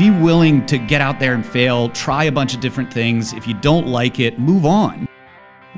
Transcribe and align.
Be 0.00 0.08
willing 0.10 0.64
to 0.64 0.78
get 0.78 1.02
out 1.02 1.20
there 1.20 1.34
and 1.34 1.44
fail, 1.44 1.90
try 1.90 2.24
a 2.24 2.32
bunch 2.32 2.54
of 2.54 2.60
different 2.60 2.90
things. 2.90 3.34
If 3.34 3.46
you 3.46 3.52
don't 3.52 3.86
like 3.86 4.18
it, 4.18 4.38
move 4.38 4.64
on. 4.64 5.06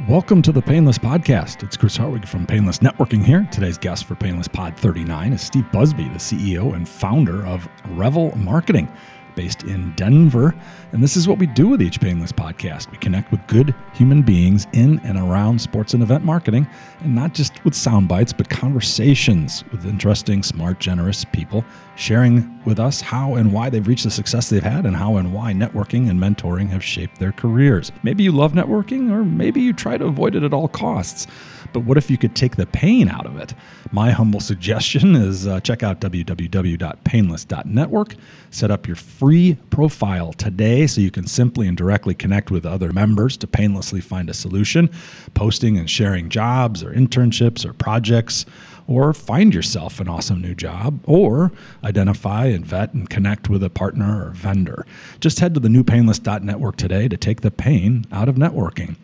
Welcome 0.08 0.42
to 0.42 0.52
the 0.52 0.62
Painless 0.62 0.96
Podcast. 0.96 1.64
It's 1.64 1.76
Chris 1.76 1.96
Hartwig 1.96 2.28
from 2.28 2.46
Painless 2.46 2.78
Networking 2.78 3.24
here. 3.24 3.48
Today's 3.50 3.76
guest 3.76 4.04
for 4.04 4.14
Painless 4.14 4.46
Pod 4.46 4.76
39 4.76 5.32
is 5.32 5.42
Steve 5.42 5.66
Busby, 5.72 6.04
the 6.04 6.20
CEO 6.20 6.76
and 6.76 6.88
founder 6.88 7.44
of 7.44 7.68
Revel 7.88 8.32
Marketing 8.38 8.86
based 9.34 9.64
in 9.64 9.92
Denver. 9.96 10.54
And 10.92 11.02
this 11.02 11.16
is 11.16 11.26
what 11.26 11.38
we 11.38 11.46
do 11.46 11.68
with 11.68 11.80
each 11.82 12.00
Painless 12.00 12.32
podcast. 12.32 12.90
We 12.90 12.98
connect 12.98 13.30
with 13.30 13.46
good 13.46 13.74
human 13.94 14.22
beings 14.22 14.66
in 14.72 15.00
and 15.00 15.18
around 15.18 15.60
sports 15.60 15.94
and 15.94 16.02
event 16.02 16.24
marketing, 16.24 16.66
and 17.00 17.14
not 17.14 17.34
just 17.34 17.64
with 17.64 17.74
sound 17.74 18.08
bites, 18.08 18.32
but 18.32 18.48
conversations 18.48 19.64
with 19.70 19.86
interesting, 19.86 20.42
smart, 20.42 20.80
generous 20.80 21.24
people 21.24 21.64
sharing 21.94 22.60
with 22.64 22.80
us 22.80 23.00
how 23.00 23.34
and 23.34 23.52
why 23.52 23.68
they've 23.70 23.86
reached 23.86 24.04
the 24.04 24.10
success 24.10 24.48
they've 24.48 24.62
had 24.62 24.86
and 24.86 24.96
how 24.96 25.16
and 25.16 25.32
why 25.32 25.52
networking 25.52 26.08
and 26.08 26.18
mentoring 26.18 26.68
have 26.68 26.84
shaped 26.84 27.18
their 27.18 27.32
careers. 27.32 27.92
Maybe 28.02 28.22
you 28.22 28.32
love 28.32 28.52
networking, 28.52 29.10
or 29.10 29.24
maybe 29.24 29.60
you 29.60 29.72
try 29.72 29.98
to 29.98 30.06
avoid 30.06 30.34
it 30.34 30.42
at 30.42 30.52
all 30.52 30.68
costs. 30.68 31.26
But 31.72 31.80
what 31.80 31.98
if 31.98 32.10
you 32.10 32.18
could 32.18 32.34
take 32.34 32.56
the 32.56 32.66
pain 32.66 33.08
out 33.08 33.26
of 33.26 33.36
it? 33.36 33.54
My 33.90 34.10
humble 34.10 34.40
suggestion 34.52 35.14
is 35.14 35.46
uh, 35.46 35.60
check 35.60 35.82
out 35.82 36.00
www.painless.network. 36.00 38.14
Set 38.50 38.70
up 38.70 38.86
your 38.86 38.96
free 38.96 39.56
profile 39.70 40.32
today 40.32 40.86
so 40.86 41.00
you 41.00 41.10
can 41.10 41.26
simply 41.26 41.68
and 41.68 41.76
directly 41.76 42.14
connect 42.14 42.50
with 42.50 42.66
other 42.66 42.92
members 42.92 43.36
to 43.38 43.46
painlessly 43.46 44.00
find 44.00 44.28
a 44.28 44.34
solution, 44.34 44.90
posting 45.34 45.78
and 45.78 45.90
sharing 45.90 46.28
jobs 46.28 46.82
or 46.82 46.92
internships 46.92 47.64
or 47.64 47.72
projects 47.72 48.44
or 48.86 49.12
find 49.12 49.54
yourself 49.54 50.00
an 50.00 50.08
awesome 50.08 50.40
new 50.40 50.54
job, 50.54 51.00
or 51.04 51.52
identify 51.84 52.46
and 52.46 52.66
vet 52.66 52.92
and 52.92 53.08
connect 53.08 53.48
with 53.48 53.62
a 53.62 53.70
partner 53.70 54.26
or 54.26 54.30
vendor. 54.30 54.86
Just 55.20 55.40
head 55.40 55.54
to 55.54 55.60
the 55.60 55.68
newpainless.network 55.68 56.76
today 56.76 57.08
to 57.08 57.16
take 57.16 57.40
the 57.40 57.50
pain 57.50 58.04
out 58.12 58.28
of 58.28 58.36
networking. 58.36 58.96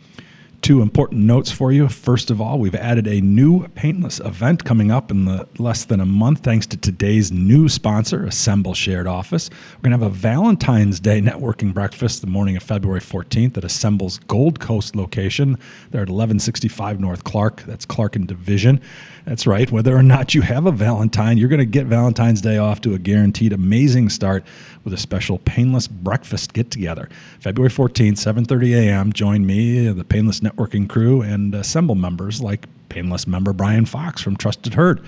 Two 0.61 0.83
important 0.83 1.23
notes 1.23 1.53
for 1.53 1.70
you. 1.70 1.89
First 1.89 2.31
of 2.31 2.41
all, 2.41 2.59
we've 2.59 2.75
added 2.75 3.06
a 3.06 3.20
new 3.20 3.69
Painless 3.69 4.19
event 4.20 4.64
coming 4.64 4.91
up 4.91 5.11
in 5.11 5.25
the 5.25 5.48
less 5.56 5.84
than 5.84 6.01
a 6.01 6.05
month, 6.05 6.41
thanks 6.41 6.67
to 6.67 6.77
today's 6.77 7.31
new 7.31 7.69
sponsor, 7.69 8.25
Assemble 8.25 8.75
Shared 8.75 9.06
Office. 9.06 9.51
We're 9.77 9.91
going 9.91 9.98
to 9.98 10.05
have 10.05 10.12
a 10.12 10.17
Valentine's 10.17 10.98
Day 10.98 11.20
networking 11.20 11.73
breakfast 11.73 12.20
the 12.23 12.27
morning 12.27 12.56
of 12.56 12.64
February 12.64 13.01
14th 13.01 13.56
at 13.56 13.64
Assemble's 13.64 14.19
Gold 14.19 14.59
Coast 14.59 14.97
location. 14.97 15.59
They're 15.91 16.03
at 16.03 16.09
1165 16.09 17.01
North 17.01 17.23
Clark. 17.23 17.62
That's 17.62 17.84
Clark 17.86 18.17
and 18.17 18.27
Division. 18.27 18.81
That's 19.28 19.46
right. 19.46 19.70
Whether 19.70 19.94
or 19.94 20.02
not 20.02 20.34
you 20.34 20.40
have 20.40 20.64
a 20.64 20.72
Valentine, 20.72 21.36
you're 21.36 21.50
going 21.50 21.58
to 21.58 21.66
get 21.66 21.84
Valentine's 21.84 22.40
Day 22.40 22.56
off 22.56 22.80
to 22.80 22.94
a 22.94 22.98
guaranteed 22.98 23.52
amazing 23.52 24.08
start 24.08 24.42
with 24.84 24.94
a 24.94 24.96
special 24.96 25.38
Painless 25.40 25.86
breakfast 25.86 26.54
get 26.54 26.70
together. 26.70 27.10
February 27.38 27.68
14th, 27.68 28.14
7:30 28.14 28.74
a.m. 28.74 29.12
Join 29.12 29.44
me, 29.44 29.92
the 29.92 30.02
Painless 30.02 30.40
networking 30.40 30.88
crew, 30.88 31.20
and 31.20 31.54
Assemble 31.54 31.94
members 31.94 32.40
like 32.40 32.68
Painless 32.88 33.26
member 33.26 33.52
Brian 33.52 33.84
Fox 33.84 34.22
from 34.22 34.34
Trusted 34.34 34.72
Herd. 34.72 35.04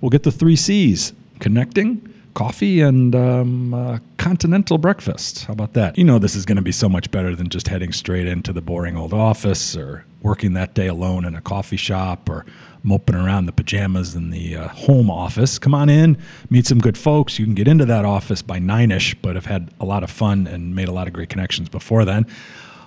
We'll 0.00 0.10
get 0.10 0.24
the 0.24 0.32
three 0.32 0.56
C's: 0.56 1.12
connecting 1.38 2.12
coffee 2.34 2.80
and 2.80 3.14
um, 3.14 3.72
uh, 3.72 3.98
continental 4.16 4.78
breakfast. 4.78 5.44
How 5.44 5.52
about 5.52 5.74
that? 5.74 5.96
You 5.96 6.04
know, 6.04 6.18
this 6.18 6.34
is 6.34 6.44
going 6.44 6.56
to 6.56 6.62
be 6.62 6.72
so 6.72 6.88
much 6.88 7.10
better 7.12 7.36
than 7.36 7.48
just 7.48 7.68
heading 7.68 7.92
straight 7.92 8.26
into 8.26 8.52
the 8.52 8.60
boring 8.60 8.96
old 8.96 9.14
office 9.14 9.76
or 9.76 10.04
working 10.22 10.54
that 10.54 10.74
day 10.74 10.86
alone 10.86 11.24
in 11.24 11.34
a 11.34 11.40
coffee 11.40 11.76
shop 11.76 12.28
or 12.28 12.44
moping 12.82 13.14
around 13.14 13.46
the 13.46 13.52
pajamas 13.52 14.14
in 14.14 14.30
the 14.30 14.56
uh, 14.56 14.68
home 14.68 15.10
office. 15.10 15.58
Come 15.58 15.74
on 15.74 15.88
in, 15.88 16.16
meet 16.48 16.66
some 16.66 16.78
good 16.78 16.98
folks. 16.98 17.38
You 17.38 17.44
can 17.44 17.54
get 17.54 17.68
into 17.68 17.84
that 17.86 18.04
office 18.04 18.42
by 18.42 18.58
nine 18.58 18.90
ish, 18.90 19.14
but 19.16 19.36
I've 19.36 19.46
had 19.46 19.70
a 19.80 19.84
lot 19.84 20.02
of 20.02 20.10
fun 20.10 20.46
and 20.46 20.74
made 20.74 20.88
a 20.88 20.92
lot 20.92 21.06
of 21.06 21.12
great 21.12 21.28
connections 21.28 21.68
before 21.68 22.04
then 22.04 22.26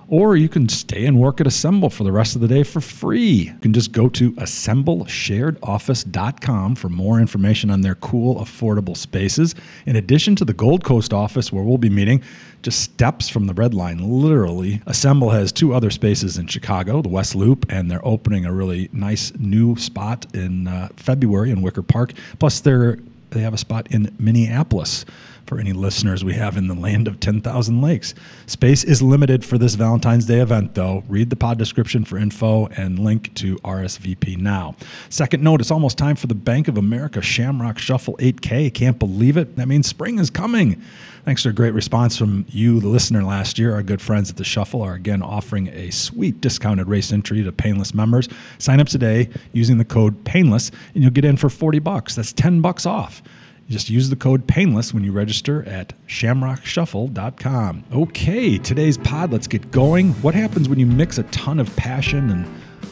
or 0.07 0.35
you 0.35 0.49
can 0.49 0.67
stay 0.69 1.05
and 1.05 1.19
work 1.19 1.39
at 1.41 1.47
Assemble 1.47 1.89
for 1.89 2.03
the 2.03 2.11
rest 2.11 2.35
of 2.35 2.41
the 2.41 2.47
day 2.47 2.61
for 2.63 2.81
free. 2.81 3.43
You 3.43 3.59
can 3.61 3.73
just 3.73 3.91
go 3.91 4.09
to 4.09 4.31
assemblesharedoffice.com 4.33 6.75
for 6.75 6.89
more 6.89 7.19
information 7.19 7.69
on 7.69 7.81
their 7.81 7.93
cool, 7.95 8.37
affordable 8.37 8.97
spaces. 8.97 9.53
In 9.85 9.95
addition 9.95 10.35
to 10.37 10.45
the 10.45 10.53
Gold 10.53 10.83
Coast 10.83 11.13
office 11.13 11.51
where 11.51 11.63
we'll 11.63 11.77
be 11.77 11.89
meeting, 11.89 12.23
just 12.61 12.81
steps 12.81 13.29
from 13.29 13.47
the 13.47 13.53
red 13.53 13.73
line, 13.73 13.97
literally. 13.97 14.81
Assemble 14.87 15.31
has 15.31 15.51
two 15.51 15.73
other 15.73 15.89
spaces 15.89 16.37
in 16.37 16.47
Chicago, 16.47 17.01
the 17.01 17.09
West 17.09 17.35
Loop, 17.35 17.65
and 17.69 17.91
they're 17.91 18.05
opening 18.05 18.45
a 18.45 18.53
really 18.53 18.89
nice 18.93 19.33
new 19.37 19.75
spot 19.75 20.25
in 20.33 20.67
uh, 20.67 20.87
February 20.95 21.51
in 21.51 21.61
Wicker 21.61 21.81
Park. 21.81 22.13
Plus, 22.39 22.61
they're 22.61 22.99
they 23.31 23.41
have 23.41 23.53
a 23.53 23.57
spot 23.57 23.87
in 23.89 24.15
Minneapolis 24.19 25.05
for 25.45 25.59
any 25.59 25.73
listeners 25.73 26.23
we 26.23 26.33
have 26.33 26.57
in 26.57 26.67
the 26.67 26.73
land 26.73 27.07
of 27.07 27.19
10,000 27.19 27.81
lakes. 27.81 28.13
Space 28.45 28.83
is 28.83 29.01
limited 29.01 29.43
for 29.43 29.57
this 29.57 29.75
Valentine's 29.75 30.25
Day 30.25 30.39
event, 30.39 30.75
though. 30.75 31.03
Read 31.07 31.29
the 31.29 31.35
pod 31.35 31.57
description 31.57 32.05
for 32.05 32.17
info 32.17 32.67
and 32.67 32.99
link 32.99 33.33
to 33.35 33.57
RSVP 33.57 34.37
now. 34.37 34.75
Second 35.09 35.43
note, 35.43 35.61
it's 35.61 35.71
almost 35.71 35.97
time 35.97 36.15
for 36.15 36.27
the 36.27 36.35
Bank 36.35 36.67
of 36.67 36.77
America 36.77 37.21
Shamrock 37.21 37.77
Shuffle 37.77 38.15
8K. 38.17 38.73
Can't 38.73 38.99
believe 38.99 39.37
it. 39.37 39.55
That 39.55 39.67
means 39.67 39.87
spring 39.87 40.19
is 40.19 40.29
coming. 40.29 40.81
Thanks 41.25 41.43
to 41.43 41.49
a 41.49 41.53
great 41.53 41.73
response 41.73 42.17
from 42.17 42.45
you, 42.49 42.81
the 42.81 42.89
listener, 42.89 43.23
last 43.23 43.57
year. 43.57 43.73
Our 43.73 43.81
good 43.81 44.01
friends 44.01 44.29
at 44.29 44.35
the 44.35 44.43
Shuffle 44.43 44.81
are 44.81 44.93
again 44.93 45.21
offering 45.21 45.69
a 45.69 45.89
sweet 45.89 46.41
discounted 46.41 46.87
race 46.89 47.13
entry 47.13 47.41
to 47.43 47.51
Painless 47.53 47.93
members. 47.93 48.27
Sign 48.57 48.81
up 48.81 48.87
today 48.87 49.29
using 49.53 49.77
the 49.77 49.85
code 49.85 50.25
Painless, 50.25 50.69
and 50.93 51.01
you'll 51.01 51.13
get 51.13 51.23
in 51.23 51.37
for 51.37 51.49
40 51.49 51.79
bucks. 51.79 52.15
That's 52.15 52.33
10 52.33 52.59
bucks 52.59 52.85
off. 52.85 53.23
Just 53.69 53.89
use 53.89 54.09
the 54.09 54.15
code 54.15 54.47
PAINLESS 54.47 54.93
when 54.93 55.03
you 55.03 55.11
register 55.11 55.63
at 55.63 55.93
shamrockshuffle.com. 56.07 57.83
Okay, 57.93 58.57
today's 58.57 58.97
pod, 58.97 59.31
let's 59.31 59.47
get 59.47 59.71
going. 59.71 60.11
What 60.15 60.35
happens 60.35 60.67
when 60.67 60.79
you 60.79 60.85
mix 60.85 61.17
a 61.17 61.23
ton 61.23 61.59
of 61.59 61.73
passion 61.75 62.29
and 62.29 62.45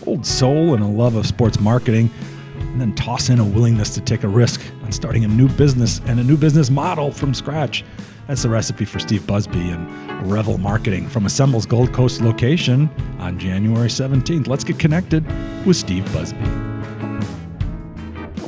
old 0.08 0.26
soul 0.26 0.74
and 0.74 0.84
a 0.84 0.88
love 0.88 1.16
of 1.16 1.28
sports 1.28 1.60
marketing, 1.60 2.10
and 2.58 2.80
then 2.80 2.96
toss 2.96 3.30
in 3.30 3.40
a 3.40 3.44
willingness 3.44 3.94
to 3.96 4.02
take 4.02 4.24
a 4.24 4.28
risk 4.28 4.62
on 4.84 4.92
starting 4.92 5.26
a 5.26 5.28
new 5.28 5.50
business 5.50 6.00
and 6.06 6.20
a 6.20 6.24
new 6.24 6.38
business 6.38 6.70
model 6.70 7.12
from 7.12 7.34
scratch? 7.34 7.84
That's 8.28 8.44
the 8.44 8.50
recipe 8.50 8.86
for 8.86 9.00
Steve 9.00 9.28
Busby 9.28 9.72
and 9.72 10.31
Revel 10.31 10.58
Marketing 10.58 11.08
from 11.08 11.26
Assemble's 11.26 11.66
Gold 11.66 11.92
Coast 11.92 12.22
location 12.22 12.90
on 13.20 13.38
January 13.38 13.90
17th. 13.90 14.48
Let's 14.48 14.64
get 14.64 14.80
connected 14.80 15.26
with 15.66 15.76
Steve 15.76 16.12
Busby. 16.14 16.71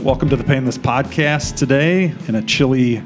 Welcome 0.04 0.28
to 0.32 0.36
the 0.36 0.44
Painless 0.44 0.78
Podcast 0.78 1.56
today 1.56 2.14
in 2.28 2.36
a 2.36 2.42
chilly 2.42 3.02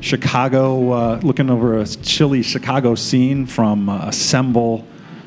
Chicago, 0.00 0.90
uh, 0.90 1.20
looking 1.22 1.48
over 1.48 1.78
a 1.78 1.86
chilly 1.86 2.42
Chicago 2.42 2.96
scene 2.96 3.46
from 3.46 3.88
uh, 3.88 4.08
Assemble 4.08 4.84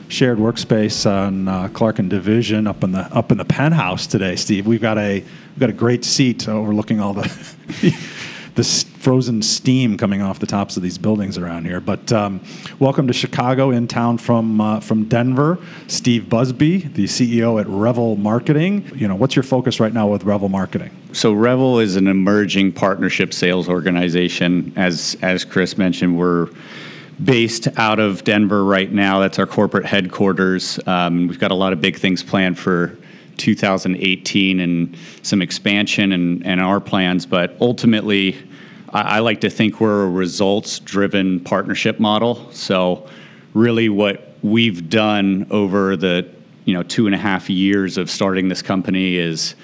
shared 0.09 0.37
workspace 0.37 1.09
on 1.09 1.47
uh, 1.47 1.69
Clark 1.69 1.99
and 1.99 2.09
Division 2.09 2.67
up 2.67 2.83
in 2.83 2.91
the 2.91 3.03
up 3.15 3.31
in 3.31 3.37
the 3.37 3.45
penthouse 3.45 4.05
today. 4.05 4.35
Steve, 4.35 4.67
we've 4.67 4.81
got 4.81 4.97
a 4.97 5.21
we've 5.21 5.59
got 5.59 5.69
a 5.69 5.73
great 5.73 6.03
seat 6.03 6.49
overlooking 6.49 6.99
all 6.99 7.13
the 7.13 7.55
this 8.55 8.83
frozen 9.01 9.41
steam 9.41 9.97
coming 9.97 10.21
off 10.21 10.37
the 10.37 10.45
tops 10.45 10.77
of 10.77 10.83
these 10.83 10.99
buildings 10.99 11.35
around 11.35 11.65
here. 11.65 11.81
But 11.81 12.11
um, 12.11 12.39
welcome 12.77 13.07
to 13.07 13.13
Chicago, 13.13 13.71
in 13.71 13.87
town 13.87 14.19
from 14.19 14.61
uh, 14.61 14.79
from 14.79 15.05
Denver. 15.05 15.57
Steve 15.87 16.29
Busby, 16.29 16.77
the 16.77 17.05
CEO 17.05 17.59
at 17.59 17.67
Revel 17.67 18.15
Marketing. 18.15 18.89
You 18.95 19.07
know, 19.07 19.15
what's 19.15 19.35
your 19.35 19.43
focus 19.43 19.79
right 19.79 19.91
now 19.91 20.07
with 20.07 20.23
Revel 20.23 20.49
Marketing? 20.49 20.91
So 21.13 21.33
Revel 21.33 21.79
is 21.79 21.95
an 21.95 22.07
emerging 22.07 22.73
partnership 22.73 23.33
sales 23.33 23.67
organization. 23.67 24.71
As 24.75 25.17
as 25.23 25.45
Chris 25.45 25.79
mentioned, 25.79 26.17
we're 26.17 26.49
based 27.23 27.67
out 27.77 27.99
of 27.99 28.23
Denver 28.23 28.63
right 28.63 28.91
now. 28.91 29.19
That's 29.19 29.39
our 29.39 29.47
corporate 29.47 29.85
headquarters. 29.85 30.79
Um, 30.85 31.27
we've 31.27 31.39
got 31.39 31.51
a 31.51 31.55
lot 31.55 31.73
of 31.73 31.81
big 31.81 31.97
things 31.97 32.21
planned 32.21 32.59
for 32.59 32.97
2018 33.37 34.59
and 34.59 34.95
some 35.23 35.41
expansion 35.41 36.11
and, 36.11 36.45
and 36.45 36.61
our 36.61 36.79
plans. 36.79 37.25
But 37.25 37.55
ultimately, 37.59 38.37
I, 38.91 39.01
I 39.01 39.19
like 39.19 39.41
to 39.41 39.49
think 39.49 39.79
we're 39.79 40.03
a 40.03 40.09
results 40.09 40.79
driven 40.79 41.39
partnership 41.39 41.99
model. 41.99 42.51
So, 42.51 43.07
really, 43.53 43.89
what 43.89 44.35
we've 44.41 44.89
done 44.89 45.47
over 45.51 45.95
the 45.95 46.27
you 46.65 46.73
know 46.73 46.83
two 46.83 47.05
and 47.05 47.15
a 47.15 47.17
half 47.17 47.49
years 47.49 47.97
of 47.97 48.09
starting 48.09 48.49
this 48.49 48.61
company 48.61 49.15
is 49.15 49.55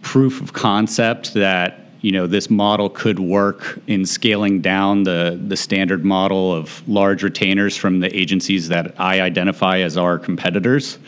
proof 0.00 0.40
of 0.40 0.52
concept 0.52 1.34
that 1.34 1.80
you 2.00 2.10
know 2.10 2.26
this 2.26 2.50
model 2.50 2.90
could 2.90 3.18
work 3.18 3.78
in 3.86 4.04
scaling 4.04 4.60
down 4.60 5.04
the 5.04 5.40
the 5.46 5.56
standard 5.56 6.04
model 6.04 6.52
of 6.52 6.86
large 6.88 7.22
retainers 7.22 7.76
from 7.76 8.00
the 8.00 8.14
agencies 8.16 8.68
that 8.68 8.98
I 9.00 9.20
identify 9.20 9.78
as 9.78 9.96
our 9.96 10.18
competitors 10.18 10.98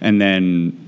and 0.00 0.20
then 0.20 0.81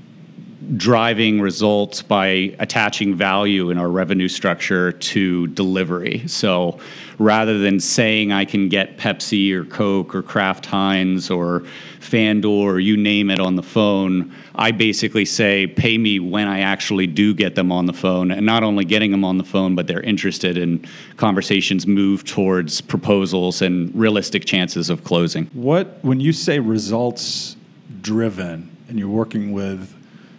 driving 0.77 1.41
results 1.41 2.01
by 2.01 2.55
attaching 2.59 3.15
value 3.15 3.69
in 3.69 3.77
our 3.77 3.89
revenue 3.89 4.27
structure 4.27 4.91
to 4.91 5.47
delivery. 5.47 6.27
So 6.27 6.79
rather 7.17 7.59
than 7.59 7.79
saying 7.79 8.31
I 8.31 8.45
can 8.45 8.69
get 8.69 8.97
Pepsi 8.97 9.51
or 9.51 9.63
Coke 9.65 10.15
or 10.15 10.21
Kraft 10.21 10.65
Heinz 10.65 11.29
or 11.29 11.63
FanDuel 11.99 12.45
or 12.45 12.79
you 12.79 12.97
name 12.97 13.29
it 13.29 13.39
on 13.39 13.55
the 13.55 13.63
phone, 13.63 14.33
I 14.55 14.71
basically 14.71 15.25
say 15.25 15.67
pay 15.67 15.97
me 15.97 16.19
when 16.19 16.47
I 16.47 16.61
actually 16.61 17.07
do 17.07 17.33
get 17.33 17.55
them 17.55 17.71
on 17.71 17.85
the 17.85 17.93
phone. 17.93 18.31
And 18.31 18.45
not 18.45 18.63
only 18.63 18.85
getting 18.85 19.11
them 19.11 19.23
on 19.23 19.37
the 19.37 19.43
phone, 19.43 19.75
but 19.75 19.87
they're 19.87 20.01
interested 20.01 20.57
in 20.57 20.85
conversations 21.17 21.87
move 21.87 22.23
towards 22.25 22.81
proposals 22.81 23.61
and 23.61 23.93
realistic 23.95 24.45
chances 24.45 24.89
of 24.89 25.03
closing. 25.03 25.45
What, 25.53 25.99
when 26.03 26.19
you 26.19 26.33
say 26.33 26.59
results 26.59 27.55
driven 28.01 28.75
and 28.87 28.99
you're 28.99 29.09
working 29.09 29.51
with 29.51 29.93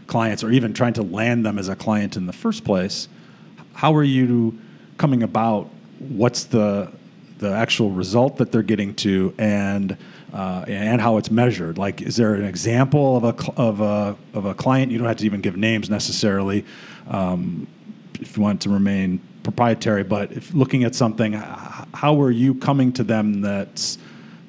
clients 0.06 0.42
or 0.44 0.50
even 0.50 0.72
trying 0.72 0.94
to 0.94 1.02
land 1.02 1.44
them 1.44 1.58
as 1.58 1.68
a 1.68 1.76
client 1.76 2.16
in 2.16 2.26
the 2.26 2.32
first 2.32 2.64
place, 2.64 3.08
how 3.74 3.94
are 3.94 4.04
you 4.04 4.58
coming 4.96 5.22
about 5.22 5.70
what's 5.98 6.44
the 6.44 6.90
the 7.38 7.50
actual 7.50 7.90
result 7.90 8.38
that 8.38 8.50
they're 8.50 8.62
getting 8.62 8.94
to 8.94 9.34
and 9.36 9.96
uh, 10.32 10.64
and 10.68 11.00
how 11.00 11.16
it's 11.16 11.30
measured. 11.30 11.78
Like, 11.78 12.02
is 12.02 12.16
there 12.16 12.34
an 12.34 12.44
example 12.44 13.16
of 13.16 13.24
a 13.24 13.52
of 13.56 13.80
a 13.80 14.16
of 14.34 14.44
a 14.44 14.54
client? 14.54 14.92
You 14.92 14.98
don't 14.98 15.06
have 15.06 15.18
to 15.18 15.26
even 15.26 15.40
give 15.40 15.56
names 15.56 15.88
necessarily, 15.90 16.64
um, 17.08 17.66
if 18.20 18.36
you 18.36 18.42
want 18.42 18.60
to 18.62 18.70
remain 18.70 19.20
proprietary. 19.42 20.02
But 20.02 20.32
if 20.32 20.52
looking 20.52 20.84
at 20.84 20.94
something, 20.94 21.34
how 21.34 22.20
are 22.20 22.30
you 22.30 22.54
coming 22.54 22.92
to 22.94 23.04
them 23.04 23.40
that's 23.40 23.98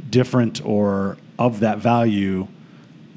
different 0.10 0.66
or 0.66 1.18
of 1.38 1.60
that 1.60 1.80
value 1.80 2.48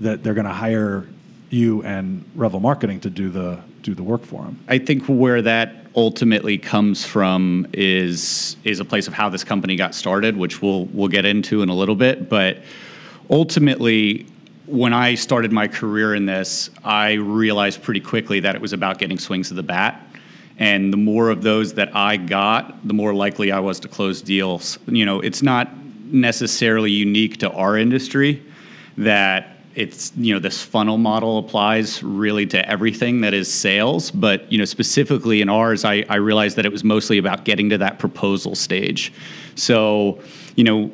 that 0.01 0.23
they're 0.23 0.35
going 0.35 0.47
to 0.47 0.53
hire 0.53 1.07
you 1.51 1.83
and 1.83 2.25
Revel 2.35 2.61
Marketing 2.61 3.01
to 3.01 3.11
do 3.11 3.29
the 3.29 3.61
do 3.83 3.95
the 3.95 4.03
work 4.03 4.25
for 4.25 4.43
them. 4.43 4.59
I 4.69 4.79
think 4.79 5.05
where 5.07 5.43
that 5.43 5.87
ultimately 5.97 6.59
comes 6.59 7.05
from 7.05 7.67
is 7.73 8.57
is 8.65 8.81
a 8.81 8.85
place 8.85 9.09
of 9.09 9.15
how 9.15 9.29
this 9.29 9.45
company 9.45 9.77
got 9.77 9.95
started, 9.95 10.37
which 10.37 10.63
we'll 10.63 10.87
we'll 10.87 11.09
get 11.09 11.25
into 11.25 11.63
in 11.63 11.69
a 11.69 11.75
little 11.75 11.97
bit. 11.97 12.29
But 12.29 12.59
ultimately, 13.29 14.27
when 14.67 14.93
I 14.93 15.15
started 15.15 15.53
my 15.53 15.67
career 15.69 16.15
in 16.15 16.27
this, 16.27 16.71
I 16.85 17.15
realized 17.15 17.83
pretty 17.83 18.01
quickly 18.01 18.41
that 18.41 18.55
it 18.55 18.61
was 18.61 18.73
about 18.73 18.99
getting 18.99 19.19
swings 19.19 19.51
of 19.51 19.57
the 19.57 19.63
bat. 19.63 20.07
And 20.59 20.93
the 20.93 20.99
more 20.99 21.31
of 21.31 21.43
those 21.43 21.75
that 21.75 21.97
I 21.97 22.19
got, 22.19 22.87
the 22.87 22.93
more 22.93 23.15
likely 23.15 23.51
I 23.51 23.61
was 23.61 23.81
to 23.81 23.89
close 23.89 24.21
deals. 24.21 24.79
You 24.87 25.07
know, 25.07 25.21
it's 25.21 25.43
not 25.43 25.75
necessarily 26.13 26.91
unique 26.91 27.39
to 27.39 27.51
our 27.51 27.79
industry 27.79 28.43
that 28.99 29.60
it's 29.81 30.13
you 30.17 30.35
know 30.35 30.39
this 30.39 30.63
funnel 30.63 30.99
model 30.99 31.39
applies 31.39 32.03
really 32.03 32.47
to 32.47 32.69
everything 32.69 33.23
that 33.23 33.33
is 33.33 33.53
sales 33.53 34.11
but 34.11 34.51
you 34.53 34.59
know 34.59 34.67
specifically 34.67 35.41
in 35.41 35.49
ours 35.49 35.85
I, 35.85 36.05
I 36.09 36.17
realized 36.17 36.57
that 36.57 36.67
it 36.67 36.73
was 36.73 36.85
mostly 36.85 37.17
about 37.17 37.45
getting 37.45 37.71
to 37.71 37.79
that 37.79 37.99
proposal 37.99 38.55
stage. 38.55 39.13
So 39.55 40.21
you 40.55 40.65
know 40.65 40.91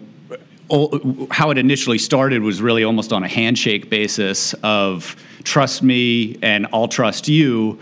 how 1.30 1.50
it 1.50 1.58
initially 1.58 1.98
started 1.98 2.42
was 2.42 2.62
really 2.62 2.84
almost 2.84 3.12
on 3.12 3.22
a 3.24 3.28
handshake 3.28 3.90
basis 3.90 4.54
of 4.62 5.16
trust 5.44 5.82
me 5.82 6.38
and 6.42 6.66
I'll 6.72 6.88
trust 6.88 7.28
you. 7.28 7.78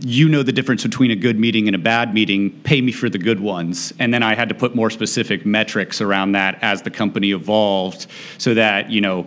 You 0.00 0.28
know 0.28 0.42
the 0.42 0.52
difference 0.52 0.82
between 0.82 1.10
a 1.10 1.16
good 1.16 1.38
meeting 1.38 1.66
and 1.66 1.74
a 1.74 1.78
bad 1.78 2.14
meeting. 2.14 2.60
Pay 2.62 2.80
me 2.80 2.92
for 2.92 3.08
the 3.08 3.18
good 3.18 3.40
ones. 3.40 3.92
And 3.98 4.12
then 4.12 4.22
i 4.22 4.34
had 4.34 4.48
to 4.48 4.54
put 4.54 4.74
more 4.74 4.90
specific 4.90 5.46
metrics 5.46 6.00
around 6.00 6.32
that 6.32 6.58
as 6.62 6.82
the 6.82 6.90
company 6.90 7.30
evolved 7.30 8.06
so 8.38 8.54
that 8.54 8.90
you 8.90 9.00
know 9.00 9.26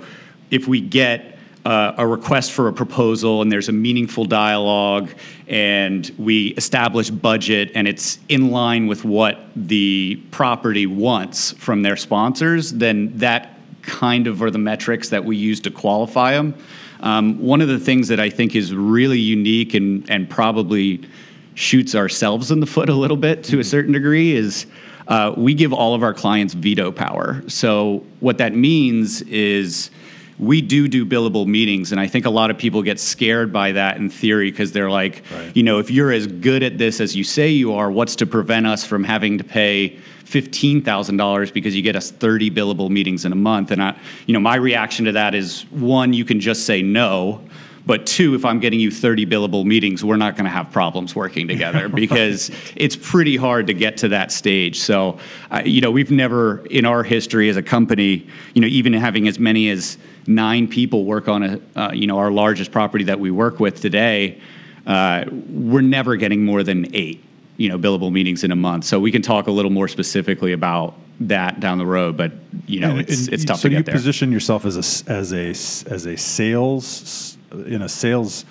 if 0.52 0.68
we 0.68 0.82
get 0.82 1.38
uh, 1.66 1.96
a 1.98 2.08
request 2.08 2.54
for 2.54 2.70
a 2.70 2.74
proposal 2.74 3.42
and 3.42 3.52
there's 3.52 3.68
a 3.68 3.74
meaningful 3.74 4.24
dialogue 4.24 5.10
and 5.48 6.14
we 6.18 6.48
establish 6.56 7.10
budget 7.10 7.72
and 7.76 7.90
it's 7.90 8.20
in 8.30 8.52
line 8.52 8.88
with 8.88 9.04
what 9.04 9.40
the 9.56 10.16
property 10.32 10.86
wants 10.86 11.52
from 11.54 11.82
their 11.82 11.98
sponsors, 11.98 12.72
then 12.72 13.18
that 13.18 13.60
kind 13.82 14.28
of 14.28 14.42
are 14.42 14.50
the 14.50 14.58
metrics 14.58 15.10
that 15.10 15.26
we 15.26 15.36
use 15.36 15.60
to 15.60 15.70
qualify 15.70 16.34
them. 16.34 16.56
Um, 17.02 17.40
one 17.40 17.62
of 17.62 17.68
the 17.68 17.80
things 17.80 18.08
that 18.08 18.20
I 18.20 18.30
think 18.30 18.56
is 18.56 18.74
really 18.74 19.20
unique 19.20 19.74
and, 19.74 20.10
and 20.10 20.30
probably 20.30 21.06
shoots 21.54 21.96
ourselves 21.96 22.50
in 22.50 22.60
the 22.60 22.66
foot 22.66 22.88
a 22.88 22.94
little 22.94 23.18
bit 23.18 23.44
to 23.46 23.60
a 23.60 23.64
certain 23.64 23.92
degree 23.92 24.34
is 24.34 24.68
uh, 25.08 25.34
we 25.36 25.54
give 25.54 25.74
all 25.74 25.96
of 25.96 26.04
our 26.04 26.14
clients 26.14 26.54
veto 26.54 26.92
power. 26.92 27.44
So, 27.48 28.06
what 28.20 28.38
that 28.38 28.54
means 28.54 29.22
is 29.24 29.90
we 30.40 30.62
do 30.62 30.88
do 30.88 31.06
billable 31.06 31.48
meetings 31.48 31.92
and 31.92 32.00
i 32.00 32.08
think 32.08 32.26
a 32.26 32.30
lot 32.30 32.52
of 32.52 32.58
people 32.58 32.82
get 32.84 33.00
scared 33.00 33.52
by 33.52 33.72
that 33.72 33.98
in 33.98 34.10
theory 34.10 34.52
because 34.52 34.72
they're 34.72 34.90
like 34.90 35.24
right. 35.34 35.56
you 35.56 35.64
know 35.64 35.80
if 35.80 35.90
you're 35.90 36.12
as 36.12 36.28
good 36.28 36.64
at 36.64 36.78
this 36.78 37.02
as 37.02 37.16
you 37.16 37.24
say 37.24 37.50
you 37.50 37.74
are 37.74 37.90
what's 37.90 38.16
to 38.16 38.26
prevent 38.26 38.68
us 38.68 38.86
from 38.86 39.04
having 39.04 39.38
to 39.38 39.44
pay 39.44 39.98
$15,000 40.26 41.54
because 41.54 41.74
you 41.74 41.82
get 41.82 41.96
us 41.96 42.12
30 42.12 42.52
billable 42.52 42.90
meetings 42.90 43.24
in 43.24 43.32
a 43.32 43.36
month 43.36 43.72
and 43.72 43.82
I 43.82 43.98
you 44.26 44.34
know 44.34 44.40
my 44.40 44.56
reaction 44.56 45.06
to 45.06 45.14
that 45.14 45.34
is 45.34 45.62
one 45.72 46.14
you 46.14 46.26
can 46.26 46.40
just 46.40 46.66
say 46.66 46.82
no 46.82 47.42
but 47.88 48.06
two, 48.06 48.36
if 48.36 48.44
I'm 48.44 48.60
getting 48.60 48.82
you 48.82 48.92
30 48.92 49.26
billable 49.26 49.66
meetings, 49.66 50.04
we're 50.04 50.18
not 50.18 50.36
going 50.36 50.44
to 50.44 50.52
have 50.52 50.72
problems 50.72 51.16
working 51.16 51.48
together 51.48 51.88
because 52.04 52.52
it's 52.76 52.98
pretty 52.98 53.38
hard 53.38 53.68
to 53.68 53.74
get 53.74 53.98
to 53.98 54.10
that 54.10 54.32
stage. 54.34 54.78
So, 54.80 55.20
uh, 55.50 55.62
you 55.66 55.80
know, 55.80 55.90
we've 55.90 56.12
never 56.12 56.66
in 56.66 56.86
our 56.86 57.02
history 57.02 57.48
as 57.48 57.56
a 57.56 57.64
company, 57.64 58.28
you 58.54 58.62
know, 58.62 58.68
even 58.68 58.92
having 58.92 59.28
as 59.30 59.40
many 59.40 59.70
as 59.70 59.98
nine 60.28 60.68
people 60.68 61.06
work 61.06 61.30
on 61.30 61.44
a, 61.44 61.62
uh, 61.80 61.92
you 61.94 62.08
know, 62.08 62.18
our 62.18 62.30
largest 62.30 62.74
property 62.74 63.06
that 63.06 63.22
we 63.22 63.32
work 63.32 63.62
with 63.62 63.80
today, 63.80 64.42
uh, 64.86 65.24
we're 65.32 65.82
never 65.82 66.18
getting 66.18 66.44
more 66.44 66.64
than 66.64 66.94
eight, 66.94 67.24
you 67.56 67.70
know, 67.70 67.80
billable 67.80 68.12
meetings 68.12 68.44
in 68.44 68.52
a 68.52 68.56
month. 68.56 68.84
So 68.84 69.00
we 69.00 69.14
can 69.14 69.22
talk 69.22 69.48
a 69.48 69.52
little 69.52 69.72
more 69.72 69.88
specifically 69.88 70.52
about 70.52 70.96
that 71.22 71.62
down 71.62 71.78
the 71.78 71.86
road, 71.86 72.18
but 72.18 72.34
you 72.68 72.82
know, 72.82 72.92
and, 72.92 73.00
it's, 73.00 73.26
and 73.26 73.34
it's 73.34 73.46
tough 73.46 73.60
so 73.60 73.64
to 73.64 73.70
get 73.70 73.78
you 73.78 73.84
there. 73.84 73.96
position 73.96 74.32
yourself 74.32 74.66
as 74.66 74.76
a 74.76 75.12
as 75.12 75.34
a 75.34 75.50
as 75.50 76.06
a 76.06 76.18
sales 76.18 77.37
in 77.52 77.82
a 77.82 77.90
sales 77.90 78.46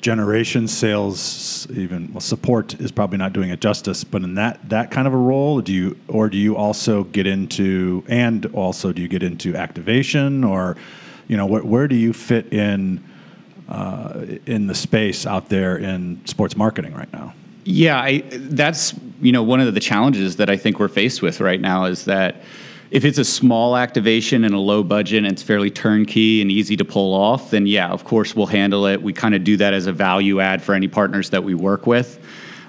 generation 0.00 0.66
sales 0.66 1.66
even 1.72 2.10
well, 2.12 2.20
support 2.20 2.78
is 2.80 2.90
probably 2.90 3.18
not 3.18 3.32
doing 3.32 3.50
it 3.50 3.60
justice 3.60 4.02
but 4.02 4.22
in 4.22 4.34
that 4.34 4.66
that 4.68 4.90
kind 4.90 5.06
of 5.06 5.12
a 5.12 5.16
role 5.16 5.60
do 5.60 5.72
you 5.72 5.98
or 6.08 6.28
do 6.28 6.38
you 6.38 6.56
also 6.56 7.04
get 7.04 7.26
into 7.26 8.02
and 8.08 8.46
also 8.46 8.92
do 8.92 9.02
you 9.02 9.08
get 9.08 9.22
into 9.22 9.54
activation 9.54 10.42
or 10.42 10.76
you 11.28 11.36
know 11.36 11.44
where, 11.44 11.62
where 11.62 11.86
do 11.86 11.94
you 11.94 12.12
fit 12.12 12.50
in 12.52 13.02
uh, 13.68 14.24
in 14.46 14.66
the 14.66 14.74
space 14.74 15.26
out 15.26 15.48
there 15.48 15.76
in 15.76 16.20
sports 16.26 16.56
marketing 16.56 16.92
right 16.92 17.12
now? 17.12 17.32
Yeah 17.64 18.00
I, 18.00 18.22
that's 18.32 18.94
you 19.20 19.30
know 19.30 19.42
one 19.42 19.60
of 19.60 19.72
the 19.72 19.80
challenges 19.80 20.36
that 20.36 20.48
i 20.48 20.56
think 20.56 20.80
we're 20.80 20.88
faced 20.88 21.20
with 21.22 21.40
right 21.40 21.60
now 21.60 21.84
is 21.84 22.06
that 22.06 22.36
if 22.90 23.04
it's 23.04 23.18
a 23.18 23.24
small 23.24 23.76
activation 23.76 24.44
and 24.44 24.54
a 24.54 24.58
low 24.58 24.82
budget 24.82 25.18
and 25.18 25.32
it's 25.32 25.42
fairly 25.42 25.70
turnkey 25.70 26.42
and 26.42 26.50
easy 26.50 26.76
to 26.76 26.84
pull 26.84 27.14
off, 27.14 27.50
then 27.50 27.66
yeah, 27.66 27.88
of 27.88 28.04
course 28.04 28.34
we'll 28.34 28.46
handle 28.46 28.86
it. 28.86 29.00
We 29.00 29.12
kind 29.12 29.34
of 29.34 29.44
do 29.44 29.56
that 29.58 29.72
as 29.74 29.86
a 29.86 29.92
value 29.92 30.40
add 30.40 30.60
for 30.60 30.74
any 30.74 30.88
partners 30.88 31.30
that 31.30 31.44
we 31.44 31.54
work 31.54 31.86
with. 31.86 32.18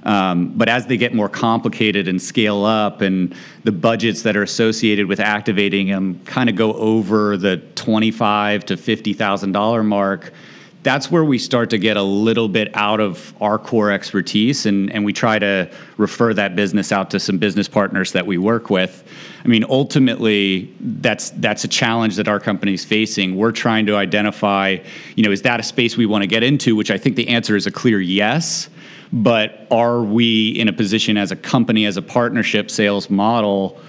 Um, 0.03 0.53
but 0.55 0.67
as 0.67 0.87
they 0.87 0.97
get 0.97 1.13
more 1.13 1.29
complicated 1.29 2.07
and 2.07 2.19
scale 2.21 2.65
up, 2.65 3.01
and 3.01 3.35
the 3.63 3.71
budgets 3.71 4.23
that 4.23 4.35
are 4.35 4.41
associated 4.41 5.05
with 5.07 5.19
activating 5.19 5.87
them 5.87 6.19
kind 6.25 6.49
of 6.49 6.55
go 6.55 6.73
over 6.73 7.37
the 7.37 7.57
twenty-five 7.75 8.65
to 8.65 8.77
fifty 8.77 9.13
thousand 9.13 9.51
dollar 9.51 9.83
mark, 9.83 10.33
that's 10.83 11.11
where 11.11 11.23
we 11.23 11.37
start 11.37 11.69
to 11.69 11.77
get 11.77 11.95
a 11.95 12.01
little 12.01 12.47
bit 12.47 12.75
out 12.75 12.99
of 12.99 13.33
our 13.39 13.59
core 13.59 13.91
expertise 13.91 14.65
and, 14.65 14.91
and 14.91 15.05
we 15.05 15.13
try 15.13 15.37
to 15.37 15.69
refer 15.97 16.33
that 16.33 16.55
business 16.55 16.91
out 16.91 17.11
to 17.11 17.19
some 17.19 17.37
business 17.37 17.67
partners 17.67 18.13
that 18.13 18.25
we 18.25 18.37
work 18.37 18.69
with. 18.69 19.03
I 19.45 19.47
mean, 19.47 19.63
ultimately, 19.69 20.73
that's 20.79 21.29
that's 21.31 21.63
a 21.63 21.67
challenge 21.67 22.15
that 22.15 22.27
our 22.27 22.39
company 22.39 22.73
is 22.73 22.83
facing. 22.83 23.35
We're 23.35 23.51
trying 23.51 23.85
to 23.87 23.95
identify, 23.95 24.77
you 25.15 25.23
know, 25.23 25.31
is 25.31 25.43
that 25.43 25.59
a 25.59 25.63
space 25.63 25.97
we 25.97 26.05
want 26.05 26.23
to 26.23 26.27
get 26.27 26.41
into? 26.41 26.75
Which 26.75 26.89
I 26.89 26.97
think 26.97 27.15
the 27.15 27.27
answer 27.27 27.55
is 27.55 27.67
a 27.67 27.71
clear 27.71 27.99
yes. 27.99 28.69
But 29.13 29.67
are 29.69 30.01
we 30.01 30.49
in 30.51 30.67
a 30.67 30.73
position 30.73 31.17
as 31.17 31.31
a 31.31 31.35
company, 31.35 31.85
as 31.85 31.97
a 31.97 32.01
partnership 32.01 32.71
sales 32.71 33.09
model? 33.09 33.79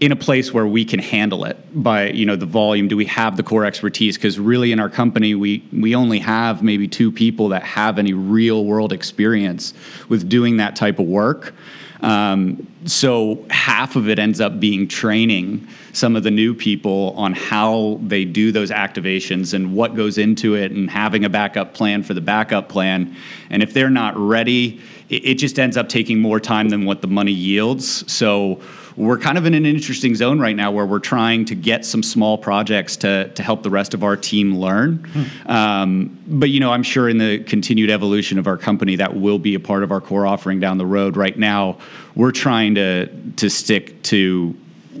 In 0.00 0.12
a 0.12 0.16
place 0.16 0.52
where 0.52 0.66
we 0.66 0.84
can 0.84 0.98
handle 0.98 1.44
it 1.44 1.56
by 1.72 2.10
you 2.10 2.26
know 2.26 2.36
the 2.36 2.46
volume. 2.46 2.88
Do 2.88 2.96
we 2.96 3.06
have 3.06 3.36
the 3.36 3.42
core 3.42 3.64
expertise? 3.64 4.16
Because 4.16 4.38
really 4.38 4.72
in 4.72 4.80
our 4.80 4.90
company 4.90 5.34
we 5.34 5.64
we 5.72 5.94
only 5.94 6.18
have 6.20 6.62
maybe 6.62 6.88
two 6.88 7.12
people 7.12 7.48
that 7.48 7.62
have 7.62 7.98
any 7.98 8.12
real 8.12 8.64
world 8.64 8.92
experience 8.92 9.74
with 10.08 10.28
doing 10.28 10.58
that 10.58 10.76
type 10.76 10.98
of 10.98 11.06
work. 11.06 11.54
Um, 12.00 12.66
so 12.84 13.46
half 13.48 13.96
of 13.96 14.10
it 14.10 14.18
ends 14.18 14.38
up 14.38 14.60
being 14.60 14.88
training 14.88 15.66
some 15.94 16.16
of 16.16 16.22
the 16.22 16.30
new 16.30 16.54
people 16.54 17.14
on 17.16 17.32
how 17.32 17.98
they 18.02 18.26
do 18.26 18.52
those 18.52 18.70
activations 18.70 19.54
and 19.54 19.74
what 19.74 19.94
goes 19.94 20.18
into 20.18 20.54
it 20.54 20.70
and 20.72 20.90
having 20.90 21.24
a 21.24 21.30
backup 21.30 21.72
plan 21.72 22.02
for 22.02 22.12
the 22.12 22.20
backup 22.20 22.68
plan. 22.68 23.16
And 23.48 23.62
if 23.62 23.72
they're 23.72 23.88
not 23.88 24.14
ready 24.18 24.82
it, 25.08 25.24
it 25.24 25.34
just 25.34 25.58
ends 25.58 25.76
up 25.76 25.88
taking 25.88 26.18
more 26.18 26.40
time 26.40 26.68
than 26.68 26.84
what 26.84 27.00
the 27.00 27.08
money 27.08 27.32
yields. 27.32 28.10
So 28.10 28.60
we're 28.96 29.18
kind 29.18 29.36
of 29.36 29.44
in 29.44 29.54
an 29.54 29.66
interesting 29.66 30.14
zone 30.14 30.38
right 30.38 30.54
now 30.54 30.70
where 30.70 30.86
we're 30.86 31.00
trying 31.00 31.44
to 31.46 31.54
get 31.54 31.84
some 31.84 32.02
small 32.02 32.38
projects 32.38 32.96
to, 32.98 33.28
to 33.34 33.42
help 33.42 33.62
the 33.62 33.70
rest 33.70 33.92
of 33.92 34.04
our 34.04 34.16
team 34.16 34.58
learn. 34.58 34.98
Hmm. 34.98 35.50
Um, 35.50 36.18
but 36.28 36.50
you 36.50 36.60
know, 36.60 36.70
I'm 36.70 36.84
sure 36.84 37.08
in 37.08 37.18
the 37.18 37.40
continued 37.40 37.90
evolution 37.90 38.38
of 38.38 38.46
our 38.46 38.56
company, 38.56 38.96
that 38.96 39.16
will 39.16 39.38
be 39.38 39.54
a 39.54 39.60
part 39.60 39.82
of 39.82 39.90
our 39.90 40.00
core 40.00 40.26
offering 40.26 40.60
down 40.60 40.78
the 40.78 40.86
road. 40.86 41.16
Right 41.16 41.36
now, 41.36 41.78
we're 42.14 42.32
trying 42.32 42.76
to 42.76 43.06
to 43.32 43.50
stick 43.50 44.02
to 44.04 44.56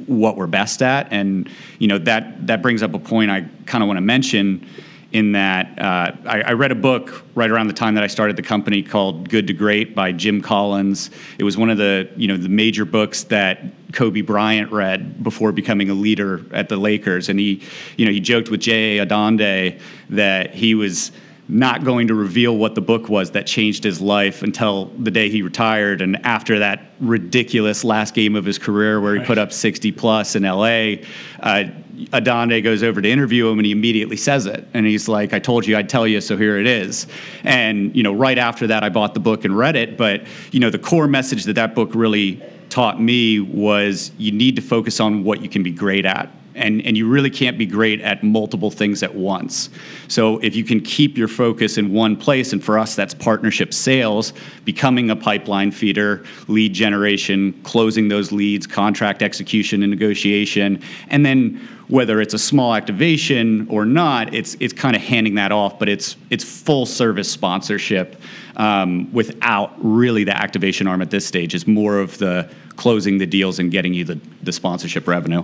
what 0.06 0.36
we're 0.36 0.48
best 0.48 0.82
at, 0.82 1.12
and 1.12 1.48
you 1.78 1.86
know 1.86 1.98
that 1.98 2.46
that 2.48 2.62
brings 2.62 2.82
up 2.82 2.94
a 2.94 2.98
point 2.98 3.30
I 3.30 3.46
kind 3.66 3.82
of 3.82 3.86
want 3.86 3.98
to 3.98 4.02
mention 4.02 4.66
in 5.14 5.30
that 5.30 5.78
uh, 5.78 6.12
I, 6.26 6.42
I, 6.42 6.52
read 6.54 6.72
a 6.72 6.74
book 6.74 7.24
right 7.36 7.48
around 7.48 7.68
the 7.68 7.72
time 7.72 7.94
that 7.94 8.02
I 8.02 8.08
started 8.08 8.34
the 8.34 8.42
company 8.42 8.82
called 8.82 9.28
Good 9.28 9.46
to 9.46 9.52
Great 9.52 9.94
by 9.94 10.10
Jim 10.10 10.42
Collins. 10.42 11.08
It 11.38 11.44
was 11.44 11.56
one 11.56 11.70
of 11.70 11.78
the 11.78 12.10
you 12.16 12.26
know 12.26 12.36
the 12.36 12.48
major 12.48 12.84
books 12.84 13.22
that 13.24 13.62
Kobe 13.92 14.22
Bryant 14.22 14.72
read 14.72 15.22
before 15.22 15.52
becoming 15.52 15.88
a 15.88 15.94
leader 15.94 16.44
at 16.52 16.68
the 16.68 16.76
Lakers, 16.76 17.28
and 17.28 17.38
he 17.38 17.62
you 17.96 18.04
know 18.04 18.10
he 18.10 18.18
joked 18.18 18.50
with 18.50 18.60
J.A. 18.60 19.06
Adande 19.06 19.80
that 20.10 20.52
he 20.52 20.74
was 20.74 21.12
not 21.46 21.84
going 21.84 22.08
to 22.08 22.14
reveal 22.14 22.56
what 22.56 22.74
the 22.74 22.80
book 22.80 23.08
was 23.08 23.32
that 23.32 23.46
changed 23.46 23.84
his 23.84 24.00
life 24.00 24.42
until 24.42 24.86
the 24.98 25.10
day 25.10 25.28
he 25.28 25.42
retired 25.42 26.00
and 26.00 26.24
after 26.24 26.60
that 26.60 26.94
ridiculous 27.00 27.84
last 27.84 28.14
game 28.14 28.34
of 28.34 28.46
his 28.46 28.58
career 28.58 28.98
where 28.98 29.12
he 29.12 29.18
right. 29.18 29.26
put 29.26 29.36
up 29.36 29.52
60 29.52 29.92
plus 29.92 30.36
in 30.36 30.42
LA 30.42 30.94
uh, 31.40 31.64
Adande 32.12 32.62
goes 32.62 32.82
over 32.82 33.00
to 33.00 33.08
interview 33.08 33.48
him 33.48 33.58
and 33.58 33.66
he 33.66 33.72
immediately 33.72 34.16
says 34.16 34.46
it. 34.46 34.66
And 34.74 34.86
he's 34.86 35.08
like, 35.08 35.32
I 35.32 35.38
told 35.38 35.66
you 35.66 35.76
I'd 35.76 35.88
tell 35.88 36.06
you, 36.06 36.20
so 36.20 36.36
here 36.36 36.58
it 36.58 36.66
is. 36.66 37.06
And, 37.42 37.94
you 37.94 38.02
know, 38.02 38.12
right 38.12 38.38
after 38.38 38.66
that, 38.68 38.82
I 38.82 38.88
bought 38.88 39.14
the 39.14 39.20
book 39.20 39.44
and 39.44 39.56
read 39.56 39.76
it. 39.76 39.96
But, 39.96 40.24
you 40.50 40.60
know, 40.60 40.70
the 40.70 40.78
core 40.78 41.08
message 41.08 41.44
that 41.44 41.54
that 41.54 41.74
book 41.74 41.94
really 41.94 42.42
taught 42.68 43.00
me 43.00 43.40
was 43.40 44.10
you 44.18 44.32
need 44.32 44.56
to 44.56 44.62
focus 44.62 45.00
on 45.00 45.24
what 45.24 45.40
you 45.40 45.48
can 45.48 45.62
be 45.62 45.70
great 45.70 46.04
at 46.04 46.30
and, 46.54 46.84
and 46.86 46.96
you 46.96 47.08
really 47.08 47.30
can't 47.30 47.58
be 47.58 47.66
great 47.66 48.00
at 48.00 48.22
multiple 48.22 48.70
things 48.70 49.02
at 49.02 49.14
once. 49.14 49.70
So 50.08 50.38
if 50.38 50.54
you 50.54 50.64
can 50.64 50.80
keep 50.80 51.18
your 51.18 51.28
focus 51.28 51.78
in 51.78 51.92
one 51.92 52.16
place, 52.16 52.52
and 52.52 52.62
for 52.62 52.78
us 52.78 52.94
that's 52.94 53.14
partnership 53.14 53.74
sales, 53.74 54.32
becoming 54.64 55.10
a 55.10 55.16
pipeline 55.16 55.70
feeder, 55.70 56.24
lead 56.48 56.72
generation, 56.72 57.52
closing 57.62 58.08
those 58.08 58.32
leads, 58.32 58.66
contract 58.66 59.22
execution 59.22 59.82
and 59.82 59.90
negotiation, 59.90 60.82
and 61.08 61.24
then 61.24 61.68
whether 61.88 62.20
it's 62.20 62.32
a 62.32 62.38
small 62.38 62.74
activation 62.74 63.68
or 63.68 63.84
not, 63.84 64.34
it's 64.34 64.56
it's 64.58 64.72
kind 64.72 64.96
of 64.96 65.02
handing 65.02 65.34
that 65.34 65.52
off, 65.52 65.78
but 65.78 65.88
it's 65.88 66.16
it's 66.30 66.44
full 66.44 66.86
service 66.86 67.30
sponsorship 67.30 68.20
um, 68.56 69.12
without 69.12 69.72
really 69.78 70.24
the 70.24 70.36
activation 70.36 70.86
arm 70.86 71.02
at 71.02 71.10
this 71.10 71.26
stage. 71.26 71.54
It's 71.54 71.66
more 71.66 71.98
of 71.98 72.18
the 72.18 72.50
closing 72.76 73.18
the 73.18 73.26
deals 73.26 73.58
and 73.58 73.70
getting 73.70 73.94
you 73.94 74.04
the, 74.04 74.20
the 74.42 74.52
sponsorship 74.52 75.06
revenue. 75.06 75.42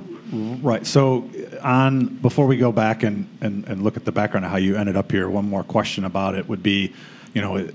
Right. 0.62 0.86
So, 0.86 1.28
on 1.62 2.06
before 2.06 2.46
we 2.46 2.56
go 2.56 2.70
back 2.70 3.02
and, 3.02 3.28
and, 3.40 3.66
and 3.66 3.82
look 3.82 3.96
at 3.96 4.04
the 4.04 4.12
background 4.12 4.46
of 4.46 4.52
how 4.52 4.58
you 4.58 4.76
ended 4.76 4.96
up 4.96 5.10
here, 5.10 5.28
one 5.28 5.48
more 5.48 5.64
question 5.64 6.04
about 6.04 6.34
it 6.34 6.48
would 6.48 6.62
be, 6.62 6.92
you 7.34 7.40
know, 7.40 7.68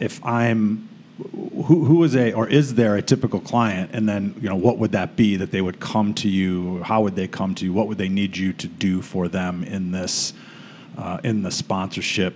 if 0.00 0.24
I'm 0.24 0.88
who, 1.30 1.84
who 1.84 2.02
is 2.02 2.16
a 2.16 2.32
or 2.32 2.48
is 2.48 2.74
there 2.74 2.96
a 2.96 3.02
typical 3.02 3.40
client 3.40 3.90
and 3.92 4.08
then 4.08 4.34
you 4.40 4.48
know 4.48 4.56
what 4.56 4.78
would 4.78 4.92
that 4.92 5.14
be 5.14 5.36
that 5.36 5.50
they 5.50 5.60
would 5.60 5.78
come 5.78 6.14
to 6.14 6.28
you 6.28 6.82
how 6.82 7.02
would 7.02 7.14
they 7.14 7.28
come 7.28 7.54
to 7.54 7.64
you 7.64 7.72
what 7.72 7.86
would 7.86 7.98
they 7.98 8.08
need 8.08 8.36
you 8.36 8.52
to 8.52 8.66
do 8.66 9.02
for 9.02 9.28
them 9.28 9.62
in 9.62 9.92
this 9.92 10.32
uh, 10.98 11.18
in 11.22 11.42
the 11.42 11.50
sponsorship 11.50 12.34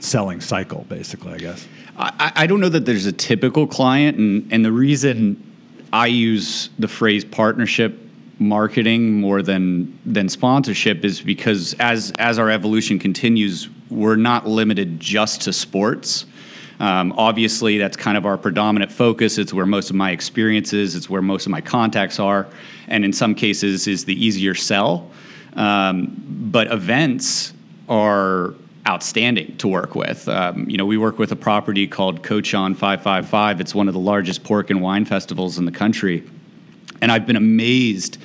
selling 0.00 0.40
cycle 0.40 0.84
basically 0.88 1.32
i 1.32 1.38
guess 1.38 1.66
I, 1.98 2.32
I 2.36 2.46
don't 2.46 2.60
know 2.60 2.68
that 2.68 2.86
there's 2.86 3.06
a 3.06 3.12
typical 3.12 3.66
client, 3.66 4.18
and, 4.18 4.52
and 4.52 4.64
the 4.64 4.72
reason 4.72 5.44
I 5.92 6.06
use 6.06 6.70
the 6.78 6.88
phrase 6.88 7.24
partnership 7.24 7.98
marketing 8.38 9.20
more 9.20 9.42
than 9.42 9.98
than 10.06 10.28
sponsorship 10.28 11.04
is 11.04 11.20
because 11.20 11.74
as 11.74 12.12
as 12.18 12.38
our 12.38 12.50
evolution 12.50 13.00
continues, 13.00 13.68
we're 13.90 14.16
not 14.16 14.46
limited 14.46 15.00
just 15.00 15.42
to 15.42 15.52
sports. 15.52 16.24
Um, 16.78 17.12
obviously, 17.16 17.78
that's 17.78 17.96
kind 17.96 18.16
of 18.16 18.24
our 18.24 18.38
predominant 18.38 18.92
focus. 18.92 19.36
It's 19.36 19.52
where 19.52 19.66
most 19.66 19.90
of 19.90 19.96
my 19.96 20.12
experiences, 20.12 20.94
it's 20.94 21.10
where 21.10 21.22
most 21.22 21.46
of 21.46 21.50
my 21.50 21.60
contacts 21.60 22.20
are, 22.20 22.46
and 22.86 23.04
in 23.04 23.12
some 23.12 23.34
cases, 23.34 23.88
is 23.88 24.04
the 24.04 24.24
easier 24.24 24.54
sell. 24.54 25.10
Um, 25.54 26.22
but 26.52 26.68
events 26.68 27.52
are 27.88 28.54
outstanding 28.88 29.56
to 29.58 29.68
work 29.68 29.94
with. 29.94 30.28
Um, 30.28 30.68
you 30.68 30.78
know, 30.78 30.86
we 30.86 30.96
work 30.96 31.18
with 31.18 31.30
a 31.30 31.36
property 31.36 31.86
called 31.86 32.22
Cochon 32.22 32.74
555. 32.74 33.60
It's 33.60 33.74
one 33.74 33.86
of 33.86 33.94
the 33.94 34.00
largest 34.00 34.42
pork 34.44 34.70
and 34.70 34.80
wine 34.80 35.04
festivals 35.04 35.58
in 35.58 35.66
the 35.66 35.72
country. 35.72 36.24
And 37.02 37.12
I've 37.12 37.26
been 37.26 37.36
amazed 37.36 38.18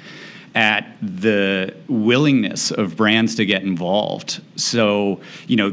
at 0.56 0.96
the 1.02 1.76
willingness 1.88 2.72
of 2.72 2.96
brands 2.96 3.36
to 3.36 3.46
get 3.46 3.64
involved. 3.64 4.40
So, 4.56 5.20
you 5.48 5.56
know, 5.56 5.72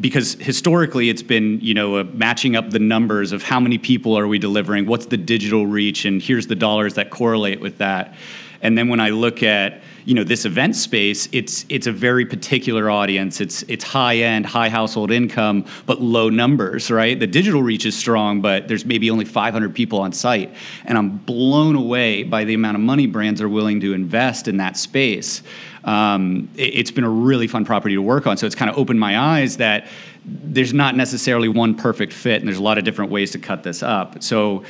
because 0.00 0.34
historically 0.34 1.10
it's 1.10 1.22
been, 1.22 1.60
you 1.60 1.74
know, 1.74 2.04
matching 2.04 2.54
up 2.56 2.70
the 2.70 2.78
numbers 2.78 3.32
of 3.32 3.42
how 3.42 3.58
many 3.58 3.78
people 3.78 4.16
are 4.16 4.28
we 4.28 4.38
delivering, 4.38 4.86
what's 4.86 5.06
the 5.06 5.16
digital 5.16 5.66
reach, 5.66 6.04
and 6.04 6.22
here's 6.22 6.46
the 6.46 6.54
dollars 6.54 6.94
that 6.94 7.10
correlate 7.10 7.60
with 7.60 7.78
that. 7.78 8.14
And 8.62 8.78
then 8.78 8.88
when 8.88 9.00
I 9.00 9.10
look 9.10 9.42
at 9.42 9.82
you 10.04 10.14
know 10.14 10.24
this 10.24 10.44
event 10.44 10.76
space 10.76 11.28
it's 11.32 11.64
it's 11.68 11.86
a 11.86 11.92
very 11.92 12.26
particular 12.26 12.90
audience. 12.90 13.40
It's 13.40 13.62
it's 13.64 13.84
high 13.84 14.16
end 14.16 14.46
high 14.46 14.68
household 14.68 15.10
income 15.10 15.64
but 15.86 16.00
low 16.00 16.28
numbers 16.28 16.90
right? 16.90 17.18
The 17.18 17.26
digital 17.26 17.62
reach 17.62 17.86
is 17.86 17.96
strong 17.96 18.40
but 18.40 18.68
there's 18.68 18.84
maybe 18.84 19.10
only 19.10 19.24
500 19.24 19.74
people 19.74 20.00
on 20.00 20.12
site. 20.12 20.54
And 20.84 20.98
i'm 20.98 21.18
blown 21.18 21.76
away 21.76 22.22
by 22.22 22.44
the 22.44 22.54
amount 22.54 22.76
of 22.76 22.82
money 22.82 23.06
brands 23.06 23.40
are 23.40 23.48
willing 23.48 23.80
to 23.80 23.92
invest 23.92 24.48
in 24.48 24.56
that 24.58 24.76
space. 24.76 25.42
Um, 25.84 26.48
it, 26.56 26.74
it's 26.74 26.90
been 26.90 27.04
a 27.04 27.10
really 27.10 27.46
fun 27.46 27.64
property 27.64 27.94
to 27.94 28.02
work 28.02 28.26
on. 28.26 28.36
So 28.36 28.46
it's 28.46 28.54
kind 28.54 28.70
of 28.70 28.78
opened 28.78 29.00
my 29.00 29.18
eyes 29.18 29.56
that 29.58 29.86
there's 30.24 30.72
not 30.72 30.96
necessarily 30.96 31.48
one 31.48 31.74
perfect 31.74 32.12
fit 32.12 32.40
and 32.40 32.48
there's 32.48 32.58
a 32.58 32.62
lot 32.62 32.78
of 32.78 32.84
different 32.84 33.10
ways 33.10 33.32
to 33.32 33.38
cut 33.38 33.62
this 33.62 33.82
up. 33.82 34.22
So 34.22 34.64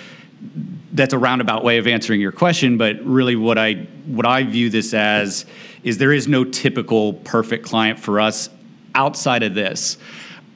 that's 0.93 1.15
a 1.15 1.19
roundabout 1.19 1.65
way 1.65 1.79
of 1.79 1.87
answering 1.87 2.21
your 2.21 2.33
question, 2.33 2.77
but 2.77 3.03
really 3.05 3.35
what 3.35 3.59
I 3.59 3.75
what 4.07 4.27
I 4.27 4.43
view 4.43 4.69
this 4.71 4.93
as 4.95 5.47
is 5.83 5.99
there 5.99 6.13
is 6.13 6.29
no 6.29 6.45
typical 6.45 7.15
perfect 7.15 7.65
client 7.65 7.99
for 7.99 8.21
us 8.21 8.51
outside 8.95 9.43
of 9.43 9.55
this. 9.55 9.97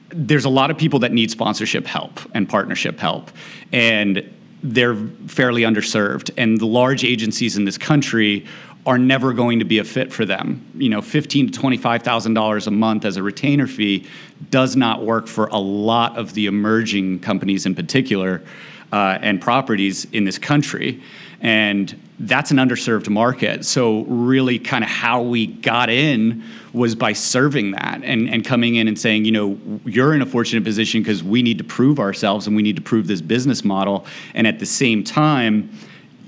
There's 0.09 0.45
a 0.45 0.49
lot 0.49 0.71
of 0.71 0.77
people 0.77 0.99
that 0.99 1.11
need 1.11 1.31
sponsorship 1.31 1.85
help 1.85 2.19
and 2.33 2.47
partnership 2.47 2.99
help, 2.99 3.31
and 3.71 4.33
they're 4.63 4.95
fairly 5.27 5.63
underserved. 5.63 6.31
And 6.37 6.59
the 6.59 6.67
large 6.67 7.03
agencies 7.03 7.57
in 7.57 7.65
this 7.65 7.77
country 7.77 8.45
are 8.85 8.97
never 8.97 9.33
going 9.33 9.59
to 9.59 9.65
be 9.65 9.79
a 9.79 9.83
fit 9.83 10.13
for 10.13 10.23
them. 10.23 10.65
You 10.75 10.89
know, 10.89 11.01
fifteen 11.01 11.47
to 11.47 11.59
twenty-five 11.59 12.03
thousand 12.03 12.35
dollars 12.35 12.67
a 12.67 12.71
month 12.71 13.05
as 13.05 13.17
a 13.17 13.23
retainer 13.23 13.67
fee 13.67 14.07
does 14.51 14.75
not 14.75 15.03
work 15.03 15.27
for 15.27 15.47
a 15.47 15.57
lot 15.57 16.15
of 16.17 16.35
the 16.35 16.45
emerging 16.45 17.19
companies 17.19 17.65
in 17.65 17.73
particular 17.73 18.43
uh, 18.91 19.17
and 19.21 19.41
properties 19.41 20.05
in 20.11 20.23
this 20.23 20.37
country. 20.37 21.01
And 21.41 21.99
that's 22.19 22.49
an 22.49 22.57
underserved 22.57 23.09
market. 23.09 23.63
So, 23.63 24.01
really, 24.03 24.57
kind 24.57 24.83
of 24.83 24.89
how 24.89 25.21
we 25.21 25.47
got 25.47 25.89
in 25.89 26.43
was 26.73 26.95
by 26.95 27.13
serving 27.13 27.71
that 27.71 28.01
and, 28.03 28.27
and 28.29 28.43
coming 28.43 28.75
in 28.75 28.87
and 28.87 28.97
saying, 28.97 29.25
you 29.25 29.31
know, 29.31 29.59
you're 29.85 30.15
in 30.15 30.21
a 30.21 30.25
fortunate 30.25 30.63
position 30.63 31.01
because 31.01 31.23
we 31.23 31.43
need 31.43 31.59
to 31.59 31.63
prove 31.63 31.99
ourselves 31.99 32.47
and 32.47 32.55
we 32.55 32.63
need 32.63 32.75
to 32.75 32.81
prove 32.81 33.07
this 33.07 33.21
business 33.21 33.63
model. 33.63 34.05
And 34.33 34.47
at 34.47 34.59
the 34.59 34.65
same 34.65 35.03
time, 35.03 35.69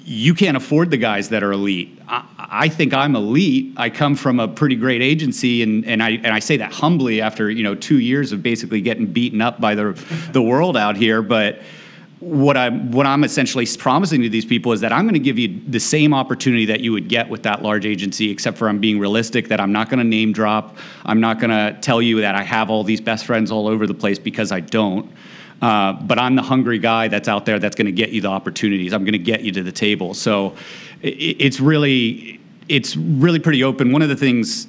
you 0.05 0.33
can't 0.33 0.57
afford 0.57 0.89
the 0.89 0.97
guys 0.97 1.29
that 1.29 1.43
are 1.43 1.51
elite. 1.51 1.99
I, 2.07 2.23
I, 2.37 2.69
think 2.69 2.95
I'm 2.95 3.15
elite. 3.15 3.73
I 3.77 3.91
come 3.91 4.15
from 4.15 4.39
a 4.39 4.47
pretty 4.47 4.75
great 4.75 5.03
agency, 5.03 5.61
and, 5.61 5.85
and 5.85 6.01
I 6.01 6.11
and 6.11 6.27
I 6.27 6.39
say 6.39 6.57
that 6.57 6.71
humbly 6.71 7.21
after 7.21 7.51
you 7.51 7.61
know 7.61 7.75
two 7.75 7.99
years 7.99 8.31
of 8.31 8.41
basically 8.41 8.81
getting 8.81 9.05
beaten 9.05 9.39
up 9.39 9.61
by 9.61 9.75
the 9.75 9.91
the 10.31 10.41
world 10.41 10.75
out 10.75 10.97
here. 10.97 11.21
But 11.21 11.61
what 12.19 12.57
I'm 12.57 12.91
what 12.91 13.05
I'm 13.05 13.23
essentially 13.23 13.65
promising 13.77 14.21
to 14.23 14.29
these 14.29 14.45
people 14.45 14.73
is 14.73 14.81
that 14.81 14.91
I'm 14.91 15.05
going 15.05 15.13
to 15.13 15.19
give 15.19 15.39
you 15.39 15.61
the 15.67 15.79
same 15.79 16.13
opportunity 16.13 16.65
that 16.65 16.81
you 16.81 16.91
would 16.91 17.07
get 17.07 17.29
with 17.29 17.43
that 17.43 17.61
large 17.61 17.85
agency, 17.85 18.29
except 18.29 18.57
for 18.57 18.67
I'm 18.67 18.79
being 18.79 18.99
realistic 18.99 19.47
that 19.47 19.61
I'm 19.61 19.71
not 19.71 19.89
going 19.89 19.99
to 19.99 20.03
name 20.03 20.33
drop. 20.33 20.77
I'm 21.05 21.21
not 21.21 21.39
going 21.39 21.51
to 21.51 21.79
tell 21.79 22.01
you 22.01 22.21
that 22.21 22.35
I 22.35 22.43
have 22.43 22.69
all 22.69 22.83
these 22.83 22.99
best 22.99 23.25
friends 23.25 23.51
all 23.51 23.67
over 23.67 23.87
the 23.87 23.93
place 23.93 24.19
because 24.19 24.51
I 24.51 24.59
don't. 24.59 25.09
Uh, 25.61 25.93
but 25.93 26.19
I'm 26.19 26.35
the 26.35 26.41
hungry 26.41 26.79
guy 26.79 27.07
that's 27.07 27.27
out 27.27 27.45
there 27.45 27.59
that's 27.59 27.75
going 27.75 27.85
to 27.85 27.91
get 27.91 28.11
you 28.11 28.21
the 28.21 28.29
opportunities. 28.29 28.93
I'm 28.93 29.03
going 29.03 29.13
to 29.13 29.17
get 29.17 29.41
you 29.41 29.51
to 29.53 29.63
the 29.63 29.71
table. 29.71 30.13
So 30.13 30.55
it, 31.01 31.07
it's 31.39 31.59
really 31.59 32.39
it's 32.67 32.97
really 32.97 33.39
pretty 33.39 33.63
open. 33.63 33.91
One 33.91 34.01
of 34.01 34.09
the 34.09 34.15
things 34.15 34.67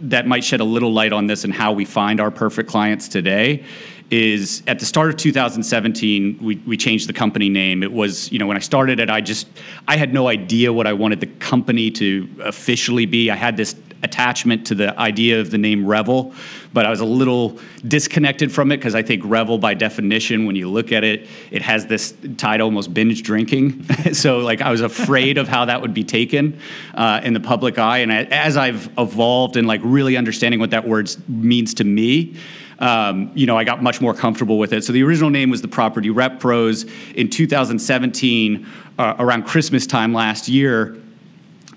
that 0.00 0.26
might 0.26 0.44
shed 0.44 0.60
a 0.60 0.64
little 0.64 0.92
light 0.92 1.12
on 1.12 1.26
this 1.26 1.44
and 1.44 1.52
how 1.52 1.72
we 1.72 1.84
find 1.84 2.20
our 2.20 2.30
perfect 2.30 2.68
clients 2.68 3.08
today 3.08 3.64
is 4.10 4.62
at 4.66 4.78
the 4.78 4.86
start 4.86 5.10
of 5.10 5.16
2017 5.16 6.38
we, 6.40 6.56
we 6.66 6.76
changed 6.76 7.08
the 7.08 7.12
company 7.12 7.48
name 7.48 7.82
it 7.82 7.92
was 7.92 8.30
you 8.32 8.38
know 8.38 8.46
when 8.46 8.56
i 8.56 8.60
started 8.60 9.00
it 9.00 9.10
i 9.10 9.20
just 9.20 9.46
i 9.86 9.96
had 9.96 10.14
no 10.14 10.28
idea 10.28 10.72
what 10.72 10.86
i 10.86 10.92
wanted 10.92 11.20
the 11.20 11.26
company 11.26 11.90
to 11.90 12.28
officially 12.42 13.04
be 13.04 13.30
i 13.30 13.36
had 13.36 13.56
this 13.56 13.74
attachment 14.02 14.66
to 14.66 14.74
the 14.74 14.98
idea 14.98 15.40
of 15.40 15.50
the 15.50 15.58
name 15.58 15.84
Revel, 15.86 16.32
but 16.72 16.86
I 16.86 16.90
was 16.90 17.00
a 17.00 17.04
little 17.04 17.58
disconnected 17.86 18.52
from 18.52 18.70
it 18.70 18.76
because 18.76 18.94
I 18.94 19.02
think 19.02 19.22
Revel, 19.24 19.58
by 19.58 19.74
definition, 19.74 20.46
when 20.46 20.56
you 20.56 20.68
look 20.70 20.92
at 20.92 21.02
it, 21.02 21.26
it 21.50 21.62
has 21.62 21.86
this 21.86 22.14
title 22.36 22.66
almost 22.66 22.94
binge 22.94 23.22
drinking. 23.22 23.84
so 24.12 24.38
like 24.38 24.60
I 24.60 24.70
was 24.70 24.80
afraid 24.80 25.38
of 25.38 25.48
how 25.48 25.64
that 25.64 25.80
would 25.82 25.94
be 25.94 26.04
taken 26.04 26.60
uh, 26.94 27.20
in 27.24 27.32
the 27.32 27.40
public 27.40 27.78
eye, 27.78 27.98
and 27.98 28.12
as 28.12 28.56
I've 28.56 28.88
evolved 28.98 29.56
and 29.56 29.66
like 29.66 29.80
really 29.82 30.16
understanding 30.16 30.60
what 30.60 30.70
that 30.70 30.86
word 30.86 31.10
means 31.28 31.74
to 31.74 31.84
me. 31.84 32.36
Um, 32.78 33.32
you 33.34 33.46
know, 33.46 33.56
I 33.58 33.64
got 33.64 33.82
much 33.82 34.00
more 34.00 34.14
comfortable 34.14 34.58
with 34.58 34.72
it. 34.72 34.84
So 34.84 34.92
the 34.92 35.02
original 35.02 35.30
name 35.30 35.50
was 35.50 35.62
the 35.62 35.68
Property 35.68 36.10
Rep 36.10 36.38
Pros. 36.38 36.84
In 37.14 37.28
2017, 37.28 38.66
uh, 38.98 39.16
around 39.18 39.44
Christmas 39.44 39.86
time 39.86 40.12
last 40.12 40.48
year, 40.48 40.96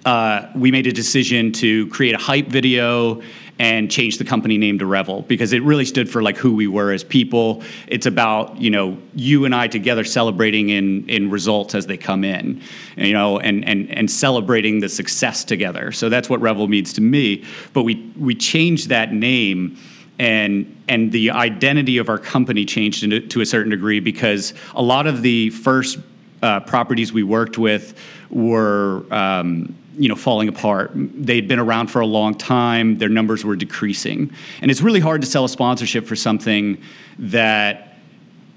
uh, 0.05 0.48
we 0.55 0.72
made 0.72 0.88
a 0.88 0.91
decision 0.91 1.51
to 1.53 1.88
create 1.88 2.15
a 2.15 2.17
hype 2.17 2.48
video 2.48 3.22
and 3.60 3.91
change 3.91 4.17
the 4.17 4.24
company 4.24 4.58
name 4.58 4.79
to 4.79 4.88
Revel 4.88 5.22
because 5.22 5.53
it 5.53 5.62
really 5.62 5.86
stood 5.86 6.10
for 6.10 6.24
like 6.24 6.36
who 6.36 6.55
we 6.55 6.65
were 6.67 6.91
as 6.91 7.03
people. 7.03 7.62
It's 7.88 8.08
about 8.08 8.60
you 8.60 8.72
know 8.72 8.98
you 9.13 9.46
and 9.46 9.53
I 9.53 9.67
together 9.67 10.03
celebrating 10.03 10.70
in 10.70 11.08
in 11.08 11.29
results 11.29 11.75
as 11.75 11.86
they 11.86 11.98
come 11.98 12.24
in, 12.24 12.62
you 12.98 13.13
know, 13.13 13.39
and 13.39 13.63
and 13.65 13.91
and 13.91 14.10
celebrating 14.10 14.79
the 14.79 14.89
success 14.89 15.43
together. 15.43 15.91
So 15.91 16.10
that's 16.10 16.27
what 16.27 16.41
Revel 16.41 16.67
means 16.67 16.93
to 16.93 17.01
me. 17.01 17.43
But 17.74 17.84
we 17.84 18.12
we 18.17 18.34
changed 18.34 18.89
that 18.89 19.13
name 19.13 19.77
and 20.22 20.84
and 20.88 21.12
the 21.12 21.32
identity 21.32 21.98
of 21.98 22.08
our 22.08 22.20
company 22.20 22.63
changed 22.63 23.01
to, 23.01 23.20
to 23.22 23.42
a 23.42 23.46
certain 23.46 23.72
degree 23.72 24.00
because 24.00 24.54
a 24.75 24.82
lot 24.82 25.08
of 25.08 25.24
the 25.24 25.50
first 25.50 25.98
uh, 26.44 26.60
properties 26.60 27.12
we 27.12 27.24
worked 27.24 27.58
with 27.58 28.00
were 28.30 29.04
um, 29.12 29.75
you 29.98 30.08
know 30.08 30.16
falling 30.16 30.48
apart. 30.48 30.92
They'd 30.94 31.48
been 31.48 31.58
around 31.58 31.88
for 31.88 32.01
a 32.01 32.06
long 32.06 32.36
time. 32.36 33.00
Their 33.00 33.10
numbers 33.10 33.44
were 33.44 33.56
decreasing. 33.56 34.32
And 34.62 34.70
it's 34.70 34.82
really 34.82 35.00
hard 35.00 35.22
to 35.22 35.28
sell 35.28 35.44
a 35.44 35.50
sponsorship 35.50 36.06
for 36.06 36.16
something 36.16 36.80
that 37.18 37.98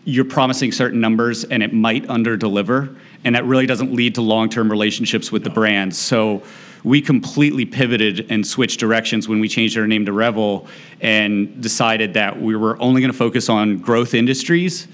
you're 0.04 0.26
promising 0.26 0.70
certain 0.70 1.00
numbers 1.00 1.44
and 1.44 1.62
it 1.62 1.72
might 1.72 2.08
under 2.10 2.36
deliver 2.36 2.94
and 3.24 3.34
that 3.34 3.46
really 3.46 3.64
doesn't 3.64 3.90
lead 3.90 4.16
to 4.16 4.20
long-term 4.20 4.70
relationships 4.70 5.32
with 5.32 5.44
the 5.44 5.48
brands 5.48 5.96
so 5.96 6.42
we 6.84 7.00
completely 7.00 7.64
pivoted 7.64 8.30
and 8.30 8.46
switched 8.46 8.78
directions 8.78 9.26
when 9.26 9.40
we 9.40 9.48
changed 9.48 9.76
our 9.76 9.86
name 9.86 10.04
to 10.04 10.12
revel 10.12 10.68
and 11.00 11.60
decided 11.62 12.14
that 12.14 12.40
we 12.40 12.54
were 12.54 12.80
only 12.80 13.00
going 13.00 13.10
to 13.10 13.18
focus 13.18 13.48
on 13.48 13.78
growth 13.78 14.14
industries 14.14 14.86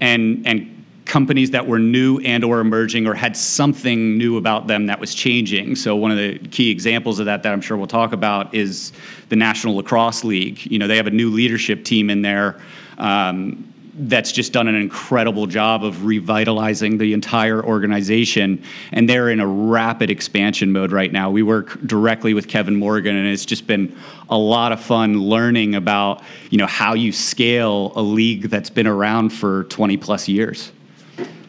and 0.00 0.46
and 0.46 0.72
companies 1.06 1.52
that 1.52 1.66
were 1.66 1.78
new 1.78 2.18
and 2.18 2.44
or 2.44 2.58
emerging 2.58 3.06
or 3.06 3.14
had 3.14 3.36
something 3.36 4.18
new 4.18 4.36
about 4.36 4.66
them 4.66 4.86
that 4.86 4.98
was 4.98 5.14
changing. 5.14 5.76
So 5.76 5.94
one 5.94 6.10
of 6.10 6.16
the 6.16 6.38
key 6.48 6.68
examples 6.70 7.20
of 7.20 7.26
that 7.26 7.44
that 7.44 7.52
I'm 7.52 7.60
sure 7.60 7.76
we'll 7.76 7.86
talk 7.86 8.12
about 8.12 8.52
is 8.52 8.92
the 9.28 9.36
National 9.36 9.76
Lacrosse 9.76 10.24
League. 10.24 10.66
You 10.66 10.80
know, 10.80 10.88
they 10.88 10.96
have 10.96 11.06
a 11.06 11.12
new 11.12 11.30
leadership 11.30 11.84
team 11.84 12.10
in 12.10 12.22
there. 12.22 12.60
Um, 12.98 13.72
that's 13.98 14.30
just 14.30 14.52
done 14.52 14.68
an 14.68 14.74
incredible 14.74 15.46
job 15.46 15.82
of 15.82 16.04
revitalizing 16.04 16.98
the 16.98 17.12
entire 17.12 17.64
organization 17.64 18.62
and 18.92 19.08
they're 19.08 19.30
in 19.30 19.40
a 19.40 19.46
rapid 19.46 20.10
expansion 20.10 20.72
mode 20.72 20.92
right 20.92 21.12
now 21.12 21.30
we 21.30 21.42
work 21.42 21.80
directly 21.86 22.34
with 22.34 22.46
kevin 22.46 22.76
morgan 22.76 23.16
and 23.16 23.26
it's 23.26 23.46
just 23.46 23.66
been 23.66 23.96
a 24.28 24.36
lot 24.36 24.72
of 24.72 24.80
fun 24.80 25.18
learning 25.18 25.74
about 25.74 26.22
you 26.50 26.58
know 26.58 26.66
how 26.66 26.94
you 26.94 27.10
scale 27.10 27.92
a 27.96 28.02
league 28.02 28.42
that's 28.50 28.70
been 28.70 28.86
around 28.86 29.30
for 29.30 29.64
20 29.64 29.96
plus 29.96 30.28
years 30.28 30.72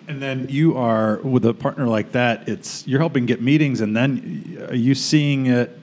and 0.07 0.21
then 0.21 0.47
you 0.49 0.77
are 0.77 1.17
with 1.17 1.45
a 1.45 1.53
partner 1.53 1.85
like 1.85 2.13
that. 2.13 2.47
It's 2.47 2.87
you're 2.87 2.99
helping 2.99 3.25
get 3.25 3.41
meetings, 3.41 3.81
and 3.81 3.95
then 3.95 4.65
are 4.69 4.75
you 4.75 4.95
seeing 4.95 5.47
it 5.47 5.77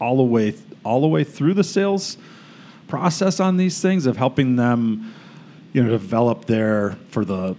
all 0.00 0.16
the 0.16 0.22
way 0.22 0.54
all 0.84 1.00
the 1.00 1.08
way 1.08 1.24
through 1.24 1.54
the 1.54 1.64
sales 1.64 2.16
process 2.86 3.40
on 3.40 3.56
these 3.56 3.80
things 3.80 4.06
of 4.06 4.16
helping 4.16 4.56
them, 4.56 5.12
you 5.74 5.82
know, 5.82 5.90
develop 5.90 6.46
their 6.46 6.96
for 7.08 7.26
the 7.26 7.56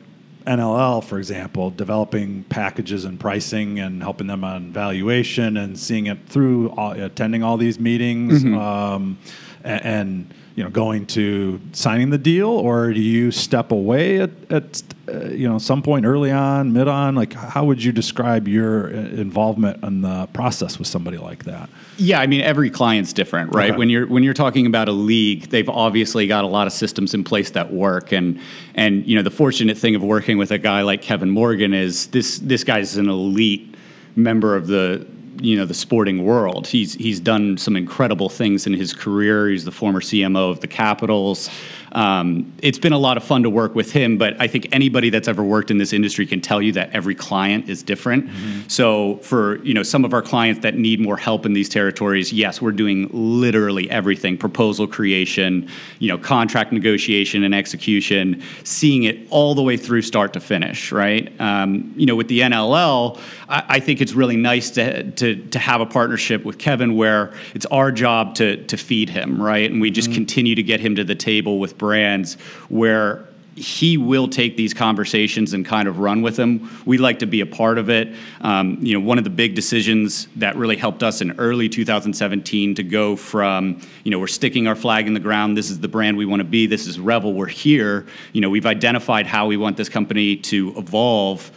NLL, 0.47 1.03
for 1.03 1.17
example, 1.17 1.69
developing 1.69 2.43
packages 2.45 3.03
and 3.03 3.19
pricing 3.19 3.79
and 3.79 4.01
helping 4.01 4.27
them 4.27 4.43
on 4.43 4.71
valuation 4.71 5.57
and 5.57 5.77
seeing 5.77 6.05
it 6.07 6.27
through, 6.27 6.69
all, 6.71 6.91
attending 6.91 7.43
all 7.43 7.57
these 7.57 7.79
meetings, 7.79 8.43
mm-hmm. 8.43 8.57
um, 8.57 9.17
and, 9.63 9.85
and 9.85 10.33
you 10.55 10.63
know 10.63 10.69
going 10.69 11.05
to 11.05 11.59
signing 11.73 12.09
the 12.09 12.17
deal, 12.17 12.47
or 12.47 12.93
do 12.93 13.01
you 13.01 13.29
step 13.29 13.71
away 13.71 14.21
at, 14.21 14.29
at 14.49 14.83
uh, 15.09 15.25
you 15.25 15.47
know 15.47 15.57
some 15.57 15.81
point 15.81 16.05
early 16.05 16.31
on, 16.31 16.71
mid 16.71 16.87
on? 16.87 17.13
Like, 17.13 17.33
how 17.33 17.65
would 17.65 17.83
you 17.83 17.91
describe 17.91 18.47
your 18.47 18.87
uh, 18.87 18.91
involvement 18.91 19.83
in 19.83 20.01
the 20.01 20.27
process 20.27 20.79
with 20.79 20.87
somebody 20.87 21.17
like 21.17 21.43
that? 21.43 21.69
Yeah, 21.97 22.21
I 22.21 22.27
mean, 22.27 22.39
every 22.39 22.69
client's 22.69 23.11
different, 23.11 23.53
right? 23.53 23.71
Okay. 23.71 23.77
When 23.77 23.89
you're 23.89 24.07
when 24.07 24.23
you're 24.23 24.33
talking 24.33 24.65
about 24.65 24.87
a 24.87 24.93
league, 24.93 25.49
they've 25.49 25.67
obviously 25.67 26.25
got 26.25 26.45
a 26.45 26.47
lot 26.47 26.67
of 26.67 26.73
systems 26.73 27.13
in 27.13 27.25
place 27.25 27.51
that 27.51 27.73
work, 27.73 28.13
and 28.13 28.39
and 28.75 29.05
you 29.05 29.17
know 29.17 29.23
the 29.23 29.31
fortunate 29.31 29.77
thing 29.77 29.93
of 29.93 30.03
working 30.03 30.37
with 30.37 30.51
a 30.51 30.57
guy 30.57 30.83
like 30.83 31.01
Kevin 31.01 31.29
Morgan 31.29 31.73
is 31.73 32.07
this 32.07 32.39
this 32.39 32.63
guy's 32.63 32.95
an 32.95 33.09
elite 33.09 33.75
member 34.15 34.55
of 34.55 34.67
the 34.67 35.05
you 35.39 35.57
know 35.57 35.65
the 35.65 35.73
sporting 35.73 36.23
world. 36.23 36.67
He's 36.67 36.93
he's 36.93 37.19
done 37.19 37.57
some 37.57 37.75
incredible 37.75 38.29
things 38.29 38.67
in 38.67 38.73
his 38.73 38.93
career. 38.93 39.49
He's 39.49 39.65
the 39.65 39.71
former 39.71 40.01
CMO 40.01 40.51
of 40.51 40.59
the 40.59 40.67
Capitals. 40.67 41.49
Um, 41.95 42.53
it's 42.61 42.77
been 42.77 42.91
a 42.91 42.97
lot 42.97 43.15
of 43.15 43.23
fun 43.23 43.43
to 43.43 43.49
work 43.49 43.73
with 43.73 43.93
him, 43.93 44.17
but 44.17 44.35
I 44.37 44.47
think 44.47 44.67
anybody 44.73 45.09
that's 45.09 45.29
ever 45.29 45.41
worked 45.41 45.71
in 45.71 45.77
this 45.77 45.93
industry 45.93 46.25
can 46.25 46.41
tell 46.41 46.61
you 46.61 46.73
that 46.73 46.89
every 46.91 47.15
client 47.15 47.69
is 47.69 47.83
different. 47.83 48.27
Mm-hmm. 48.27 48.67
So 48.67 49.15
for 49.17 49.63
you 49.63 49.73
know 49.73 49.81
some 49.81 50.03
of 50.03 50.13
our 50.13 50.21
clients 50.21 50.61
that 50.61 50.75
need 50.75 50.99
more 50.99 51.15
help 51.15 51.45
in 51.45 51.53
these 51.53 51.69
territories, 51.69 52.33
yes, 52.33 52.61
we're 52.61 52.73
doing 52.73 53.09
literally 53.13 53.89
everything: 53.89 54.37
proposal 54.37 54.87
creation, 54.87 55.69
you 55.99 56.09
know, 56.09 56.17
contract 56.17 56.73
negotiation 56.73 57.43
and 57.43 57.55
execution, 57.55 58.43
seeing 58.65 59.03
it 59.03 59.25
all 59.29 59.55
the 59.55 59.63
way 59.63 59.77
through 59.77 60.01
start 60.01 60.33
to 60.33 60.41
finish. 60.41 60.91
Right? 60.91 61.31
Um, 61.39 61.93
you 61.95 62.05
know, 62.05 62.15
with 62.17 62.27
the 62.27 62.41
NLL, 62.41 63.21
I, 63.47 63.63
I 63.69 63.79
think 63.79 64.01
it's 64.01 64.13
really 64.13 64.37
nice 64.37 64.69
to, 64.71 65.11
to 65.11 65.24
to 65.33 65.59
have 65.59 65.81
a 65.81 65.85
partnership 65.85 66.45
with 66.45 66.59
Kevin 66.59 66.95
where 66.95 67.33
it's 67.55 67.65
our 67.67 67.91
job 67.91 68.35
to 68.35 68.63
to 68.67 68.77
feed 68.77 69.09
him, 69.09 69.41
right, 69.41 69.71
and 69.71 69.81
we 69.81 69.89
just 69.89 70.09
mm-hmm. 70.09 70.17
continue 70.17 70.55
to 70.55 70.63
get 70.63 70.79
him 70.79 70.95
to 70.95 71.03
the 71.03 71.15
table 71.15 71.57
with 71.57 71.77
brands 71.77 72.35
where 72.69 73.25
he 73.55 73.97
will 73.97 74.27
take 74.27 74.57
these 74.57 74.73
conversations 74.73 75.53
and 75.53 75.65
kind 75.65 75.87
of 75.87 75.99
run 75.99 76.21
with 76.21 76.35
them. 76.35 76.69
We 76.85 76.97
like 76.97 77.19
to 77.19 77.25
be 77.25 77.39
a 77.39 77.45
part 77.45 77.77
of 77.77 77.89
it. 77.89 78.13
Um, 78.41 78.77
you 78.81 78.93
know, 78.93 79.05
one 79.05 79.17
of 79.17 79.23
the 79.23 79.29
big 79.29 79.55
decisions 79.55 80.27
that 80.35 80.57
really 80.57 80.75
helped 80.75 81.03
us 81.03 81.21
in 81.21 81.39
early 81.39 81.69
2017 81.69 82.75
to 82.75 82.83
go 82.83 83.15
from, 83.15 83.79
you 84.03 84.11
know, 84.11 84.19
we're 84.19 84.27
sticking 84.27 84.67
our 84.67 84.75
flag 84.75 85.07
in 85.07 85.13
the 85.13 85.21
ground. 85.21 85.57
This 85.57 85.69
is 85.69 85.79
the 85.79 85.87
brand 85.87 86.17
we 86.17 86.25
want 86.25 86.41
to 86.41 86.45
be. 86.45 86.67
This 86.67 86.85
is 86.85 86.99
Revel. 86.99 87.33
We're 87.33 87.47
here. 87.47 88.05
You 88.33 88.41
know, 88.41 88.49
we've 88.49 88.65
identified 88.65 89.25
how 89.25 89.47
we 89.47 89.55
want 89.55 89.77
this 89.77 89.89
company 89.89 90.35
to 90.37 90.73
evolve 90.77 91.49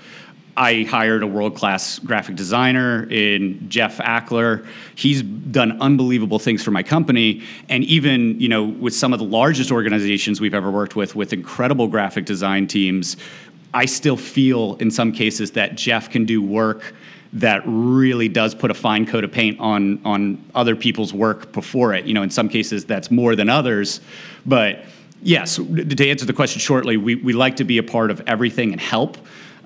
I 0.58 0.82
hired 0.82 1.22
a 1.22 1.26
world 1.26 1.54
class 1.54 2.00
graphic 2.00 2.34
designer 2.34 3.04
in 3.04 3.68
Jeff 3.70 3.98
Ackler. 3.98 4.66
He's 4.96 5.22
done 5.22 5.80
unbelievable 5.80 6.40
things 6.40 6.64
for 6.64 6.72
my 6.72 6.82
company. 6.82 7.44
And 7.68 7.84
even, 7.84 8.40
you 8.40 8.48
know, 8.48 8.64
with 8.64 8.92
some 8.92 9.12
of 9.12 9.20
the 9.20 9.24
largest 9.24 9.70
organizations 9.70 10.40
we've 10.40 10.54
ever 10.54 10.68
worked 10.68 10.96
with, 10.96 11.14
with 11.14 11.32
incredible 11.32 11.86
graphic 11.86 12.24
design 12.24 12.66
teams, 12.66 13.16
I 13.72 13.84
still 13.84 14.16
feel 14.16 14.74
in 14.80 14.90
some 14.90 15.12
cases 15.12 15.52
that 15.52 15.76
Jeff 15.76 16.10
can 16.10 16.24
do 16.24 16.42
work 16.42 16.92
that 17.34 17.62
really 17.64 18.28
does 18.28 18.52
put 18.52 18.72
a 18.72 18.74
fine 18.74 19.06
coat 19.06 19.22
of 19.22 19.30
paint 19.30 19.60
on 19.60 20.00
on 20.04 20.44
other 20.56 20.74
people's 20.74 21.12
work 21.12 21.52
before 21.52 21.94
it. 21.94 22.04
You 22.04 22.14
know, 22.14 22.22
in 22.22 22.30
some 22.30 22.48
cases 22.48 22.84
that's 22.84 23.12
more 23.12 23.36
than 23.36 23.48
others. 23.48 24.00
But 24.44 24.80
yes, 25.22 25.54
to 25.56 26.10
answer 26.10 26.26
the 26.26 26.32
question 26.32 26.58
shortly, 26.58 26.96
we, 26.96 27.14
we 27.14 27.32
like 27.32 27.56
to 27.56 27.64
be 27.64 27.78
a 27.78 27.82
part 27.84 28.10
of 28.10 28.20
everything 28.26 28.72
and 28.72 28.80
help. 28.80 29.18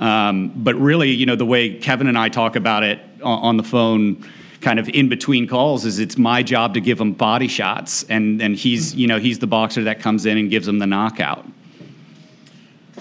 Um, 0.03 0.53
but 0.57 0.75
really, 0.75 1.11
you 1.11 1.27
know, 1.27 1.37
the 1.37 1.47
way 1.47 1.79
Kevin 1.79 2.09
and 2.09 2.19
I 2.19 2.29
talk 2.29 2.57
about 2.57 2.83
it 2.83 2.99
on, 3.23 3.39
on 3.43 3.57
the 3.57 3.63
phone 3.63 4.29
kind 4.61 4.81
of 4.81 4.89
in 4.89 5.09
between 5.09 5.47
calls 5.47 5.85
is 5.85 6.01
it's 6.01 6.19
my 6.19 6.43
job 6.43 6.75
to 6.75 6.81
give 6.81 7.01
him 7.01 7.13
body 7.13 7.47
shots 7.47 8.03
and 8.05 8.43
and 8.43 8.57
he's 8.57 8.97
you 8.97 9.07
know 9.07 9.19
he's 9.21 9.39
the 9.39 9.47
boxer 9.47 9.85
that 9.85 10.01
comes 10.01 10.27
in 10.27 10.39
and 10.39 10.51
gives 10.51 10.67
him 10.67 10.81
the 10.81 10.87
knockout. 10.87 11.47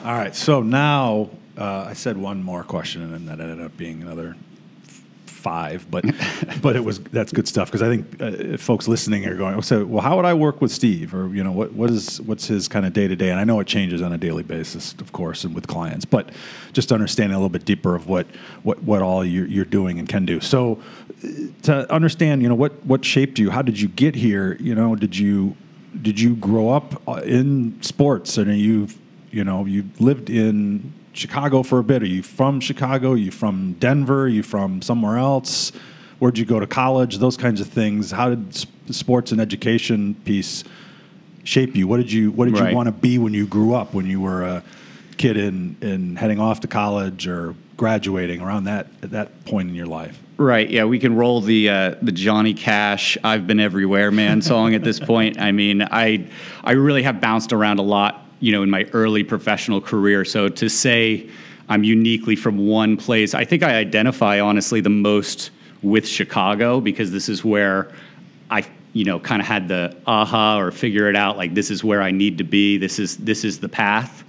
All 0.03 0.13
right 0.13 0.35
so 0.35 0.61
now 0.61 1.29
uh, 1.57 1.85
i 1.87 1.93
said 1.93 2.17
one 2.17 2.41
more 2.41 2.63
question 2.63 3.03
and 3.03 3.13
then 3.13 3.25
that 3.25 3.39
ended 3.39 3.63
up 3.63 3.77
being 3.77 4.01
another 4.01 4.35
five, 5.41 5.89
but 5.89 6.05
but 6.61 6.75
it 6.75 6.83
was 6.83 6.99
that's 6.99 7.31
good 7.31 7.47
stuff 7.47 7.71
because 7.71 7.81
I 7.81 7.89
think 7.89 8.21
uh, 8.21 8.57
folks 8.57 8.87
listening 8.87 9.25
are 9.25 9.35
going, 9.35 9.61
so 9.61 9.85
well, 9.85 10.01
how 10.01 10.15
would 10.15 10.25
I 10.25 10.33
work 10.33 10.61
with 10.61 10.71
Steve, 10.71 11.13
or 11.13 11.27
you 11.29 11.43
know, 11.43 11.51
what 11.51 11.73
what 11.73 11.89
is 11.89 12.21
what's 12.21 12.47
his 12.47 12.67
kind 12.67 12.85
of 12.85 12.93
day 12.93 13.07
to 13.07 13.15
day? 13.15 13.29
And 13.29 13.39
I 13.39 13.43
know 13.43 13.59
it 13.59 13.67
changes 13.67 14.01
on 14.01 14.13
a 14.13 14.17
daily 14.17 14.43
basis, 14.43 14.93
of 14.93 15.11
course, 15.11 15.43
and 15.43 15.55
with 15.55 15.67
clients, 15.67 16.05
but 16.05 16.29
just 16.73 16.91
understanding 16.91 17.35
a 17.35 17.37
little 17.37 17.49
bit 17.49 17.65
deeper 17.65 17.95
of 17.95 18.07
what 18.07 18.27
what 18.63 18.83
what 18.83 19.01
all 19.01 19.25
you're, 19.25 19.47
you're 19.47 19.65
doing 19.65 19.99
and 19.99 20.07
can 20.07 20.25
do. 20.25 20.39
So 20.39 20.81
uh, 21.23 21.27
to 21.63 21.91
understand, 21.91 22.41
you 22.43 22.49
know, 22.49 22.55
what 22.55 22.85
what 22.85 23.03
shaped 23.03 23.39
you? 23.39 23.49
How 23.49 23.61
did 23.61 23.79
you 23.79 23.87
get 23.87 24.15
here? 24.15 24.55
You 24.59 24.75
know, 24.75 24.95
did 24.95 25.17
you 25.17 25.55
did 26.01 26.19
you 26.19 26.35
grow 26.35 26.69
up 26.69 27.01
uh, 27.07 27.21
in 27.25 27.81
sports 27.81 28.37
and 28.37 28.57
you 28.57 28.87
you 29.31 29.43
know 29.43 29.65
you 29.65 29.89
lived 29.99 30.29
in 30.29 30.93
Chicago 31.13 31.63
for 31.63 31.79
a 31.79 31.83
bit? 31.83 32.01
Are 32.03 32.07
you 32.07 32.23
from 32.23 32.59
Chicago? 32.59 33.11
Are 33.13 33.17
you 33.17 33.31
from 33.31 33.73
Denver? 33.73 34.23
Are 34.23 34.27
you 34.27 34.43
from 34.43 34.81
somewhere 34.81 35.17
else? 35.17 35.71
Where'd 36.19 36.37
you 36.37 36.45
go 36.45 36.59
to 36.59 36.67
college? 36.67 37.17
Those 37.17 37.35
kinds 37.37 37.59
of 37.61 37.67
things. 37.67 38.11
How 38.11 38.29
did 38.33 38.65
sports 38.93 39.31
and 39.31 39.41
education 39.41 40.15
piece 40.25 40.63
shape 41.43 41.75
you? 41.75 41.87
What 41.87 41.97
did 41.97 42.11
you 42.11 42.31
What 42.31 42.45
did 42.45 42.57
Right. 42.59 42.69
you 42.69 42.75
want 42.75 42.87
to 42.87 42.91
be 42.93 43.17
when 43.17 43.33
you 43.33 43.45
grew 43.47 43.73
up? 43.73 43.93
When 43.93 44.05
you 44.05 44.21
were 44.21 44.43
a 44.43 44.63
kid 45.17 45.37
in 45.37 45.75
in 45.81 46.15
heading 46.15 46.39
off 46.39 46.61
to 46.61 46.67
college 46.67 47.27
or 47.27 47.55
graduating 47.77 48.41
around 48.41 48.65
that 48.65 48.87
at 49.03 49.11
that 49.11 49.45
point 49.45 49.69
in 49.69 49.75
your 49.75 49.87
life? 49.87 50.17
Right. 50.37 50.69
Yeah, 50.69 50.85
we 50.85 50.97
can 50.97 51.15
roll 51.15 51.41
the 51.41 51.69
uh, 51.69 51.95
the 52.01 52.11
Johnny 52.11 52.53
Cash 52.53 53.17
"I've 53.23 53.45
Been 53.47 53.59
Everywhere 53.59 54.11
Man" 54.11 54.41
song 54.41 54.73
at 54.75 54.83
this 54.83 54.99
point. 54.99 55.39
I 55.39 55.51
mean, 55.51 55.81
I 55.81 56.25
I 56.63 56.71
really 56.73 57.03
have 57.03 57.19
bounced 57.19 57.51
around 57.53 57.79
a 57.79 57.83
lot, 57.83 58.23
you 58.41 58.51
know, 58.51 58.63
in 58.63 58.69
my 58.69 58.85
early 58.91 59.23
professional 59.23 59.79
career. 59.79 60.25
So 60.25 60.49
to 60.49 60.69
say 60.69 61.29
I'm 61.69 61.85
uniquely 61.85 62.35
from 62.35 62.67
one 62.67 62.97
place, 62.97 63.33
I 63.33 63.45
think 63.45 63.63
I 63.63 63.75
identify 63.75 64.41
honestly 64.41 64.81
the 64.81 64.89
most 64.89 65.51
with 65.81 66.05
Chicago 66.07 66.81
because 66.81 67.11
this 67.11 67.29
is 67.29 67.45
where 67.45 67.89
I 68.49 68.65
you 68.93 69.05
know 69.05 69.19
kind 69.19 69.41
of 69.41 69.47
had 69.47 69.69
the 69.69 69.95
aha 70.05 70.59
or 70.59 70.71
figure 70.71 71.09
it 71.09 71.15
out 71.15 71.37
like 71.37 71.53
this 71.53 71.71
is 71.71 71.83
where 71.83 72.01
I 72.01 72.11
need 72.11 72.39
to 72.39 72.43
be. 72.43 72.77
This 72.77 72.99
is 72.99 73.15
this 73.17 73.45
is 73.45 73.59
the 73.59 73.69
path. 73.69 74.23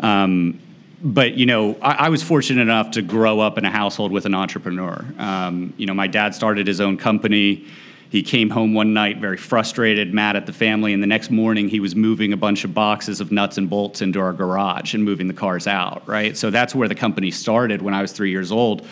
Um, 0.00 0.60
but 1.00 1.34
you 1.34 1.46
know, 1.46 1.76
I, 1.80 2.06
I 2.06 2.08
was 2.08 2.22
fortunate 2.22 2.62
enough 2.62 2.92
to 2.92 3.02
grow 3.02 3.38
up 3.40 3.58
in 3.58 3.64
a 3.64 3.70
household 3.70 4.10
with 4.10 4.26
an 4.26 4.34
entrepreneur. 4.34 5.04
Um, 5.18 5.72
you 5.76 5.86
know, 5.86 5.94
my 5.94 6.08
dad 6.08 6.34
started 6.34 6.66
his 6.66 6.80
own 6.80 6.96
company. 6.96 7.66
He 8.10 8.22
came 8.22 8.50
home 8.50 8.72
one 8.72 8.94
night 8.94 9.18
very 9.18 9.36
frustrated, 9.36 10.14
mad 10.14 10.36
at 10.36 10.46
the 10.46 10.52
family, 10.52 10.92
and 10.92 11.02
the 11.02 11.06
next 11.06 11.30
morning 11.30 11.68
he 11.68 11.80
was 11.80 11.94
moving 11.94 12.32
a 12.32 12.36
bunch 12.36 12.64
of 12.64 12.72
boxes 12.72 13.20
of 13.20 13.30
nuts 13.30 13.58
and 13.58 13.68
bolts 13.68 14.00
into 14.00 14.18
our 14.20 14.32
garage 14.32 14.94
and 14.94 15.04
moving 15.04 15.28
the 15.28 15.34
cars 15.34 15.66
out. 15.66 16.06
Right, 16.06 16.36
so 16.36 16.50
that's 16.50 16.74
where 16.74 16.88
the 16.88 16.94
company 16.94 17.30
started 17.30 17.82
when 17.82 17.94
I 17.94 18.00
was 18.00 18.12
three 18.12 18.30
years 18.30 18.50
old. 18.50 18.86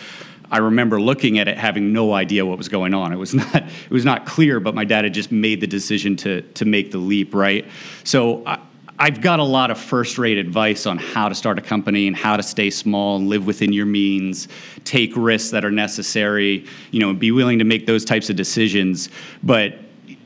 I 0.49 0.59
remember 0.59 1.01
looking 1.01 1.39
at 1.39 1.47
it 1.47 1.57
having 1.57 1.91
no 1.91 2.13
idea 2.13 2.45
what 2.45 2.57
was 2.57 2.69
going 2.69 2.93
on. 2.93 3.11
It 3.11 3.17
was 3.17 3.33
not 3.35 3.55
it 3.55 3.89
was 3.89 4.05
not 4.05 4.25
clear, 4.25 4.59
but 4.59 4.75
my 4.75 4.85
dad 4.85 5.03
had 5.03 5.13
just 5.13 5.31
made 5.31 5.61
the 5.61 5.67
decision 5.67 6.15
to 6.17 6.41
to 6.41 6.65
make 6.65 6.91
the 6.91 6.99
leap, 6.99 7.33
right? 7.33 7.65
So 8.03 8.45
I, 8.45 8.59
I've 8.99 9.21
got 9.21 9.39
a 9.39 9.43
lot 9.43 9.69
of 9.69 9.79
first-rate 9.79 10.39
advice 10.39 10.87
on 10.87 10.97
how 10.97 11.29
to 11.29 11.35
start 11.35 11.59
a 11.59 11.61
company 11.61 12.07
and 12.07 12.15
how 12.15 12.35
to 12.35 12.41
stay 12.41 12.71
small 12.71 13.17
and 13.17 13.29
live 13.29 13.45
within 13.45 13.71
your 13.71 13.85
means, 13.85 14.47
take 14.85 15.15
risks 15.15 15.51
that 15.51 15.63
are 15.63 15.71
necessary, 15.71 16.65
you 16.89 16.99
know, 16.99 17.11
and 17.11 17.19
be 17.19 17.31
willing 17.31 17.59
to 17.59 17.65
make 17.65 17.85
those 17.85 18.03
types 18.03 18.29
of 18.31 18.35
decisions. 18.35 19.09
But 19.43 19.77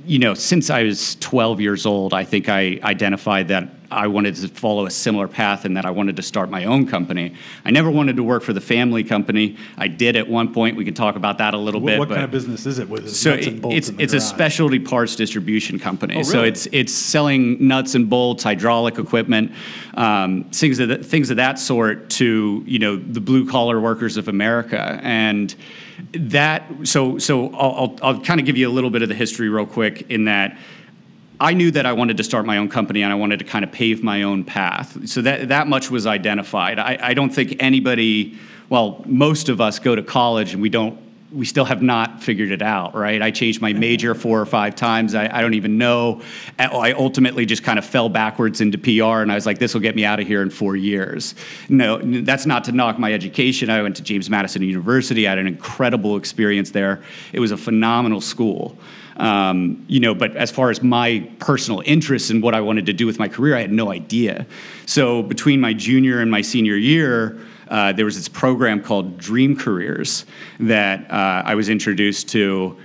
you 0.05 0.19
know, 0.19 0.33
since 0.33 0.69
I 0.69 0.83
was 0.83 1.15
12 1.15 1.61
years 1.61 1.85
old, 1.85 2.13
I 2.13 2.23
think 2.23 2.49
I 2.49 2.79
identified 2.83 3.49
that 3.49 3.69
I 3.91 4.07
wanted 4.07 4.35
to 4.35 4.47
follow 4.47 4.85
a 4.85 4.91
similar 4.91 5.27
path 5.27 5.65
and 5.65 5.75
that 5.75 5.85
I 5.85 5.91
wanted 5.91 6.15
to 6.15 6.21
start 6.21 6.49
my 6.49 6.65
own 6.65 6.87
company. 6.87 7.35
I 7.65 7.71
never 7.71 7.91
wanted 7.91 8.15
to 8.15 8.23
work 8.23 8.41
for 8.41 8.53
the 8.53 8.61
family 8.61 9.03
company. 9.03 9.57
I 9.77 9.87
did 9.89 10.15
at 10.15 10.27
one 10.29 10.53
point. 10.53 10.77
We 10.77 10.85
can 10.85 10.93
talk 10.93 11.15
about 11.17 11.39
that 11.39 11.53
a 11.53 11.57
little 11.57 11.81
What, 11.81 11.91
bit. 11.91 11.99
what 11.99 12.09
kind 12.09 12.23
of 12.23 12.31
business 12.31 12.65
is 12.65 12.79
it? 12.79 12.89
With 12.89 13.09
so 13.13 13.35
nuts 13.35 13.47
and 13.47 13.61
bolts 13.61 13.77
it's 13.77 13.89
in 13.89 13.97
the 13.97 14.03
it's 14.03 14.13
a 14.13 14.21
specialty 14.21 14.79
parts 14.79 15.15
distribution 15.15 15.77
company. 15.77 16.15
Oh, 16.19 16.23
So 16.23 16.43
it's 16.43 16.67
it's 16.71 16.93
selling 16.93 17.67
nuts 17.67 17.93
and 17.95 18.09
bolts, 18.09 18.43
hydraulic 18.43 18.97
equipment, 18.97 19.51
um, 19.95 20.45
things 20.45 20.79
of 20.79 20.87
that, 20.89 21.05
things 21.05 21.29
of 21.29 21.37
that 21.37 21.59
sort 21.59 22.09
to 22.11 22.63
you 22.65 22.79
know 22.79 22.95
the 22.95 23.21
blue 23.21 23.45
collar 23.47 23.79
workers 23.79 24.17
of 24.17 24.27
America 24.27 24.99
and. 25.03 25.53
That 26.13 26.65
so 26.83 27.19
so 27.19 27.53
I'll, 27.53 27.71
I'll, 27.71 27.97
I'll 28.01 28.19
kind 28.21 28.39
of 28.39 28.45
give 28.47 28.57
you 28.57 28.67
a 28.67 28.71
little 28.73 28.89
bit 28.89 29.03
of 29.03 29.07
the 29.07 29.13
history 29.13 29.49
real 29.49 29.67
quick 29.67 30.09
in 30.09 30.25
that 30.25 30.57
I 31.41 31.53
knew 31.53 31.71
that 31.71 31.87
I 31.87 31.93
wanted 31.93 32.17
to 32.17 32.23
start 32.23 32.45
my 32.45 32.57
own 32.57 32.69
company 32.69 33.01
and 33.01 33.11
I 33.11 33.15
wanted 33.15 33.39
to 33.39 33.45
kind 33.45 33.65
of 33.65 33.71
pave 33.71 34.03
my 34.03 34.21
own 34.21 34.43
path. 34.43 35.09
So 35.09 35.23
that 35.23 35.47
that 35.47 35.67
much 35.67 35.89
was 35.89 36.05
identified. 36.05 36.77
I, 36.77 36.99
I 37.01 37.13
don't 37.15 37.31
think 37.31 37.55
anybody, 37.59 38.37
well, 38.69 39.03
most 39.07 39.49
of 39.49 39.59
us 39.59 39.79
go 39.79 39.95
to 39.95 40.03
college 40.03 40.53
and 40.53 40.61
we 40.61 40.69
don't 40.69 40.99
we 41.31 41.45
still 41.45 41.63
have 41.63 41.81
not 41.81 42.21
figured 42.21 42.51
it 42.51 42.61
out, 42.61 42.93
right? 42.93 43.21
I 43.21 43.31
changed 43.31 43.61
my 43.61 43.71
mm-hmm. 43.71 43.79
major 43.79 44.13
four 44.13 44.41
or 44.41 44.45
five 44.45 44.75
times. 44.75 45.15
I, 45.15 45.29
I 45.33 45.41
don't 45.41 45.53
even 45.53 45.77
know. 45.77 46.21
I 46.59 46.91
ultimately 46.91 47.45
just 47.45 47.63
kind 47.63 47.79
of 47.79 47.85
fell 47.85 48.09
backwards 48.09 48.59
into 48.59 48.77
PR, 48.77 49.21
and 49.21 49.31
I 49.31 49.35
was 49.35 49.45
like, 49.45 49.57
"This 49.57 49.73
will 49.73 49.81
get 49.81 49.95
me 49.95 50.05
out 50.05 50.19
of 50.19 50.27
here 50.27 50.41
in 50.41 50.49
four 50.49 50.75
years." 50.75 51.33
No, 51.69 51.97
that's 52.21 52.45
not 52.45 52.65
to 52.65 52.71
knock 52.71 52.99
my 52.99 53.13
education. 53.13 53.69
I 53.69 53.81
went 53.81 53.95
to 53.95 54.03
James 54.03 54.29
Madison 54.29 54.61
University. 54.61 55.25
I 55.25 55.31
had 55.31 55.39
an 55.39 55.47
incredible 55.47 56.17
experience 56.17 56.71
there. 56.71 57.01
It 57.33 57.39
was 57.39 57.51
a 57.51 57.57
phenomenal 57.57 58.21
school. 58.21 58.77
Um, 59.17 59.85
you 59.87 59.99
know, 59.99 60.15
but 60.15 60.35
as 60.35 60.51
far 60.51 60.69
as 60.69 60.81
my 60.81 61.29
personal 61.39 61.83
interests 61.85 62.29
and 62.29 62.41
what 62.41 62.55
I 62.55 62.61
wanted 62.61 62.85
to 62.87 62.93
do 62.93 63.05
with 63.05 63.19
my 63.19 63.27
career, 63.27 63.55
I 63.55 63.61
had 63.61 63.71
no 63.71 63.91
idea. 63.91 64.45
So 64.85 65.21
between 65.21 65.59
my 65.59 65.73
junior 65.73 66.21
and 66.21 66.31
my 66.31 66.41
senior 66.41 66.75
year, 66.75 67.39
uh, 67.71 67.93
there 67.93 68.05
was 68.05 68.15
this 68.15 68.27
program 68.27 68.81
called 68.81 69.17
Dream 69.17 69.55
Careers 69.55 70.25
that 70.59 71.09
uh, 71.09 71.43
I 71.45 71.55
was 71.55 71.69
introduced 71.69 72.29
to. 72.29 72.77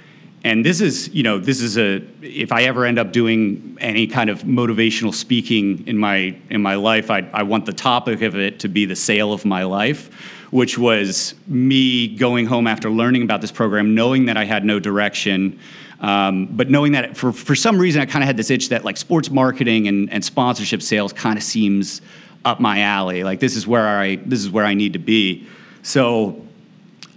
And 0.45 0.65
this 0.65 0.81
is, 0.81 1.09
you 1.13 1.25
know, 1.25 1.39
this 1.41 1.61
is 1.61 1.77
a. 1.77 1.97
If 2.23 2.53
I 2.53 2.63
ever 2.65 2.85
end 2.85 3.01
up 3.01 3.11
doing 3.11 3.77
any 3.81 4.07
kind 4.07 4.31
of 4.31 4.43
motivational 4.43 5.13
speaking 5.13 5.85
in 5.89 5.99
my 5.99 6.37
in 6.51 6.63
my 6.63 6.77
life, 6.77 7.11
I, 7.11 7.29
I 7.33 7.43
want 7.43 7.67
the 7.67 7.73
topic 7.73 8.23
of 8.23 8.37
it 8.37 8.61
to 8.61 8.69
be 8.69 8.85
the 8.85 8.95
sale 8.95 9.33
of 9.33 9.45
my 9.45 9.65
life, 9.65 10.09
which 10.53 10.79
was 10.79 11.35
me 11.49 12.07
going 12.07 12.47
home 12.47 12.69
after 12.69 12.89
learning 12.89 13.23
about 13.23 13.41
this 13.41 13.51
program, 13.51 13.97
knowing 13.97 14.27
that 14.27 14.37
I 14.37 14.45
had 14.45 14.65
no 14.65 14.79
direction, 14.79 15.59
um, 16.01 16.47
but 16.47 16.71
knowing 16.71 16.93
that 16.93 17.17
for 17.17 17.33
for 17.33 17.55
some 17.55 17.79
reason 17.79 18.03
I 18.03 18.07
kind 18.07 18.23
of 18.23 18.27
had 18.27 18.37
this 18.37 18.51
itch 18.51 18.69
that 18.69 18.85
like 18.85 18.97
sports 18.97 19.31
marketing 19.31 19.89
and, 19.89 20.13
and 20.13 20.25
sponsorship 20.25 20.83
sales 20.83 21.13
kind 21.13 21.39
of 21.39 21.43
seems 21.43 22.03
up 22.45 22.61
my 22.61 22.81
alley. 22.81 23.25
Like 23.25 23.41
this 23.41 23.57
is 23.57 23.67
where 23.67 23.87
I 23.87 24.17
this 24.17 24.41
is 24.41 24.51
where 24.51 24.65
I 24.65 24.75
need 24.75 24.93
to 24.93 24.99
be. 24.99 25.47
So 25.83 26.43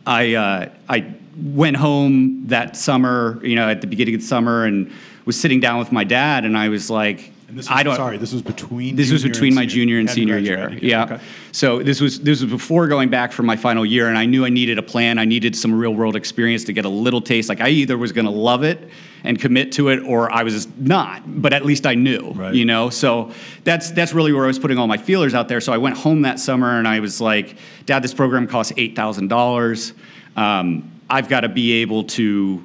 I 0.06 0.34
uh, 0.34 0.70
I 0.88 1.14
went 1.38 1.78
home 1.78 2.48
that 2.48 2.76
summer, 2.76 3.40
you 3.44 3.56
know, 3.56 3.70
at 3.70 3.82
the 3.82 3.88
beginning 3.88 4.16
of 4.16 4.22
the 4.22 4.28
summer, 4.28 4.66
and 4.66 4.92
was 5.26 5.40
sitting 5.40 5.60
down 5.60 5.80
with 5.80 5.92
my 5.92 6.04
dad, 6.04 6.46
and 6.46 6.58
I 6.58 6.70
was 6.70 6.90
like, 6.90 7.32
And 7.50 7.58
this 7.58 7.68
was, 7.68 7.76
I 7.76 7.82
don't. 7.82 7.96
sorry, 7.96 8.18
this 8.18 8.32
was 8.32 8.44
between. 8.44 8.96
This 8.96 9.12
was 9.12 9.24
between 9.24 9.56
my 9.56 9.62
senior. 9.62 9.74
junior 9.74 10.00
and 10.00 10.08
senior 10.08 10.38
year. 10.38 10.72
Yeah. 10.80 11.06
Okay. 11.06 11.20
So 11.52 11.82
this 11.82 12.00
was 12.00 12.20
this 12.22 12.42
was 12.42 12.52
before 12.52 12.88
going 12.88 13.10
back 13.10 13.32
for 13.32 13.42
my 13.42 13.56
final 13.56 13.84
year, 13.84 14.08
and 14.08 14.20
I 14.20 14.28
knew 14.28 14.46
I 14.46 14.50
needed 14.50 14.78
a 14.78 14.84
plan. 14.84 15.18
I 15.18 15.26
needed 15.26 15.56
some 15.56 15.74
real 15.74 15.96
world 15.96 16.16
experience 16.16 16.66
to 16.66 16.74
get 16.74 16.86
a 16.86 16.90
little 16.90 17.22
taste. 17.22 17.50
Like 17.50 17.60
I 17.60 17.70
either 17.70 17.98
was 17.98 18.12
going 18.12 18.26
to 18.26 18.32
love 18.32 18.64
it 18.64 18.88
and 19.24 19.40
commit 19.42 19.72
to 19.74 19.90
it, 19.90 20.04
or 20.04 20.32
I 20.32 20.44
was 20.44 20.68
not. 20.78 21.24
But 21.42 21.54
at 21.54 21.66
least 21.66 21.88
I 21.88 21.96
knew. 21.96 22.34
Right. 22.34 22.54
You 22.54 22.66
know. 22.66 22.92
So 22.92 23.32
that's 23.64 23.90
that's 23.90 24.14
really 24.14 24.32
where 24.32 24.44
I 24.44 24.48
was 24.48 24.60
putting 24.60 24.78
all 24.78 24.86
my 24.86 24.98
feelers 24.98 25.34
out 25.34 25.48
there. 25.48 25.60
So 25.60 25.74
I 25.74 25.80
went 25.80 25.98
home 25.98 26.22
that 26.22 26.40
summer, 26.40 26.78
and 26.78 26.88
I 26.88 27.00
was 27.00 27.20
like, 27.20 27.58
Dad, 27.88 28.04
this 28.04 28.14
program 28.14 28.46
costs 28.46 28.74
eight 28.78 28.96
thousand 28.96 29.30
dollars. 29.30 29.94
Um, 30.36 30.92
I've 31.10 31.30
got 31.30 31.42
to 31.42 31.50
be 31.50 31.82
able 31.82 32.04
to. 32.04 32.64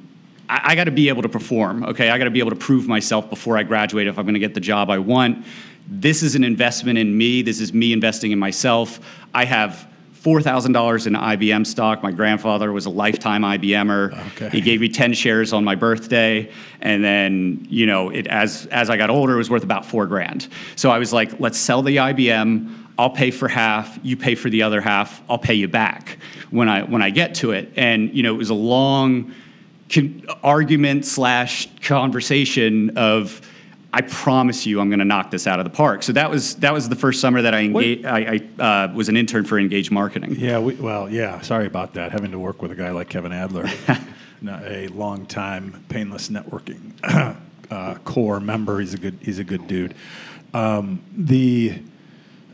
I, 0.49 0.61
I 0.63 0.75
got 0.75 0.85
to 0.85 0.91
be 0.91 1.09
able 1.09 1.21
to 1.21 1.29
perform. 1.29 1.83
Okay, 1.85 2.09
I 2.09 2.17
got 2.17 2.25
to 2.25 2.31
be 2.31 2.39
able 2.39 2.51
to 2.51 2.55
prove 2.55 2.87
myself 2.87 3.29
before 3.29 3.57
I 3.57 3.63
graduate 3.63 4.07
if 4.07 4.17
I'm 4.17 4.25
going 4.25 4.33
to 4.33 4.39
get 4.39 4.53
the 4.53 4.59
job 4.59 4.89
I 4.89 4.99
want. 4.99 5.45
This 5.87 6.23
is 6.23 6.35
an 6.35 6.43
investment 6.43 6.97
in 6.97 7.15
me. 7.17 7.41
This 7.41 7.59
is 7.61 7.73
me 7.73 7.93
investing 7.93 8.31
in 8.31 8.39
myself. 8.39 8.99
I 9.33 9.45
have 9.45 9.87
four 10.13 10.41
thousand 10.41 10.71
dollars 10.71 11.05
in 11.05 11.13
IBM 11.13 11.67
stock. 11.67 12.01
My 12.01 12.11
grandfather 12.11 12.71
was 12.71 12.87
a 12.87 12.89
lifetime 12.89 13.43
IBMer. 13.43 14.11
Okay. 14.31 14.49
He 14.49 14.61
gave 14.61 14.81
me 14.81 14.89
ten 14.89 15.13
shares 15.13 15.53
on 15.53 15.63
my 15.63 15.75
birthday, 15.75 16.51
and 16.81 17.03
then 17.03 17.67
you 17.69 17.85
know, 17.85 18.09
it 18.09 18.25
as 18.25 18.65
as 18.67 18.89
I 18.89 18.97
got 18.97 19.11
older, 19.11 19.33
it 19.33 19.37
was 19.37 19.51
worth 19.51 19.63
about 19.63 19.85
four 19.85 20.07
grand. 20.07 20.47
So 20.75 20.89
I 20.89 20.97
was 20.97 21.13
like, 21.13 21.39
let's 21.39 21.59
sell 21.59 21.83
the 21.83 21.97
IBM. 21.97 22.73
I'll 22.97 23.11
pay 23.11 23.29
for 23.29 23.47
half. 23.47 23.99
You 24.01 24.17
pay 24.17 24.33
for 24.33 24.49
the 24.49 24.63
other 24.63 24.81
half. 24.81 25.21
I'll 25.29 25.37
pay 25.37 25.53
you 25.53 25.67
back 25.67 26.17
when 26.49 26.69
I 26.69 26.81
when 26.81 27.03
I 27.03 27.11
get 27.11 27.35
to 27.35 27.51
it. 27.51 27.71
And 27.75 28.11
you 28.15 28.23
know, 28.23 28.33
it 28.33 28.37
was 28.37 28.49
a 28.49 28.55
long 28.55 29.31
argument 30.43 31.05
slash 31.05 31.67
conversation 31.81 32.97
of. 32.97 33.41
I 33.93 34.01
promise 34.01 34.65
you, 34.65 34.81
I'm 34.81 34.89
going 34.89 34.99
to 34.99 35.05
knock 35.05 35.31
this 35.31 35.47
out 35.47 35.61
of 35.61 35.63
the 35.63 35.69
park. 35.69 36.03
So 36.03 36.11
that 36.11 36.29
was 36.29 36.55
that 36.55 36.73
was 36.73 36.89
the 36.89 36.97
first 36.97 37.21
summer 37.21 37.41
that 37.41 37.55
I 37.55 37.61
engaged. 37.61 38.05
I, 38.05 38.41
I 38.59 38.61
uh, 38.61 38.93
was 38.93 39.07
an 39.07 39.15
intern 39.15 39.45
for 39.45 39.57
Engage 39.57 39.89
Marketing. 39.89 40.35
Yeah, 40.37 40.59
we, 40.59 40.75
well, 40.75 41.09
yeah. 41.09 41.39
Sorry 41.39 41.65
about 41.65 41.93
that. 41.93 42.11
Having 42.11 42.31
to 42.31 42.39
work 42.39 42.61
with 42.61 42.71
a 42.71 42.75
guy 42.75 42.91
like 42.91 43.07
Kevin 43.07 43.31
Adler, 43.31 43.69
a 44.49 44.89
long 44.89 45.25
time 45.25 45.85
painless 45.87 46.27
networking 46.27 46.91
uh, 47.71 47.95
core 48.03 48.41
member. 48.41 48.81
He's 48.81 48.93
a 48.93 48.97
good. 48.97 49.17
He's 49.21 49.39
a 49.39 49.45
good 49.45 49.65
dude. 49.65 49.95
Um, 50.53 51.01
the 51.15 51.81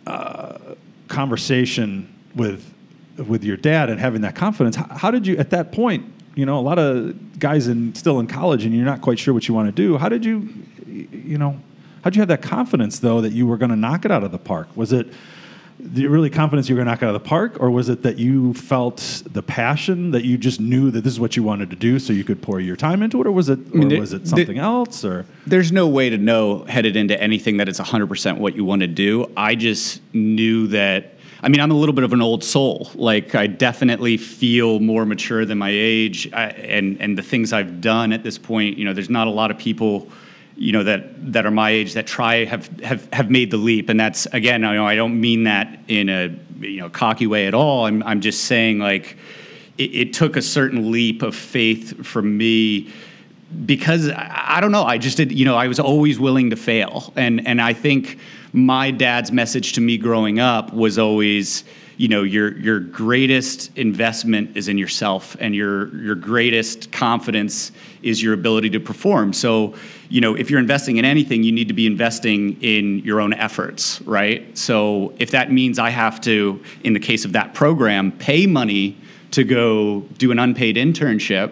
uh, 0.06 0.76
conversation 1.08 2.13
with 2.36 2.72
with 3.17 3.44
your 3.44 3.58
dad 3.58 3.89
and 3.89 4.00
having 4.00 4.22
that 4.22 4.36
confidence. 4.36 4.76
How, 4.76 4.88
how 4.96 5.12
did 5.12 5.28
you 5.28 5.38
at 5.38 5.50
that 5.52 5.72
point? 5.72 6.06
You 6.36 6.46
know, 6.46 6.58
a 6.60 6.62
lot 6.62 6.80
of 6.80 7.39
guys 7.39 7.67
in 7.67 7.94
still 7.96 8.20
in 8.20 8.28
college, 8.28 8.63
and 8.65 8.74
you're 8.74 8.86
not 8.86 9.02
quite 9.02 9.20
sure 9.20 9.34
what 9.34 9.48
you 9.48 9.54
want 9.54 9.67
to 9.67 9.72
do. 9.74 9.98
How 9.98 10.08
did 10.10 10.24
you, 10.24 10.48
you 10.88 11.38
know, 11.38 11.60
how 12.04 12.10
did 12.10 12.15
you 12.15 12.22
have 12.22 12.30
that 12.30 12.41
confidence 12.41 13.00
though 13.00 13.22
that 13.22 13.34
you 13.34 13.46
were 13.46 13.58
going 13.58 13.70
to 13.72 13.76
knock 13.76 14.06
it 14.06 14.12
out 14.12 14.24
of 14.24 14.32
the 14.32 14.38
park? 14.39 14.70
Was 14.76 14.94
it 14.94 15.08
the 15.84 16.06
really 16.08 16.30
confidence 16.30 16.70
you 16.70 16.76
were 16.76 16.78
going 16.78 16.86
to 16.86 16.91
knock 16.91 17.02
it 17.02 17.06
out 17.06 17.15
of 17.15 17.22
the 17.22 17.28
park, 17.28 17.58
or 17.60 17.70
was 17.72 17.89
it 17.89 18.04
that 18.04 18.17
you 18.20 18.54
felt 18.54 19.24
the 19.26 19.41
passion 19.41 20.12
that 20.12 20.24
you 20.24 20.38
just 20.38 20.60
knew 20.62 20.91
that 20.91 21.04
this 21.04 21.12
is 21.12 21.20
what 21.20 21.36
you 21.36 21.41
wanted 21.44 21.70
to 21.72 21.76
do, 21.76 21.98
so 22.00 22.13
you 22.13 22.24
could 22.24 22.39
pour 22.41 22.60
your 22.60 22.76
time 22.76 23.02
into 23.02 23.20
it, 23.20 23.26
or 23.28 23.32
was 23.32 23.50
it, 23.50 23.58
or 23.74 23.78
mean, 23.80 23.88
the- 23.89 24.00
was 24.00 24.13
it 24.13 24.28
something 24.28 24.58
else, 24.60 25.04
or 25.04 25.26
There's 25.48 25.72
no 25.72 25.88
way 25.88 26.10
to 26.12 26.17
know 26.20 26.65
headed 26.65 26.96
into 26.96 27.20
anything 27.22 27.58
that 27.58 27.67
it's 27.67 27.80
100% 27.80 28.38
what 28.38 28.56
you 28.56 28.63
want 28.63 28.82
to 28.82 28.88
do. 28.88 29.30
I 29.36 29.56
just 29.56 30.02
knew 30.13 30.67
that 30.67 31.15
I 31.44 31.50
mean, 31.50 31.60
I'm 31.60 31.72
a 31.72 31.76
little 31.76 31.94
bit 31.94 32.04
of 32.04 32.14
an 32.14 32.22
old 32.22 32.44
soul. 32.44 32.92
Like, 32.94 33.34
I 33.34 33.48
definitely 33.48 34.18
feel 34.18 34.80
more 34.80 35.06
mature 35.06 35.44
than 35.44 35.58
my 35.58 35.72
age, 35.72 36.32
I, 36.34 36.50
and 36.50 37.02
and 37.02 37.18
the 37.18 37.24
things 37.24 37.52
I've 37.52 37.82
done 37.82 38.14
at 38.14 38.24
this 38.24 38.38
point. 38.38 38.78
You 38.78 38.86
know, 38.86 38.94
there's 38.94 39.10
not 39.10 39.28
a 39.28 39.32
lot 39.32 39.50
of 39.50 39.58
people, 39.58 40.08
you 40.56 40.72
know, 40.72 40.84
that 40.84 41.34
that 41.34 41.46
are 41.48 41.52
my 41.52 41.72
age 41.72 41.94
that 41.94 42.06
try 42.06 42.46
have 42.46 42.68
have 42.82 43.12
have 43.12 43.32
made 43.32 43.50
the 43.50 43.58
leap. 43.58 43.90
And 43.90 44.00
that's 44.00 44.28
again, 44.28 44.64
I 44.64 44.76
know 44.76 44.86
I 44.86 44.96
don't 44.96 45.20
mean 45.20 45.46
that 45.46 45.80
in 45.88 46.10
a 46.10 46.38
you 46.60 46.80
know 46.80 46.90
cocky 46.90 47.26
way 47.26 47.48
at 47.48 47.56
all. 47.56 47.86
I'm 47.86 48.04
I'm 48.04 48.22
just 48.22 48.46
saying 48.46 48.78
like, 48.78 49.18
it, 49.80 49.96
it 49.96 50.14
took 50.14 50.38
a 50.38 50.44
certain 50.44 50.92
leap 50.92 51.24
of 51.24 51.36
faith 51.36 52.06
from 52.06 52.38
me 52.38 52.94
because 53.66 54.10
I, 54.10 54.58
I 54.58 54.62
don't 54.62 54.72
know. 54.72 54.84
I 54.84 55.00
just 55.00 55.18
did. 55.18 55.32
You 55.32 55.46
know, 55.46 55.56
I 55.56 55.68
was 55.68 55.80
always 55.80 56.20
willing 56.20 56.52
to 56.52 56.56
fail, 56.56 57.12
and 57.16 57.48
and 57.48 57.60
I 57.60 57.74
think 57.74 58.20
my 58.54 58.92
dad's 58.92 59.32
message 59.32 59.74
to 59.74 59.82
me 59.82 59.98
growing 59.98 60.40
up 60.40 60.74
was 60.74 60.98
always 60.98 61.64
you 61.98 62.08
know 62.08 62.24
your 62.24 62.58
your 62.58 62.80
greatest 62.80 63.78
investment 63.78 64.58
is 64.58 64.68
in 64.68 64.78
yourself 64.78 65.38
and 65.40 65.56
your 65.56 65.96
your 65.96 66.16
greatest 66.16 66.92
confidence 66.92 67.72
is 68.02 68.24
your 68.24 68.34
ability 68.34 68.72
to 68.72 68.80
perform. 68.80 69.34
So 69.34 69.76
you 70.10 70.20
know 70.20 70.36
if 70.36 70.50
you're 70.50 70.60
investing 70.60 70.98
in 70.98 71.06
anything 71.06 71.44
you 71.44 71.52
need 71.52 71.68
to 71.68 71.74
be 71.74 71.86
investing 71.86 72.62
in 72.62 73.00
your 73.00 73.22
own 73.22 73.34
efforts 73.34 74.02
right? 74.02 74.58
So 74.58 75.14
if 75.20 75.32
that 75.32 75.52
means 75.52 75.80
i 75.80 75.90
have 75.90 76.20
to 76.22 76.62
in 76.84 76.94
the 76.94 77.00
case 77.00 77.24
of 77.24 77.34
that 77.34 77.54
program 77.54 78.12
pay 78.12 78.48
money 78.48 78.98
to 79.32 79.44
go 79.44 80.02
do 80.18 80.32
an 80.32 80.40
unpaid 80.40 80.76
internship 80.76 81.52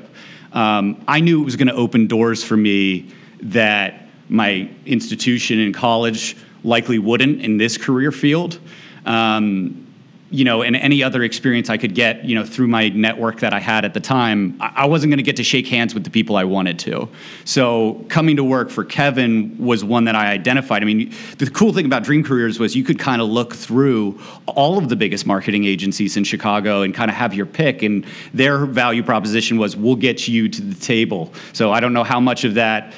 um, 0.53 1.01
i 1.07 1.19
knew 1.19 1.41
it 1.41 1.45
was 1.45 1.55
going 1.55 1.67
to 1.67 1.75
open 1.75 2.07
doors 2.07 2.43
for 2.43 2.57
me 2.57 3.09
that 3.41 4.07
my 4.29 4.69
institution 4.85 5.59
in 5.59 5.73
college 5.73 6.35
likely 6.63 6.99
wouldn't 6.99 7.41
in 7.41 7.57
this 7.57 7.77
career 7.77 8.11
field. 8.11 8.59
Um, 9.05 9.85
you 10.31 10.43
know, 10.43 10.61
and 10.61 10.75
any 10.75 11.01
other 11.01 11.23
experience 11.23 11.71
I 11.71 11.77
could 11.77 11.95
get, 11.95 12.23
you 12.23 12.35
know, 12.35 12.45
through 12.45 12.67
my 12.67 12.89
network 12.89 13.39
that 13.39 13.51
I 13.51 13.59
had 13.59 13.83
at 13.83 13.95
the 13.95 13.99
time, 13.99 14.55
I 14.59 14.85
wasn't 14.85 15.09
going 15.09 15.17
to 15.17 15.23
get 15.23 15.37
to 15.37 15.43
shake 15.43 15.65
hands 15.65 15.95
with 15.95 16.03
the 16.03 16.11
people 16.11 16.35
I 16.35 16.43
wanted 16.43 16.77
to. 16.79 17.09
So 17.45 18.05
coming 18.09 18.35
to 18.35 18.43
work 18.43 18.69
for 18.69 18.85
Kevin 18.85 19.57
was 19.57 19.83
one 19.83 20.03
that 20.03 20.15
I 20.15 20.27
identified. 20.31 20.83
I 20.83 20.85
mean, 20.85 21.15
the 21.39 21.49
cool 21.49 21.73
thing 21.73 21.85
about 21.87 22.03
Dream 22.03 22.23
Careers 22.23 22.59
was 22.59 22.75
you 22.75 22.83
could 22.83 22.99
kind 22.99 23.23
of 23.23 23.27
look 23.27 23.55
through 23.55 24.19
all 24.45 24.77
of 24.77 24.89
the 24.89 24.95
biggest 24.95 25.25
marketing 25.25 25.65
agencies 25.65 26.15
in 26.15 26.23
Chicago 26.23 26.83
and 26.83 26.93
kind 26.93 27.09
of 27.09 27.17
have 27.17 27.33
your 27.33 27.47
pick. 27.47 27.81
And 27.81 28.05
their 28.31 28.67
value 28.67 29.01
proposition 29.01 29.57
was, 29.57 29.75
we'll 29.75 29.95
get 29.95 30.27
you 30.27 30.47
to 30.47 30.61
the 30.61 30.79
table. 30.79 31.33
So 31.53 31.71
I 31.71 31.79
don't 31.79 31.93
know 31.93 32.03
how 32.03 32.19
much 32.19 32.43
of 32.43 32.53
that 32.53 32.93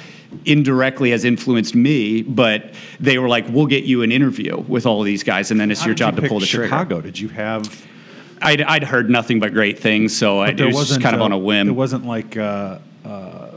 indirectly 0.45 1.11
has 1.11 1.25
influenced 1.25 1.75
me, 1.75 2.21
but 2.21 2.73
they 2.99 3.17
were 3.17 3.27
like, 3.29 3.45
"We'll 3.49 3.65
get 3.65 3.83
you 3.83 4.01
an 4.03 4.11
interview 4.11 4.57
with 4.67 4.85
all 4.85 5.03
these 5.03 5.23
guys, 5.23 5.51
and 5.51 5.59
then 5.59 5.71
it's 5.71 5.81
How 5.81 5.87
your 5.87 5.95
job 5.95 6.15
you 6.15 6.21
to 6.21 6.27
pull 6.29 6.39
the 6.39 6.45
trigger." 6.45 6.65
Chicago. 6.67 7.01
Did 7.01 7.19
you 7.19 7.29
have? 7.29 7.85
I'd, 8.41 8.61
I'd 8.61 8.83
heard 8.83 9.09
nothing 9.09 9.39
but 9.39 9.53
great 9.53 9.77
things, 9.79 10.15
so 10.17 10.39
I, 10.39 10.47
it 10.49 10.73
was 10.73 10.87
just 10.87 11.01
kind 11.01 11.15
of 11.15 11.21
on 11.21 11.31
a 11.31 11.37
whim. 11.37 11.67
It 11.67 11.73
wasn't 11.73 12.05
like 12.05 12.37
uh, 12.37 12.79
uh, 13.05 13.49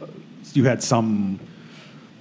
you 0.52 0.64
had 0.64 0.82
some 0.82 1.40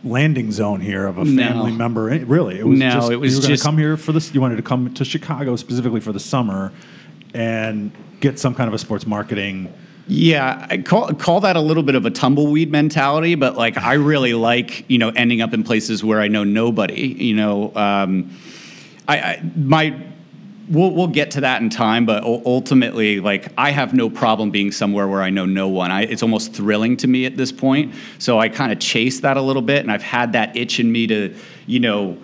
landing 0.03 0.51
zone 0.51 0.79
here 0.81 1.05
of 1.05 1.17
a 1.17 1.23
No. 1.25 1.41
family 1.43 1.71
member. 1.71 2.09
Eh, 2.09 2.23
Really, 2.25 2.59
it 2.59 2.67
was 2.67 2.79
No, 2.79 2.89
just 2.91 3.11
it 3.11 3.15
was 3.17 3.35
you 3.35 3.41
were 3.41 3.47
just- 3.47 3.63
come 3.63 3.77
here 3.77 3.97
for 3.97 4.11
this. 4.13 4.33
You 4.33 4.39
wanted 4.41 4.57
to 4.57 4.61
come 4.61 4.93
to 4.93 5.03
Chicago 5.05 5.55
specifically 5.55 5.99
for 5.99 6.11
the 6.13 6.19
summer 6.19 6.71
and 7.33 7.91
get 8.21 8.39
some 8.39 8.53
kind 8.55 8.67
of 8.67 8.73
a 8.73 8.77
sports 8.77 9.05
marketing. 9.07 9.73
Yeah, 10.07 10.67
I 10.69 10.79
call 10.79 11.13
call 11.13 11.39
that 11.41 11.55
a 11.55 11.61
little 11.61 11.83
bit 11.83 11.95
of 11.95 12.05
a 12.05 12.11
tumbleweed 12.11 12.69
mentality, 12.69 13.35
but 13.35 13.55
like 13.55 13.77
I 13.77 13.93
really 13.93 14.33
like 14.33 14.89
you 14.89 14.97
know 14.97 15.09
ending 15.09 15.41
up 15.41 15.53
in 15.53 15.63
places 15.63 16.03
where 16.03 16.19
I 16.19 16.27
know 16.27 16.43
nobody. 16.43 17.15
You 17.19 17.35
know, 17.35 17.73
um, 17.75 18.37
I, 19.07 19.17
I 19.17 19.51
my 19.55 19.95
we'll 20.69 20.91
we'll 20.91 21.07
get 21.07 21.31
to 21.31 21.41
that 21.41 21.61
in 21.61 21.69
time, 21.69 22.05
but 22.05 22.23
ultimately, 22.23 23.21
like 23.21 23.53
I 23.57 23.71
have 23.71 23.93
no 23.93 24.09
problem 24.09 24.51
being 24.51 24.73
somewhere 24.73 25.07
where 25.07 25.21
I 25.21 25.29
know 25.29 25.45
no 25.45 25.69
one. 25.69 25.89
I, 25.89 26.01
it's 26.03 26.21
almost 26.21 26.53
thrilling 26.53 26.97
to 26.97 27.07
me 27.07 27.25
at 27.25 27.37
this 27.37 27.53
point. 27.53 27.93
So 28.19 28.39
I 28.39 28.49
kind 28.49 28.73
of 28.73 28.79
chase 28.79 29.21
that 29.21 29.37
a 29.37 29.41
little 29.41 29.61
bit, 29.61 29.83
and 29.83 29.91
I've 29.91 30.03
had 30.03 30.33
that 30.33 30.55
itch 30.57 30.81
in 30.81 30.91
me 30.91 31.07
to 31.07 31.33
you 31.65 31.79
know. 31.79 32.17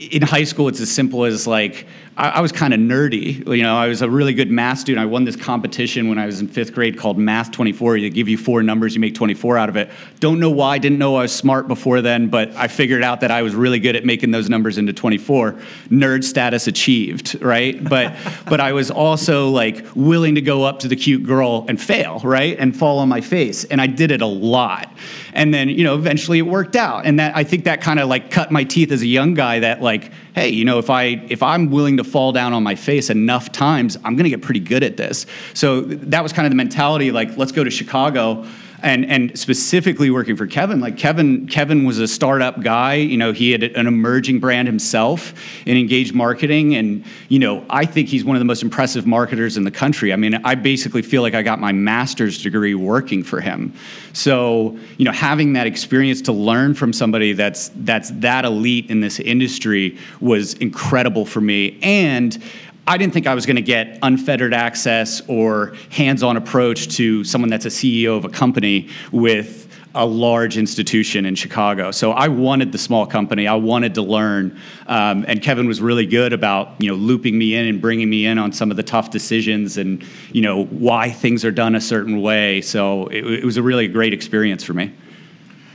In 0.00 0.22
high 0.22 0.44
school, 0.44 0.68
it's 0.68 0.80
as 0.80 0.90
simple 0.90 1.24
as 1.24 1.46
like 1.46 1.86
I, 2.16 2.28
I 2.28 2.40
was 2.40 2.52
kind 2.52 2.74
of 2.74 2.80
nerdy. 2.80 3.46
You 3.46 3.62
know, 3.62 3.76
I 3.76 3.88
was 3.88 4.02
a 4.02 4.10
really 4.10 4.34
good 4.34 4.50
math 4.50 4.78
student. 4.78 5.02
I 5.02 5.06
won 5.06 5.24
this 5.24 5.36
competition 5.36 6.08
when 6.08 6.18
I 6.18 6.26
was 6.26 6.40
in 6.40 6.48
fifth 6.48 6.74
grade 6.74 6.98
called 6.98 7.18
Math 7.18 7.50
24. 7.50 8.00
They 8.00 8.10
give 8.10 8.28
you 8.28 8.36
four 8.36 8.62
numbers, 8.62 8.94
you 8.94 9.00
make 9.00 9.14
24 9.14 9.56
out 9.58 9.68
of 9.68 9.76
it. 9.76 9.90
Don't 10.20 10.38
know 10.38 10.50
why. 10.50 10.78
Didn't 10.78 10.98
know 10.98 11.16
I 11.16 11.22
was 11.22 11.34
smart 11.34 11.66
before 11.66 12.02
then, 12.02 12.28
but 12.28 12.54
I 12.54 12.68
figured 12.68 13.02
out 13.02 13.20
that 13.20 13.30
I 13.30 13.42
was 13.42 13.54
really 13.54 13.78
good 13.78 13.96
at 13.96 14.04
making 14.04 14.30
those 14.30 14.48
numbers 14.48 14.76
into 14.78 14.92
24. 14.92 15.52
Nerd 15.88 16.24
status 16.24 16.66
achieved, 16.66 17.40
right? 17.40 17.82
But 17.82 18.16
but 18.46 18.60
I 18.60 18.72
was 18.72 18.90
also 18.90 19.48
like 19.48 19.84
willing 19.94 20.34
to 20.34 20.42
go 20.42 20.64
up 20.64 20.80
to 20.80 20.88
the 20.88 20.96
cute 20.96 21.24
girl 21.24 21.64
and 21.68 21.80
fail, 21.80 22.20
right, 22.20 22.58
and 22.58 22.76
fall 22.76 22.98
on 22.98 23.08
my 23.08 23.20
face, 23.20 23.64
and 23.64 23.80
I 23.80 23.86
did 23.86 24.10
it 24.10 24.20
a 24.20 24.26
lot. 24.26 24.92
And 25.32 25.52
then 25.52 25.68
you 25.68 25.84
know, 25.84 25.94
eventually 25.94 26.38
it 26.38 26.46
worked 26.46 26.76
out, 26.76 27.06
and 27.06 27.18
that 27.18 27.36
I 27.36 27.44
think 27.44 27.64
that 27.64 27.80
kind 27.80 28.00
of 28.00 28.08
like 28.08 28.30
cut 28.30 28.50
my 28.50 28.64
teeth 28.64 28.92
as 28.92 29.02
a 29.02 29.06
young 29.06 29.34
guy. 29.34 29.60
That 29.60 29.82
like, 29.82 30.10
hey, 30.34 30.48
you 30.48 30.64
know, 30.64 30.78
if 30.78 30.90
I 30.90 31.04
if 31.28 31.42
I'm 31.42 31.70
willing 31.70 31.96
to 31.98 32.04
fall 32.04 32.32
down 32.32 32.52
on 32.52 32.62
my 32.62 32.74
face 32.74 33.10
enough 33.10 33.52
times, 33.52 33.96
I'm 34.04 34.16
gonna 34.16 34.28
get 34.28 34.42
pretty 34.42 34.60
good 34.60 34.82
at 34.82 34.96
this. 34.96 35.26
So 35.54 35.82
that 35.82 36.22
was 36.22 36.32
kind 36.32 36.46
of 36.46 36.50
the 36.50 36.56
mentality. 36.56 37.12
Like, 37.12 37.36
let's 37.36 37.52
go 37.52 37.64
to 37.64 37.70
Chicago 37.70 38.46
and 38.82 39.04
and 39.06 39.38
specifically 39.38 40.10
working 40.10 40.36
for 40.36 40.46
Kevin, 40.46 40.80
like 40.80 40.96
Kevin, 40.96 41.46
Kevin 41.46 41.84
was 41.84 41.98
a 41.98 42.08
startup 42.08 42.60
guy. 42.60 42.94
You 42.94 43.16
know, 43.16 43.32
he 43.32 43.52
had 43.52 43.62
an 43.62 43.86
emerging 43.86 44.40
brand 44.40 44.68
himself 44.68 45.34
in 45.66 45.76
Engage 45.76 46.12
Marketing, 46.12 46.74
and 46.74 47.04
you 47.28 47.38
know, 47.38 47.64
I 47.70 47.84
think 47.84 48.08
he's 48.08 48.24
one 48.24 48.36
of 48.36 48.40
the 48.40 48.46
most 48.46 48.62
impressive 48.62 49.06
marketers 49.06 49.56
in 49.56 49.64
the 49.64 49.70
country. 49.70 50.12
I 50.12 50.16
mean, 50.16 50.34
I 50.44 50.54
basically 50.54 51.02
feel 51.02 51.22
like 51.22 51.34
I 51.34 51.42
got 51.42 51.60
my 51.60 51.72
master's 51.72 52.42
degree 52.42 52.74
working 52.74 53.22
for 53.22 53.40
him. 53.40 53.74
So, 54.12 54.78
you 54.96 55.04
know, 55.04 55.12
having 55.12 55.52
that 55.54 55.66
experience 55.66 56.22
to 56.22 56.32
learn 56.32 56.74
from 56.74 56.92
somebody 56.92 57.32
that's 57.32 57.70
that's 57.76 58.10
that 58.20 58.44
elite 58.44 58.90
in 58.90 59.00
this 59.00 59.20
industry 59.20 59.98
was 60.20 60.54
incredible 60.54 61.24
for 61.24 61.40
me, 61.40 61.78
and 61.82 62.42
I 62.86 62.98
didn't 62.98 63.12
think 63.12 63.26
I 63.26 63.34
was 63.34 63.46
going 63.46 63.56
to 63.56 63.62
get 63.62 63.98
unfettered 64.02 64.54
access 64.54 65.22
or 65.28 65.74
hands 65.90 66.22
on 66.22 66.36
approach 66.36 66.96
to 66.96 67.24
someone 67.24 67.50
that's 67.50 67.66
a 67.66 67.70
CEO 67.70 68.16
of 68.16 68.24
a 68.24 68.28
company 68.28 68.88
with 69.12 69.68
a 69.94 70.06
large 70.06 70.56
institution 70.56 71.26
in 71.26 71.34
Chicago. 71.34 71.90
So 71.90 72.12
I 72.12 72.28
wanted 72.28 72.70
the 72.72 72.78
small 72.78 73.06
company. 73.06 73.48
I 73.48 73.56
wanted 73.56 73.94
to 73.96 74.02
learn, 74.02 74.58
um, 74.86 75.24
and 75.26 75.42
Kevin 75.42 75.66
was 75.66 75.80
really 75.80 76.06
good 76.06 76.32
about 76.32 76.74
you 76.78 76.88
know 76.88 76.94
looping 76.94 77.36
me 77.36 77.56
in 77.56 77.66
and 77.66 77.80
bringing 77.80 78.08
me 78.08 78.26
in 78.26 78.38
on 78.38 78.52
some 78.52 78.70
of 78.70 78.76
the 78.76 78.82
tough 78.82 79.10
decisions 79.10 79.76
and 79.76 80.04
you 80.32 80.42
know 80.42 80.64
why 80.64 81.10
things 81.10 81.44
are 81.44 81.50
done 81.50 81.74
a 81.74 81.80
certain 81.80 82.22
way. 82.22 82.60
So 82.60 83.06
it, 83.08 83.24
it 83.24 83.44
was 83.44 83.56
a 83.56 83.62
really 83.62 83.88
great 83.88 84.12
experience 84.12 84.62
for 84.62 84.74
me. 84.74 84.94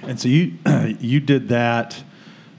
And 0.04 0.20
so 0.20 0.30
you 0.30 0.54
you 1.00 1.20
did 1.20 1.50
that 1.50 2.02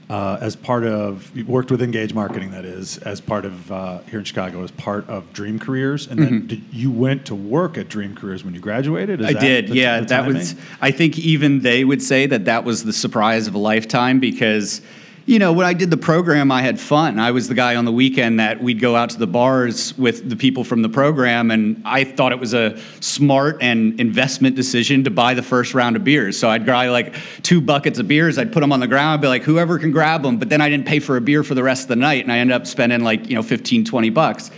uh, 0.09 0.37
as 0.39 0.55
part 0.55 0.85
of 0.85 1.35
you 1.35 1.45
worked 1.45 1.69
with 1.69 1.81
Engage 1.81 2.13
Marketing, 2.13 2.51
that 2.51 2.63
is, 2.63 2.97
as 2.99 3.19
part 3.19 3.43
of 3.43 3.71
uh, 3.71 3.99
here 4.09 4.19
in 4.19 4.25
Chicago, 4.25 4.63
as 4.63 4.71
part 4.71 5.07
of 5.09 5.33
Dream 5.33 5.59
Careers, 5.59 6.07
and 6.07 6.17
then 6.19 6.47
did, 6.47 6.63
you 6.71 6.89
went 6.91 7.25
to 7.25 7.35
work 7.35 7.77
at 7.77 7.89
Dream 7.89 8.15
Careers 8.15 8.43
when 8.45 8.53
you 8.53 8.61
graduated. 8.61 9.19
Is 9.19 9.27
Mm-hmm. 9.27 9.37
I 9.37 9.39
did, 9.41 9.67
the- 9.67 9.75
yeah. 9.75 9.99
the 9.99 10.05
that 10.07 10.25
was. 10.25 10.55
I 10.79 10.91
think 10.91 11.19
even 11.19 11.59
they 11.59 11.83
would 11.83 12.01
say 12.01 12.25
that 12.25 12.45
that 12.45 12.63
was 12.63 12.85
the 12.85 12.93
surprise 12.93 13.47
of 13.47 13.55
a 13.55 13.57
lifetime 13.57 14.19
because, 14.21 14.81
you 15.27 15.39
know, 15.39 15.51
when 15.51 15.65
I 15.65 15.73
did 15.73 15.91
the 15.91 15.97
program, 15.97 16.53
I 16.53 16.61
had 16.61 16.79
fun. 16.79 17.19
I 17.19 17.31
was 17.31 17.49
the 17.49 17.53
guy 17.53 17.75
on 17.75 17.83
the 17.83 17.91
weekend 17.91 18.39
that 18.39 18.63
we'd 18.63 18.79
go 18.79 18.95
out 18.95 19.09
to 19.09 19.19
the 19.19 19.27
bars 19.27 19.95
with 19.97 20.29
the 20.29 20.37
people 20.37 20.63
from 20.63 20.81
the 20.83 20.89
program, 20.89 21.51
and 21.51 21.81
I 21.83 22.05
thought 22.05 22.31
it 22.31 22.39
was 22.39 22.53
a 22.53 22.79
smart 23.01 23.57
and 23.61 23.99
investment 23.99 24.55
decision 24.55 25.03
to 25.03 25.11
buy 25.11 25.33
the 25.33 25.43
first 25.43 25.73
round 25.73 25.97
of 25.97 26.05
beers. 26.05 26.39
So 26.39 26.49
I'd 26.49 26.65
buy 26.65 26.87
like 26.87 27.13
two 27.43 27.59
buckets 27.59 27.99
of 27.99 28.07
beers. 28.07 28.37
I'd 28.37 28.53
put 28.53 28.61
them 28.61 28.71
on 28.71 28.79
the 28.79 28.87
ground. 28.87 29.15
I'd 29.15 29.21
be 29.21 29.27
like, 29.27 29.43
whoever 29.43 29.77
can 29.77 29.91
grab 29.91 30.23
them. 30.23 30.37
But 30.37 30.47
then 30.47 30.61
I 30.61 30.69
didn't 30.69 30.87
pay 30.87 30.99
for 30.99 31.17
a 31.17 31.21
beer 31.21 31.43
for 31.43 31.55
the 31.55 31.63
rest 31.63 31.83
of 31.83 31.87
the 31.89 31.97
night, 31.97 32.23
and 32.23 32.31
I 32.31 32.37
ended 32.37 32.55
up 32.55 32.65
spending 32.65 33.03
like 33.03 33.27
you 33.27 33.35
know 33.35 33.43
15, 33.43 33.83
20 33.83 34.09
bucks. 34.11 34.49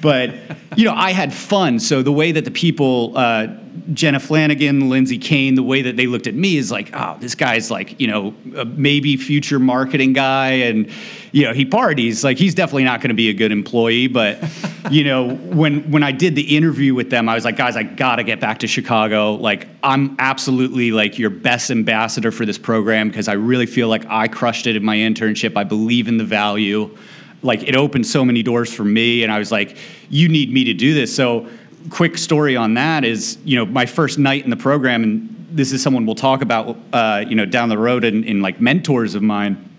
But 0.00 0.34
you 0.74 0.86
know, 0.86 0.94
I 0.94 1.12
had 1.12 1.34
fun. 1.34 1.78
So 1.78 2.02
the 2.02 2.12
way 2.12 2.32
that 2.32 2.46
the 2.46 2.50
people. 2.50 3.12
Uh, 3.14 3.58
Jenna 3.92 4.18
Flanagan, 4.18 4.88
Lindsay 4.88 5.18
Kane, 5.18 5.54
the 5.56 5.62
way 5.62 5.82
that 5.82 5.96
they 5.96 6.06
looked 6.06 6.26
at 6.26 6.34
me 6.34 6.56
is 6.56 6.70
like, 6.70 6.90
oh, 6.94 7.16
this 7.20 7.34
guy's 7.34 7.70
like, 7.70 8.00
you 8.00 8.06
know, 8.06 8.34
maybe 8.66 9.16
future 9.16 9.58
marketing 9.58 10.14
guy, 10.14 10.50
and 10.50 10.90
you 11.32 11.44
know, 11.44 11.52
he 11.52 11.64
parties. 11.64 12.24
Like, 12.24 12.38
he's 12.38 12.54
definitely 12.54 12.84
not 12.84 13.00
going 13.00 13.10
to 13.10 13.14
be 13.14 13.28
a 13.28 13.34
good 13.34 13.52
employee. 13.52 14.06
But 14.06 14.42
you 14.90 15.04
know, 15.04 15.34
when 15.34 15.90
when 15.90 16.02
I 16.02 16.12
did 16.12 16.34
the 16.34 16.56
interview 16.56 16.94
with 16.94 17.10
them, 17.10 17.28
I 17.28 17.34
was 17.34 17.44
like, 17.44 17.56
guys, 17.56 17.76
I 17.76 17.82
got 17.82 18.16
to 18.16 18.24
get 18.24 18.40
back 18.40 18.60
to 18.60 18.66
Chicago. 18.66 19.34
Like, 19.34 19.68
I'm 19.82 20.16
absolutely 20.18 20.90
like 20.90 21.18
your 21.18 21.30
best 21.30 21.70
ambassador 21.70 22.32
for 22.32 22.46
this 22.46 22.58
program 22.58 23.08
because 23.08 23.28
I 23.28 23.34
really 23.34 23.66
feel 23.66 23.88
like 23.88 24.06
I 24.06 24.28
crushed 24.28 24.66
it 24.66 24.76
in 24.76 24.84
my 24.84 24.96
internship. 24.96 25.56
I 25.56 25.64
believe 25.64 26.08
in 26.08 26.16
the 26.16 26.24
value. 26.24 26.96
Like, 27.42 27.62
it 27.64 27.76
opened 27.76 28.06
so 28.06 28.24
many 28.24 28.42
doors 28.42 28.72
for 28.72 28.84
me, 28.84 29.22
and 29.22 29.30
I 29.30 29.38
was 29.38 29.52
like, 29.52 29.76
you 30.08 30.30
need 30.30 30.50
me 30.50 30.64
to 30.64 30.72
do 30.72 30.94
this. 30.94 31.14
So 31.14 31.46
quick 31.90 32.18
story 32.18 32.56
on 32.56 32.74
that 32.74 33.04
is, 33.04 33.38
you 33.44 33.56
know, 33.56 33.66
my 33.66 33.86
first 33.86 34.18
night 34.18 34.44
in 34.44 34.50
the 34.50 34.56
program, 34.56 35.02
and 35.02 35.46
this 35.50 35.72
is 35.72 35.82
someone 35.82 36.06
we'll 36.06 36.14
talk 36.14 36.42
about, 36.42 36.76
uh, 36.92 37.24
you 37.26 37.34
know, 37.34 37.46
down 37.46 37.68
the 37.68 37.78
road 37.78 38.04
in, 38.04 38.24
in 38.24 38.42
like 38.42 38.60
mentors 38.60 39.14
of 39.14 39.22
mine. 39.22 39.70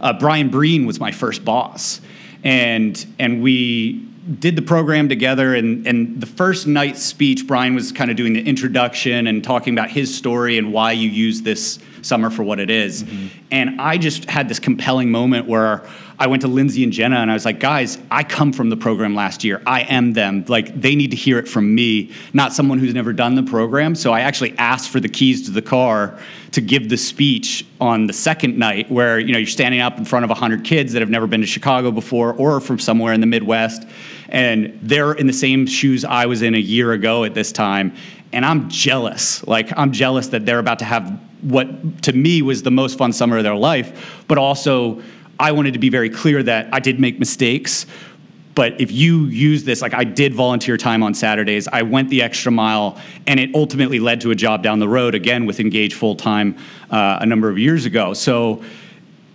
Uh, 0.00 0.12
Brian 0.12 0.48
Breen 0.48 0.86
was 0.86 1.00
my 1.00 1.10
first 1.10 1.44
boss, 1.44 2.00
and 2.44 3.04
and 3.18 3.42
we 3.42 4.08
did 4.38 4.56
the 4.56 4.62
program 4.62 5.08
together 5.08 5.54
and, 5.54 5.86
and 5.86 6.20
the 6.20 6.26
first 6.26 6.66
night 6.66 6.98
speech 6.98 7.46
brian 7.46 7.74
was 7.74 7.92
kind 7.92 8.10
of 8.10 8.16
doing 8.16 8.34
the 8.34 8.42
introduction 8.46 9.26
and 9.26 9.42
talking 9.42 9.72
about 9.72 9.88
his 9.88 10.14
story 10.14 10.58
and 10.58 10.70
why 10.70 10.92
you 10.92 11.08
use 11.08 11.40
this 11.40 11.78
summer 12.08 12.30
for 12.30 12.42
what 12.42 12.58
it 12.58 12.70
is. 12.70 13.04
Mm-hmm. 13.04 13.26
and 13.50 13.80
i 13.80 13.98
just 13.98 14.28
had 14.28 14.48
this 14.48 14.58
compelling 14.58 15.10
moment 15.10 15.46
where 15.46 15.86
i 16.18 16.26
went 16.26 16.42
to 16.42 16.48
lindsay 16.48 16.82
and 16.82 16.92
jenna 16.92 17.16
and 17.16 17.30
i 17.30 17.34
was 17.34 17.44
like 17.44 17.60
guys 17.60 17.98
i 18.10 18.24
come 18.24 18.52
from 18.52 18.70
the 18.70 18.76
program 18.76 19.14
last 19.14 19.44
year 19.44 19.62
i 19.66 19.82
am 19.82 20.12
them 20.14 20.44
like 20.48 20.80
they 20.80 20.94
need 20.96 21.10
to 21.10 21.16
hear 21.16 21.38
it 21.38 21.46
from 21.46 21.74
me 21.74 22.10
not 22.32 22.52
someone 22.52 22.78
who's 22.78 22.94
never 22.94 23.12
done 23.12 23.34
the 23.34 23.42
program 23.42 23.94
so 23.94 24.12
i 24.12 24.20
actually 24.20 24.56
asked 24.58 24.90
for 24.90 25.00
the 25.00 25.08
keys 25.08 25.44
to 25.44 25.50
the 25.50 25.62
car 25.62 26.18
to 26.50 26.60
give 26.60 26.88
the 26.88 26.96
speech 26.96 27.64
on 27.80 28.06
the 28.06 28.12
second 28.12 28.58
night 28.58 28.90
where 28.90 29.18
you 29.18 29.32
know 29.32 29.38
you're 29.38 29.46
standing 29.46 29.80
up 29.80 29.98
in 29.98 30.04
front 30.04 30.24
of 30.24 30.30
100 30.30 30.64
kids 30.64 30.94
that 30.94 31.00
have 31.00 31.10
never 31.10 31.26
been 31.26 31.42
to 31.42 31.46
chicago 31.46 31.90
before 31.90 32.32
or 32.34 32.60
from 32.60 32.78
somewhere 32.78 33.12
in 33.12 33.20
the 33.20 33.26
midwest 33.26 33.86
and 34.28 34.78
they're 34.82 35.12
in 35.12 35.26
the 35.26 35.32
same 35.32 35.66
shoes 35.66 36.04
I 36.04 36.26
was 36.26 36.42
in 36.42 36.54
a 36.54 36.58
year 36.58 36.92
ago 36.92 37.24
at 37.24 37.34
this 37.34 37.50
time. 37.52 37.94
And 38.32 38.44
I'm 38.44 38.68
jealous. 38.68 39.46
Like, 39.46 39.76
I'm 39.76 39.92
jealous 39.92 40.28
that 40.28 40.44
they're 40.44 40.58
about 40.58 40.80
to 40.80 40.84
have 40.84 41.18
what 41.42 42.02
to 42.02 42.12
me 42.12 42.42
was 42.42 42.62
the 42.62 42.70
most 42.70 42.98
fun 42.98 43.12
summer 43.12 43.38
of 43.38 43.44
their 43.44 43.54
life. 43.54 44.22
But 44.28 44.38
also, 44.38 45.02
I 45.38 45.52
wanted 45.52 45.74
to 45.74 45.78
be 45.78 45.88
very 45.88 46.10
clear 46.10 46.42
that 46.42 46.68
I 46.72 46.80
did 46.80 46.98
make 46.98 47.18
mistakes. 47.18 47.86
But 48.54 48.80
if 48.80 48.90
you 48.90 49.26
use 49.26 49.62
this, 49.62 49.80
like 49.80 49.94
I 49.94 50.02
did 50.02 50.34
volunteer 50.34 50.76
time 50.76 51.04
on 51.04 51.14
Saturdays, 51.14 51.68
I 51.68 51.82
went 51.82 52.10
the 52.10 52.22
extra 52.22 52.50
mile, 52.50 53.00
and 53.28 53.38
it 53.38 53.54
ultimately 53.54 54.00
led 54.00 54.20
to 54.22 54.32
a 54.32 54.34
job 54.34 54.64
down 54.64 54.80
the 54.80 54.88
road 54.88 55.14
again 55.14 55.46
with 55.46 55.60
Engage 55.60 55.94
Full 55.94 56.16
Time 56.16 56.56
uh, 56.90 57.18
a 57.20 57.26
number 57.26 57.48
of 57.48 57.56
years 57.56 57.84
ago. 57.84 58.14
So 58.14 58.64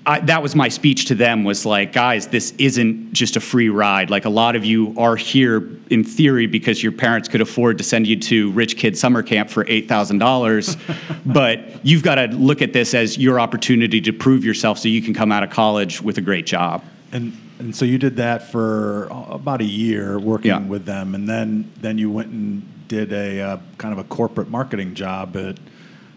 I, 0.05 0.19
that 0.21 0.43
was 0.43 0.53
my 0.53 0.67
speech 0.67 1.05
to 1.05 1.15
them 1.15 1.43
was 1.43 1.65
like 1.65 1.93
guys 1.93 2.27
this 2.27 2.53
isn't 2.57 3.13
just 3.13 3.37
a 3.37 3.39
free 3.39 3.69
ride. 3.69 4.09
Like 4.09 4.25
a 4.25 4.29
lot 4.29 4.55
of 4.55 4.65
you 4.65 4.93
are 4.97 5.15
here 5.15 5.69
in 5.89 6.03
theory 6.03 6.45
because 6.45 6.83
your 6.83 6.91
parents 6.91 7.29
could 7.29 7.41
afford 7.41 7.77
to 7.77 7.83
send 7.83 8.07
you 8.07 8.19
to 8.19 8.51
rich 8.51 8.77
kid 8.77 8.97
summer 8.97 9.23
camp 9.23 9.49
for 9.49 9.63
$8000 9.63 11.23
but 11.25 11.85
you've 11.85 12.03
got 12.03 12.15
to 12.15 12.27
look 12.27 12.61
at 12.61 12.73
this 12.73 12.93
as 12.93 13.17
your 13.17 13.39
opportunity 13.39 14.01
to 14.01 14.11
prove 14.11 14.43
yourself 14.43 14.77
so 14.77 14.89
you 14.89 15.01
can 15.01 15.13
come 15.13 15.31
out 15.31 15.43
of 15.43 15.49
college 15.49 16.01
with 16.01 16.17
a 16.17 16.21
great 16.21 16.45
job. 16.45 16.83
And 17.11 17.37
and 17.59 17.73
so 17.73 17.85
you 17.85 17.97
did 17.97 18.17
that 18.17 18.51
for 18.51 19.05
about 19.05 19.61
a 19.61 19.65
year 19.65 20.19
working 20.19 20.49
yeah. 20.49 20.59
with 20.59 20.85
them. 20.85 21.15
And 21.15 21.29
then 21.29 21.71
then 21.79 21.97
you 21.97 22.11
went 22.11 22.29
and 22.29 22.87
did 22.87 23.13
a 23.13 23.39
uh, 23.39 23.57
kind 23.77 23.93
of 23.93 23.99
a 23.99 24.03
corporate 24.03 24.49
marketing 24.49 24.95
job 24.95 25.37
at 25.37 25.57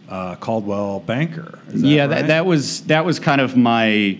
uh, 0.08 0.36
Coldwell 0.36 1.00
Banker. 1.00 1.58
That 1.68 1.86
yeah, 1.86 2.02
right? 2.02 2.08
that, 2.08 2.26
that 2.28 2.46
was 2.46 2.82
that 2.86 3.04
was 3.04 3.18
kind 3.18 3.40
of 3.40 3.56
my 3.56 4.18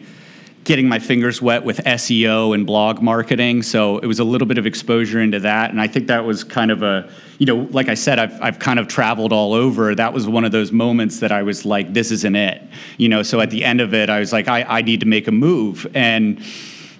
getting 0.64 0.88
my 0.88 0.98
fingers 0.98 1.40
wet 1.40 1.64
with 1.64 1.78
SEO 1.84 2.52
and 2.52 2.66
blog 2.66 3.00
marketing. 3.00 3.62
So 3.62 3.98
it 3.98 4.06
was 4.06 4.18
a 4.18 4.24
little 4.24 4.48
bit 4.48 4.58
of 4.58 4.66
exposure 4.66 5.20
into 5.20 5.40
that, 5.40 5.70
and 5.70 5.80
I 5.80 5.86
think 5.86 6.08
that 6.08 6.24
was 6.24 6.44
kind 6.44 6.70
of 6.70 6.82
a 6.82 7.10
you 7.38 7.46
know, 7.46 7.68
like 7.70 7.88
I 7.88 7.94
said, 7.94 8.18
I've 8.18 8.40
I've 8.42 8.58
kind 8.58 8.78
of 8.78 8.88
traveled 8.88 9.32
all 9.32 9.52
over. 9.52 9.94
That 9.94 10.12
was 10.12 10.26
one 10.26 10.44
of 10.44 10.52
those 10.52 10.72
moments 10.72 11.20
that 11.20 11.32
I 11.32 11.42
was 11.42 11.64
like, 11.64 11.92
this 11.92 12.10
isn't 12.10 12.36
it. 12.36 12.62
You 12.98 13.08
know, 13.08 13.22
so 13.22 13.40
at 13.40 13.50
the 13.50 13.64
end 13.64 13.80
of 13.80 13.94
it, 13.94 14.10
I 14.10 14.18
was 14.18 14.32
like, 14.32 14.48
I, 14.48 14.62
I 14.62 14.82
need 14.82 15.00
to 15.00 15.06
make 15.06 15.28
a 15.28 15.32
move 15.32 15.86
and 15.94 16.42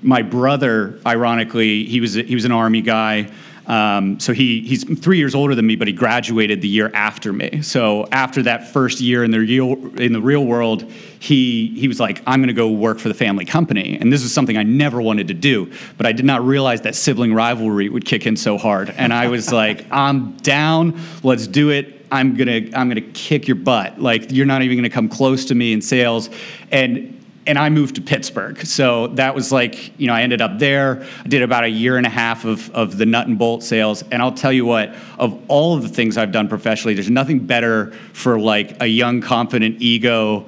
my 0.03 0.23
brother, 0.23 0.99
ironically, 1.05 1.85
he 1.85 2.01
was 2.01 2.15
he 2.15 2.35
was 2.35 2.45
an 2.45 2.53
army 2.53 2.81
guy. 2.81 3.31
Um, 3.67 4.21
so 4.21 4.33
he 4.33 4.61
he's 4.61 4.85
three 4.99 5.19
years 5.19 5.35
older 5.35 5.55
than 5.55 5.67
me, 5.67 5.77
but 5.77 5.89
he 5.89 5.93
graduated 5.93 6.61
the 6.63 6.69
year 6.69 6.91
after 6.95 7.33
me. 7.33 7.63
So 7.63 8.07
after 8.13 8.43
that 8.45 8.69
first 8.69 9.01
year 9.01 9.25
in 9.25 9.31
the 9.31 9.41
real 9.41 9.73
in 9.99 10.13
the 10.13 10.21
real 10.21 10.45
world, 10.45 10.91
he 11.19 11.69
he 11.79 11.89
was 11.89 11.99
like, 11.99 12.23
I'm 12.27 12.41
going 12.41 12.49
to 12.49 12.55
go 12.55 12.71
work 12.71 12.99
for 12.99 13.09
the 13.09 13.15
family 13.15 13.45
company, 13.45 13.99
and 14.01 14.13
this 14.13 14.23
is 14.23 14.33
something 14.33 14.57
I 14.57 14.63
never 14.63 15.03
wanted 15.03 15.29
to 15.29 15.35
do. 15.35 15.73
But 15.97 16.07
I 16.07 16.13
did 16.13 16.25
not 16.25 16.45
realize 16.45 16.83
that 16.83 16.95
sibling 16.95 17.35
rivalry 17.35 17.89
would 17.89 18.05
kick 18.05 18.27
in 18.27 18.37
so 18.37 18.57
hard, 18.57 18.91
and 18.91 19.13
I 19.13 19.29
was 19.29 19.53
like, 19.63 19.87
I'm 19.91 20.37
down. 20.39 21.01
Let's 21.23 21.47
do 21.47 21.71
it. 21.71 22.07
I'm 22.11 22.37
gonna 22.37 22.69
I'm 22.75 22.89
gonna 22.89 23.01
kick 23.01 23.49
your 23.49 23.57
butt. 23.57 24.01
Like 24.01 24.31
you're 24.31 24.47
not 24.47 24.63
even 24.63 24.77
gonna 24.77 24.91
come 24.91 25.09
close 25.09 25.47
to 25.47 25.55
me 25.55 25.73
in 25.73 25.83
sales, 25.83 26.31
and 26.71 27.16
and 27.47 27.59
I 27.59 27.69
moved 27.69 27.95
to 27.95 28.01
Pittsburgh. 28.01 28.65
So 28.67 29.09
that 29.09 29.35
was 29.35 29.53
like, 29.53 29.99
you 29.99 30.07
know, 30.07 30.15
I 30.15 30.23
ended 30.23 30.41
up 30.41 30.59
there. 30.59 31.07
I 31.25 31.29
did 31.29 31.43
about 31.43 31.65
a 31.65 31.69
year 31.69 31.97
and 31.97 32.07
a 32.07 32.11
half 32.11 32.45
of, 32.45 32.71
of 32.71 32.99
the 32.99 33.07
nut 33.07 33.29
and 33.29 33.39
bolt 33.39 33.63
sales. 33.63 34.03
And 34.11 34.21
I'll 34.21 34.33
tell 34.35 34.53
you 34.53 34.67
what, 34.67 34.95
of 35.19 35.41
all 35.49 35.77
of 35.77 35.83
the 35.83 35.89
things 35.89 36.17
I've 36.17 36.33
done 36.33 36.49
professionally, 36.49 36.95
there's 36.95 37.11
nothing 37.11 37.47
better 37.47 37.93
for 38.13 38.39
like 38.39 38.83
a 38.83 38.87
young, 38.87 39.21
confident 39.21 39.81
ego 39.81 40.47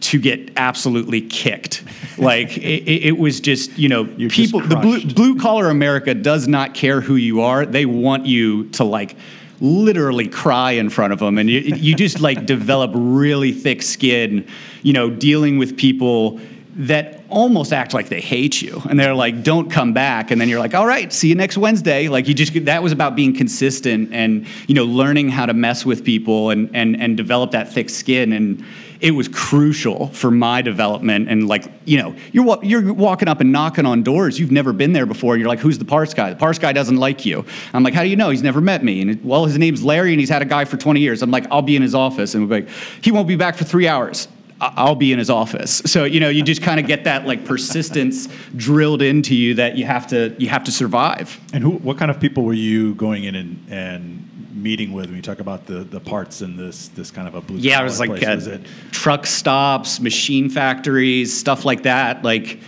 to 0.00 0.18
get 0.18 0.52
absolutely 0.56 1.20
kicked. 1.20 1.84
Like 2.18 2.56
it, 2.58 2.88
it, 2.88 3.18
was 3.18 3.40
just, 3.40 3.78
you 3.78 3.88
know, 3.88 4.04
You're 4.04 4.30
people, 4.30 4.60
the 4.60 4.76
blue, 4.76 5.04
blue 5.04 5.38
collar 5.38 5.68
America 5.68 6.14
does 6.14 6.48
not 6.48 6.74
care 6.74 7.00
who 7.00 7.16
you 7.16 7.42
are. 7.42 7.66
They 7.66 7.86
want 7.86 8.26
you 8.26 8.68
to 8.70 8.84
like, 8.84 9.16
literally 9.64 10.28
cry 10.28 10.72
in 10.72 10.90
front 10.90 11.12
of 11.12 11.18
them 11.18 11.38
and 11.38 11.48
you, 11.48 11.60
you 11.60 11.94
just 11.94 12.20
like 12.20 12.44
develop 12.54 12.90
really 12.94 13.52
thick 13.52 13.82
skin 13.82 14.46
you 14.82 14.92
know 14.92 15.08
dealing 15.08 15.58
with 15.58 15.76
people 15.76 16.38
that 16.76 17.22
almost 17.28 17.72
act 17.72 17.94
like 17.94 18.08
they 18.08 18.20
hate 18.20 18.60
you 18.60 18.82
and 18.90 18.98
they're 18.98 19.14
like 19.14 19.42
don't 19.42 19.70
come 19.70 19.92
back 19.92 20.30
and 20.30 20.40
then 20.40 20.48
you're 20.48 20.58
like 20.58 20.74
all 20.74 20.86
right 20.86 21.12
see 21.12 21.28
you 21.28 21.34
next 21.34 21.56
wednesday. 21.56 22.08
Like 22.08 22.28
you 22.28 22.34
just 22.34 22.64
that 22.64 22.82
was 22.82 22.92
about 22.92 23.16
being 23.16 23.34
consistent 23.34 24.12
and 24.12 24.46
you 24.66 24.74
know 24.74 24.84
learning 24.84 25.30
how 25.30 25.46
to 25.46 25.54
mess 25.54 25.86
with 25.86 26.04
people 26.04 26.50
and 26.50 26.68
and 26.74 27.00
and 27.00 27.16
develop 27.16 27.52
that 27.52 27.72
thick 27.72 27.90
skin 27.90 28.32
and 28.32 28.64
it 29.00 29.12
was 29.12 29.28
crucial 29.28 30.08
for 30.08 30.30
my 30.30 30.62
development 30.62 31.28
and 31.28 31.48
like 31.48 31.64
you 31.84 31.98
know 31.98 32.14
you're 32.32 32.64
you're 32.64 32.92
walking 32.92 33.28
up 33.28 33.40
and 33.40 33.52
knocking 33.52 33.86
on 33.86 34.02
doors. 34.02 34.38
You've 34.38 34.52
never 34.52 34.72
been 34.72 34.92
there 34.92 35.06
before 35.06 35.36
you're 35.36 35.48
like 35.48 35.60
who's 35.60 35.78
the 35.78 35.84
parts 35.84 36.14
guy? 36.14 36.30
The 36.30 36.36
parts 36.36 36.58
guy 36.58 36.72
doesn't 36.72 36.96
like 36.96 37.24
you. 37.26 37.44
I'm 37.72 37.82
like 37.82 37.94
how 37.94 38.02
do 38.02 38.08
you 38.08 38.16
know? 38.16 38.30
He's 38.30 38.42
never 38.42 38.60
met 38.60 38.82
me. 38.82 39.00
And 39.02 39.24
well 39.24 39.46
his 39.46 39.58
name's 39.58 39.82
larry 39.82 40.12
and 40.12 40.20
he's 40.20 40.30
had 40.30 40.42
a 40.42 40.46
guy 40.46 40.64
for 40.64 40.76
20 40.76 41.00
years. 41.00 41.22
I'm 41.22 41.30
like 41.30 41.46
i'll 41.50 41.62
be 41.62 41.76
in 41.76 41.82
his 41.82 41.94
office. 41.94 42.34
And 42.34 42.48
we're 42.48 42.60
like 42.60 42.68
he 43.00 43.12
won't 43.12 43.28
be 43.28 43.36
back 43.36 43.56
for 43.56 43.64
three 43.64 43.88
hours. 43.88 44.28
I'll 44.60 44.94
be 44.94 45.12
in 45.12 45.18
his 45.18 45.30
office. 45.30 45.82
So 45.84 46.04
you 46.04 46.20
know, 46.20 46.28
you 46.28 46.42
just 46.42 46.62
kind 46.62 46.80
of 46.80 46.86
get 46.86 47.04
that 47.04 47.26
like 47.26 47.44
persistence 47.44 48.28
drilled 48.56 49.02
into 49.02 49.34
you 49.34 49.54
that 49.54 49.76
you 49.76 49.84
have 49.84 50.06
to 50.08 50.34
you 50.38 50.48
have 50.48 50.64
to 50.64 50.72
survive. 50.72 51.40
And 51.52 51.62
who? 51.62 51.70
What 51.70 51.98
kind 51.98 52.10
of 52.10 52.20
people 52.20 52.44
were 52.44 52.54
you 52.54 52.94
going 52.94 53.24
in 53.24 53.34
and, 53.34 53.66
and 53.68 54.43
meeting 54.64 54.92
with 54.92 55.06
when 55.06 55.16
you 55.16 55.22
talk 55.22 55.38
about 55.38 55.66
the, 55.66 55.84
the 55.84 56.00
parts 56.00 56.42
in 56.42 56.56
this 56.56 56.88
this 56.88 57.10
kind 57.12 57.28
of 57.28 57.36
a 57.36 57.40
blue? 57.40 57.58
Yeah, 57.58 57.80
it 57.80 57.84
was 57.84 58.00
like 58.00 58.10
it? 58.22 58.66
truck 58.90 59.26
stops, 59.26 60.00
machine 60.00 60.48
factories, 60.48 61.38
stuff 61.38 61.64
like 61.64 61.84
that. 61.84 62.24
Like 62.24 62.58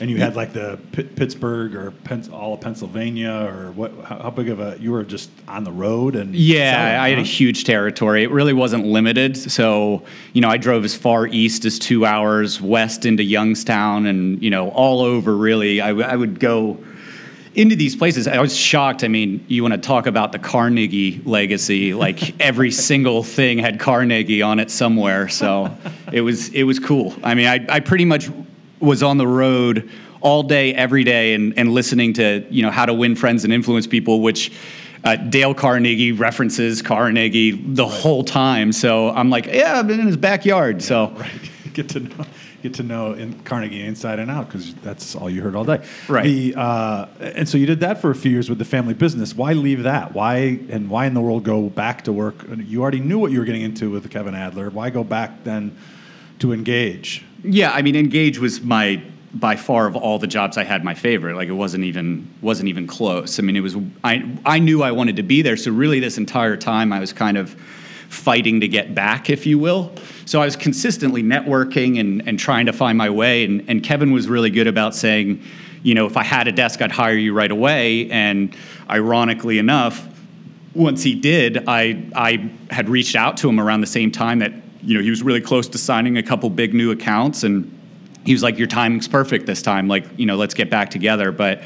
and 0.00 0.08
you 0.08 0.16
had 0.16 0.34
like 0.34 0.54
the 0.54 0.78
P- 0.92 1.02
Pittsburgh 1.02 1.74
or 1.74 1.92
all 2.32 2.54
of 2.54 2.60
Pennsylvania 2.62 3.46
or 3.52 3.70
what? 3.72 3.92
How, 4.02 4.18
how, 4.18 4.30
big 4.30 4.48
of 4.48 4.58
a? 4.58 4.78
You 4.80 4.92
were 4.92 5.04
just 5.04 5.28
on 5.46 5.64
the 5.64 5.72
road 5.72 6.16
and 6.16 6.34
yeah, 6.34 7.02
I 7.02 7.10
had 7.10 7.18
a 7.18 7.22
huge 7.22 7.64
territory. 7.64 8.22
It 8.22 8.30
really 8.30 8.54
wasn't 8.54 8.86
limited. 8.86 9.36
So 9.36 10.02
you 10.32 10.40
know, 10.40 10.48
I 10.48 10.56
drove 10.56 10.84
as 10.84 10.96
far 10.96 11.26
east 11.26 11.66
as 11.66 11.78
two 11.78 12.06
hours, 12.06 12.62
west 12.62 13.04
into 13.04 13.22
Youngstown, 13.22 14.06
and 14.06 14.42
you 14.42 14.48
know, 14.48 14.70
all 14.70 15.02
over. 15.02 15.36
Really, 15.36 15.82
I, 15.82 15.88
w- 15.88 16.06
I 16.06 16.16
would 16.16 16.40
go 16.40 16.78
into 17.54 17.76
these 17.76 17.96
places. 17.96 18.28
I 18.28 18.40
was 18.40 18.56
shocked. 18.56 19.02
I 19.02 19.08
mean, 19.08 19.44
you 19.48 19.62
want 19.62 19.74
to 19.74 19.80
talk 19.80 20.06
about 20.06 20.32
the 20.32 20.38
Carnegie 20.38 21.20
legacy? 21.24 21.94
Like 21.94 22.40
every 22.42 22.70
single 22.70 23.22
thing 23.22 23.58
had 23.58 23.80
Carnegie 23.80 24.42
on 24.42 24.60
it 24.60 24.70
somewhere. 24.70 25.28
So 25.28 25.76
it 26.12 26.20
was 26.20 26.48
it 26.50 26.64
was 26.64 26.78
cool. 26.78 27.14
I 27.22 27.34
mean, 27.34 27.46
I, 27.46 27.64
I 27.68 27.80
pretty 27.80 28.04
much 28.04 28.30
was 28.78 29.02
on 29.02 29.18
the 29.18 29.26
road 29.26 29.90
all 30.20 30.42
day, 30.42 30.74
every 30.74 31.04
day, 31.04 31.34
and, 31.34 31.56
and 31.58 31.72
listening 31.72 32.12
to 32.14 32.46
you 32.50 32.62
know 32.62 32.70
how 32.70 32.86
to 32.86 32.94
win 32.94 33.16
friends 33.16 33.44
and 33.44 33.52
influence 33.52 33.86
people, 33.86 34.20
which 34.20 34.52
uh, 35.04 35.16
Dale 35.16 35.54
Carnegie 35.54 36.12
references 36.12 36.82
Carnegie 36.82 37.52
the 37.52 37.86
whole 37.86 38.22
time. 38.22 38.72
So 38.72 39.10
I'm 39.10 39.30
like, 39.30 39.46
yeah, 39.46 39.78
I've 39.78 39.86
been 39.86 40.00
in 40.00 40.06
his 40.06 40.16
backyard. 40.16 40.76
Yeah, 40.76 40.86
so 40.86 41.08
right. 41.10 41.50
get 41.72 41.88
to 41.90 42.00
know 42.00 42.24
get 42.62 42.74
to 42.74 42.82
know 42.82 43.12
in 43.12 43.40
Carnegie 43.40 43.84
inside 43.84 44.18
and 44.18 44.30
out 44.30 44.46
because 44.46 44.74
that's 44.76 45.14
all 45.14 45.30
you 45.30 45.42
heard 45.42 45.54
all 45.54 45.64
day. 45.64 45.84
Right. 46.08 46.24
The, 46.24 46.54
uh, 46.56 47.06
and 47.20 47.48
so 47.48 47.58
you 47.58 47.66
did 47.66 47.80
that 47.80 48.00
for 48.00 48.10
a 48.10 48.14
few 48.14 48.30
years 48.30 48.48
with 48.48 48.58
the 48.58 48.64
family 48.64 48.94
business. 48.94 49.34
Why 49.34 49.52
leave 49.52 49.82
that? 49.84 50.14
Why 50.14 50.60
and 50.68 50.90
why 50.90 51.06
in 51.06 51.14
the 51.14 51.20
world 51.20 51.44
go 51.44 51.68
back 51.68 52.04
to 52.04 52.12
work? 52.12 52.44
You 52.56 52.82
already 52.82 53.00
knew 53.00 53.18
what 53.18 53.32
you 53.32 53.38
were 53.38 53.44
getting 53.44 53.62
into 53.62 53.90
with 53.90 54.10
Kevin 54.10 54.34
Adler. 54.34 54.70
Why 54.70 54.90
go 54.90 55.04
back 55.04 55.44
then 55.44 55.76
to 56.40 56.52
engage? 56.52 57.24
Yeah, 57.42 57.72
I 57.72 57.82
mean, 57.82 57.96
Engage 57.96 58.38
was 58.38 58.60
my 58.60 59.02
by 59.32 59.54
far 59.54 59.86
of 59.86 59.94
all 59.94 60.18
the 60.18 60.26
jobs 60.26 60.56
I 60.56 60.64
had 60.64 60.84
my 60.84 60.94
favorite. 60.94 61.36
Like 61.36 61.48
it 61.48 61.52
wasn't 61.52 61.84
even 61.84 62.28
wasn't 62.40 62.68
even 62.68 62.86
close. 62.86 63.38
I 63.38 63.42
mean, 63.42 63.56
it 63.56 63.60
was 63.60 63.76
I 64.02 64.38
I 64.44 64.58
knew 64.58 64.82
I 64.82 64.92
wanted 64.92 65.16
to 65.16 65.22
be 65.22 65.42
there. 65.42 65.56
So 65.56 65.70
really, 65.70 66.00
this 66.00 66.18
entire 66.18 66.56
time 66.56 66.92
I 66.92 67.00
was 67.00 67.12
kind 67.12 67.38
of 67.38 67.50
fighting 68.08 68.60
to 68.60 68.68
get 68.68 68.94
back, 68.94 69.30
if 69.30 69.46
you 69.46 69.58
will. 69.58 69.92
So 70.30 70.40
I 70.40 70.44
was 70.44 70.54
consistently 70.54 71.24
networking 71.24 71.98
and, 71.98 72.22
and 72.28 72.38
trying 72.38 72.66
to 72.66 72.72
find 72.72 72.96
my 72.96 73.10
way. 73.10 73.42
And, 73.42 73.68
and 73.68 73.82
Kevin 73.82 74.12
was 74.12 74.28
really 74.28 74.50
good 74.50 74.68
about 74.68 74.94
saying, 74.94 75.42
you 75.82 75.92
know, 75.92 76.06
if 76.06 76.16
I 76.16 76.22
had 76.22 76.46
a 76.46 76.52
desk, 76.52 76.80
I'd 76.80 76.92
hire 76.92 77.16
you 77.16 77.34
right 77.34 77.50
away. 77.50 78.08
And 78.12 78.56
ironically 78.88 79.58
enough, 79.58 80.06
once 80.72 81.02
he 81.02 81.16
did, 81.16 81.64
I 81.66 82.08
I 82.14 82.48
had 82.70 82.88
reached 82.88 83.16
out 83.16 83.38
to 83.38 83.48
him 83.48 83.58
around 83.58 83.80
the 83.80 83.88
same 83.88 84.12
time 84.12 84.38
that 84.38 84.52
you 84.84 84.96
know, 84.96 85.02
he 85.02 85.10
was 85.10 85.20
really 85.24 85.40
close 85.40 85.66
to 85.66 85.78
signing 85.78 86.16
a 86.16 86.22
couple 86.22 86.48
big 86.48 86.74
new 86.74 86.92
accounts 86.92 87.42
and 87.42 87.76
he 88.24 88.32
was 88.32 88.44
like, 88.44 88.56
Your 88.56 88.68
timing's 88.68 89.08
perfect 89.08 89.46
this 89.46 89.62
time. 89.62 89.88
Like, 89.88 90.04
you 90.16 90.26
know, 90.26 90.36
let's 90.36 90.54
get 90.54 90.70
back 90.70 90.90
together. 90.90 91.32
But 91.32 91.62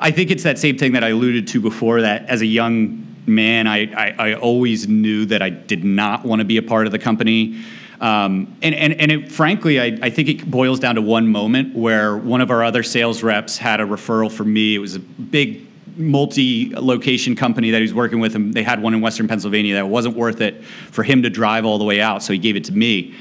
I 0.00 0.10
think 0.10 0.30
it's 0.30 0.44
that 0.44 0.58
same 0.58 0.78
thing 0.78 0.92
that 0.92 1.04
I 1.04 1.10
alluded 1.10 1.48
to 1.48 1.60
before. 1.60 2.00
That 2.00 2.24
as 2.30 2.40
a 2.40 2.46
young 2.46 3.14
man, 3.26 3.66
I, 3.66 3.92
I, 3.92 4.14
I 4.30 4.34
always 4.36 4.88
knew 4.88 5.26
that 5.26 5.42
I 5.42 5.50
did 5.50 5.84
not 5.84 6.24
want 6.24 6.40
to 6.40 6.46
be 6.46 6.56
a 6.56 6.62
part 6.62 6.86
of 6.86 6.92
the 6.92 6.98
company. 6.98 7.62
Um, 8.00 8.56
and 8.62 8.74
and, 8.74 9.00
and 9.00 9.12
it, 9.12 9.32
frankly, 9.32 9.80
I, 9.80 9.98
I 10.02 10.10
think 10.10 10.28
it 10.28 10.50
boils 10.50 10.80
down 10.80 10.96
to 10.96 11.02
one 11.02 11.28
moment 11.28 11.74
where 11.74 12.16
one 12.16 12.40
of 12.40 12.50
our 12.50 12.62
other 12.62 12.82
sales 12.82 13.22
reps 13.22 13.58
had 13.58 13.80
a 13.80 13.84
referral 13.84 14.30
for 14.30 14.44
me. 14.44 14.74
It 14.74 14.78
was 14.78 14.94
a 14.94 15.00
big 15.00 15.66
multi-location 15.96 17.36
company 17.36 17.70
that 17.70 17.78
he 17.78 17.82
was 17.82 17.94
working 17.94 18.20
with, 18.20 18.34
and 18.34 18.52
they 18.52 18.62
had 18.62 18.82
one 18.82 18.94
in 18.94 19.00
Western 19.00 19.28
Pennsylvania 19.28 19.74
that 19.74 19.88
wasn't 19.88 20.14
worth 20.14 20.40
it 20.40 20.62
for 20.64 21.02
him 21.02 21.22
to 21.22 21.30
drive 21.30 21.64
all 21.64 21.78
the 21.78 21.84
way 21.84 22.00
out, 22.00 22.22
so 22.22 22.32
he 22.32 22.38
gave 22.38 22.56
it 22.56 22.64
to 22.64 22.72
me. 22.72 23.14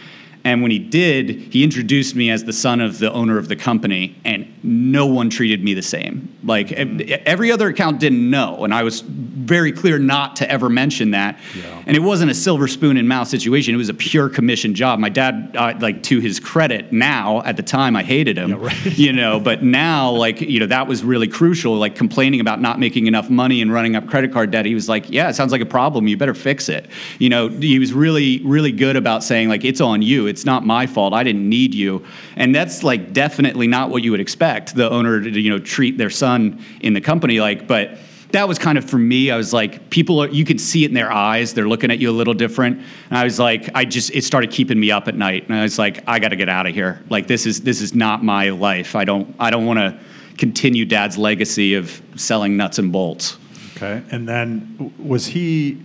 And 0.46 0.62
when 0.62 0.70
he 0.70 0.78
did, 0.78 1.32
he 1.32 1.64
introduced 1.64 2.16
me 2.16 2.30
as 2.30 2.43
the 2.43 2.54
son 2.54 2.80
of 2.80 3.00
the 3.00 3.12
owner 3.12 3.39
of 3.39 3.48
the 3.48 3.56
company, 3.56 4.16
and 4.24 4.48
no 4.64 5.08
one 5.08 5.32
treated 5.32 5.64
me 5.64 5.74
the 5.74 5.82
same. 5.82 6.38
Like 6.43 6.72
every 6.72 7.52
other 7.52 7.68
account 7.68 8.00
didn't 8.00 8.30
know, 8.30 8.64
and 8.64 8.72
I 8.72 8.84
was 8.84 9.02
very 9.02 9.72
clear 9.72 9.98
not 9.98 10.36
to 10.38 10.50
ever 10.50 10.70
mention 10.70 11.12
that. 11.12 11.39
Yeah. 11.58 11.84
And 11.88 11.98
it 11.98 12.02
wasn't 12.02 12.30
a 12.30 12.36
silver 12.36 12.68
spoon 12.68 12.96
in 12.96 13.08
mouth 13.08 13.28
situation; 13.28 13.74
it 13.74 13.78
was 13.78 13.89
a 13.89 13.96
pure 13.96 14.30
commission 14.30 14.76
job. 14.76 15.00
My 15.00 15.10
dad, 15.10 15.56
uh, 15.58 15.74
like 15.80 16.04
to 16.04 16.20
his 16.20 16.39
credit, 16.39 16.93
now 16.93 17.41
at 17.41 17.58
the 17.58 17.64
time 17.64 17.96
I 17.96 18.04
hated 18.04 18.38
him, 18.38 18.52
yeah, 18.52 18.58
right. 18.60 18.86
you 18.98 19.14
know, 19.14 19.39
but 19.39 19.64
now 19.64 20.12
like 20.12 20.41
you 20.41 20.60
know 20.60 20.68
that 20.68 20.88
was 20.88 21.04
really 21.04 21.28
crucial. 21.28 21.76
Like 21.76 21.96
complaining 21.96 22.39
about 22.39 22.62
not 22.62 22.80
making 22.80 23.08
enough 23.08 23.32
money 23.32 23.64
and 23.64 23.74
running 23.74 23.96
up 23.96 24.08
credit 24.08 24.32
card 24.32 24.52
debt, 24.52 24.68
he 24.68 24.76
was 24.76 24.88
like, 24.88 25.10
"Yeah, 25.10 25.28
it 25.30 25.34
sounds 25.34 25.52
like 25.52 25.62
a 25.62 25.66
problem. 25.66 26.08
You 26.08 26.18
better 26.18 26.36
fix 26.36 26.70
it." 26.70 26.88
You 27.18 27.30
know, 27.30 27.48
he 27.48 27.80
was 27.80 27.93
really 27.93 28.43
really 28.43 28.72
good 28.72 28.96
about 28.96 29.24
saying 29.24 29.50
like, 29.50 29.66
"It's 29.66 29.82
on 29.82 30.04
you." 30.04 30.35
it's 30.35 30.35
not 30.44 30.66
my 30.66 30.88
fault. 30.88 31.14
I 31.14 31.24
didn't 31.24 31.48
need 31.48 31.74
you. 31.74 32.04
And 32.36 32.54
that's 32.54 32.84
like 32.84 33.14
definitely 33.14 33.68
not 33.68 33.92
what 33.92 34.04
you 34.04 34.12
would 34.12 34.20
expect 34.20 34.76
the 34.76 34.90
owner 34.90 35.22
to, 35.22 35.40
you 35.40 35.52
know, 35.52 35.60
treat 35.60 35.98
their 35.98 36.10
son 36.10 36.62
in 36.82 36.94
the 36.94 37.02
company 37.02 37.40
like, 37.40 37.68
but 37.68 38.00
that 38.32 38.48
was 38.50 38.60
kind 38.60 38.78
of 38.78 38.84
for 38.84 38.98
me. 38.98 39.32
I 39.32 39.38
was 39.38 39.54
like, 39.54 39.90
people, 39.90 40.20
are, 40.20 40.28
you 40.28 40.44
could 40.44 40.60
see 40.60 40.84
it 40.84 40.90
in 40.90 40.94
their 40.94 41.12
eyes. 41.12 41.54
They're 41.54 41.70
looking 41.70 41.90
at 41.90 42.00
you 42.00 42.10
a 42.10 42.12
little 42.12 42.34
different. 42.34 42.80
And 43.10 43.18
I 43.18 43.24
was 43.24 43.40
like, 43.40 43.70
I 43.74 43.86
just, 43.86 44.14
it 44.14 44.26
started 44.26 44.52
keeping 44.52 44.78
me 44.78 44.92
up 44.92 45.08
at 45.08 45.16
night. 45.16 45.48
And 45.48 45.58
I 45.58 45.64
was 45.64 45.80
like, 45.80 46.04
I 46.06 46.20
got 46.20 46.30
to 46.30 46.36
get 46.36 46.50
out 46.50 46.68
of 46.68 46.74
here. 46.74 47.02
Like, 47.10 47.28
this 47.28 47.46
is, 47.46 47.62
this 47.62 47.80
is 47.82 47.96
not 47.96 48.26
my 48.26 48.50
life. 48.50 48.96
I 48.96 49.06
don't, 49.06 49.34
I 49.40 49.52
don't 49.52 49.66
want 49.66 49.80
to 49.80 49.98
continue 50.38 50.86
dad's 50.86 51.18
legacy 51.18 51.76
of 51.76 52.02
selling 52.18 52.58
nuts 52.58 52.78
and 52.78 52.92
bolts. 52.92 53.38
Okay. 53.78 54.04
And 54.12 54.28
then 54.28 54.94
was 54.98 55.28
he 55.28 55.82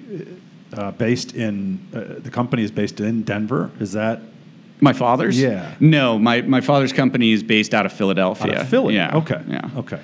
uh, 0.72 0.92
based 0.92 1.34
in, 1.34 1.86
uh, 1.94 2.20
the 2.20 2.30
company 2.30 2.64
is 2.64 2.70
based 2.70 3.00
in 3.00 3.22
Denver? 3.22 3.70
Is 3.78 3.92
that 3.92 4.22
my 4.80 4.92
father's? 4.92 5.40
Yeah. 5.40 5.74
No, 5.80 6.18
my, 6.18 6.42
my 6.42 6.60
father's 6.60 6.92
company 6.92 7.32
is 7.32 7.42
based 7.42 7.74
out 7.74 7.86
of 7.86 7.92
Philadelphia. 7.92 8.54
Out 8.54 8.62
of 8.62 8.68
Philly. 8.68 8.94
Yeah. 8.94 9.16
Okay. 9.18 9.42
Yeah. 9.46 9.70
Okay. 9.76 10.00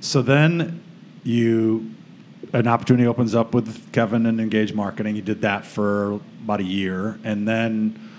So 0.00 0.22
then 0.22 0.82
you 1.24 1.94
an 2.52 2.66
opportunity 2.66 3.06
opens 3.06 3.34
up 3.34 3.54
with 3.54 3.92
Kevin 3.92 4.26
and 4.26 4.40
Engage 4.40 4.72
Marketing. 4.72 5.16
You 5.16 5.22
did 5.22 5.42
that 5.42 5.64
for 5.64 6.20
about 6.42 6.60
a 6.60 6.64
year, 6.64 7.18
and 7.22 7.46
then 7.46 8.09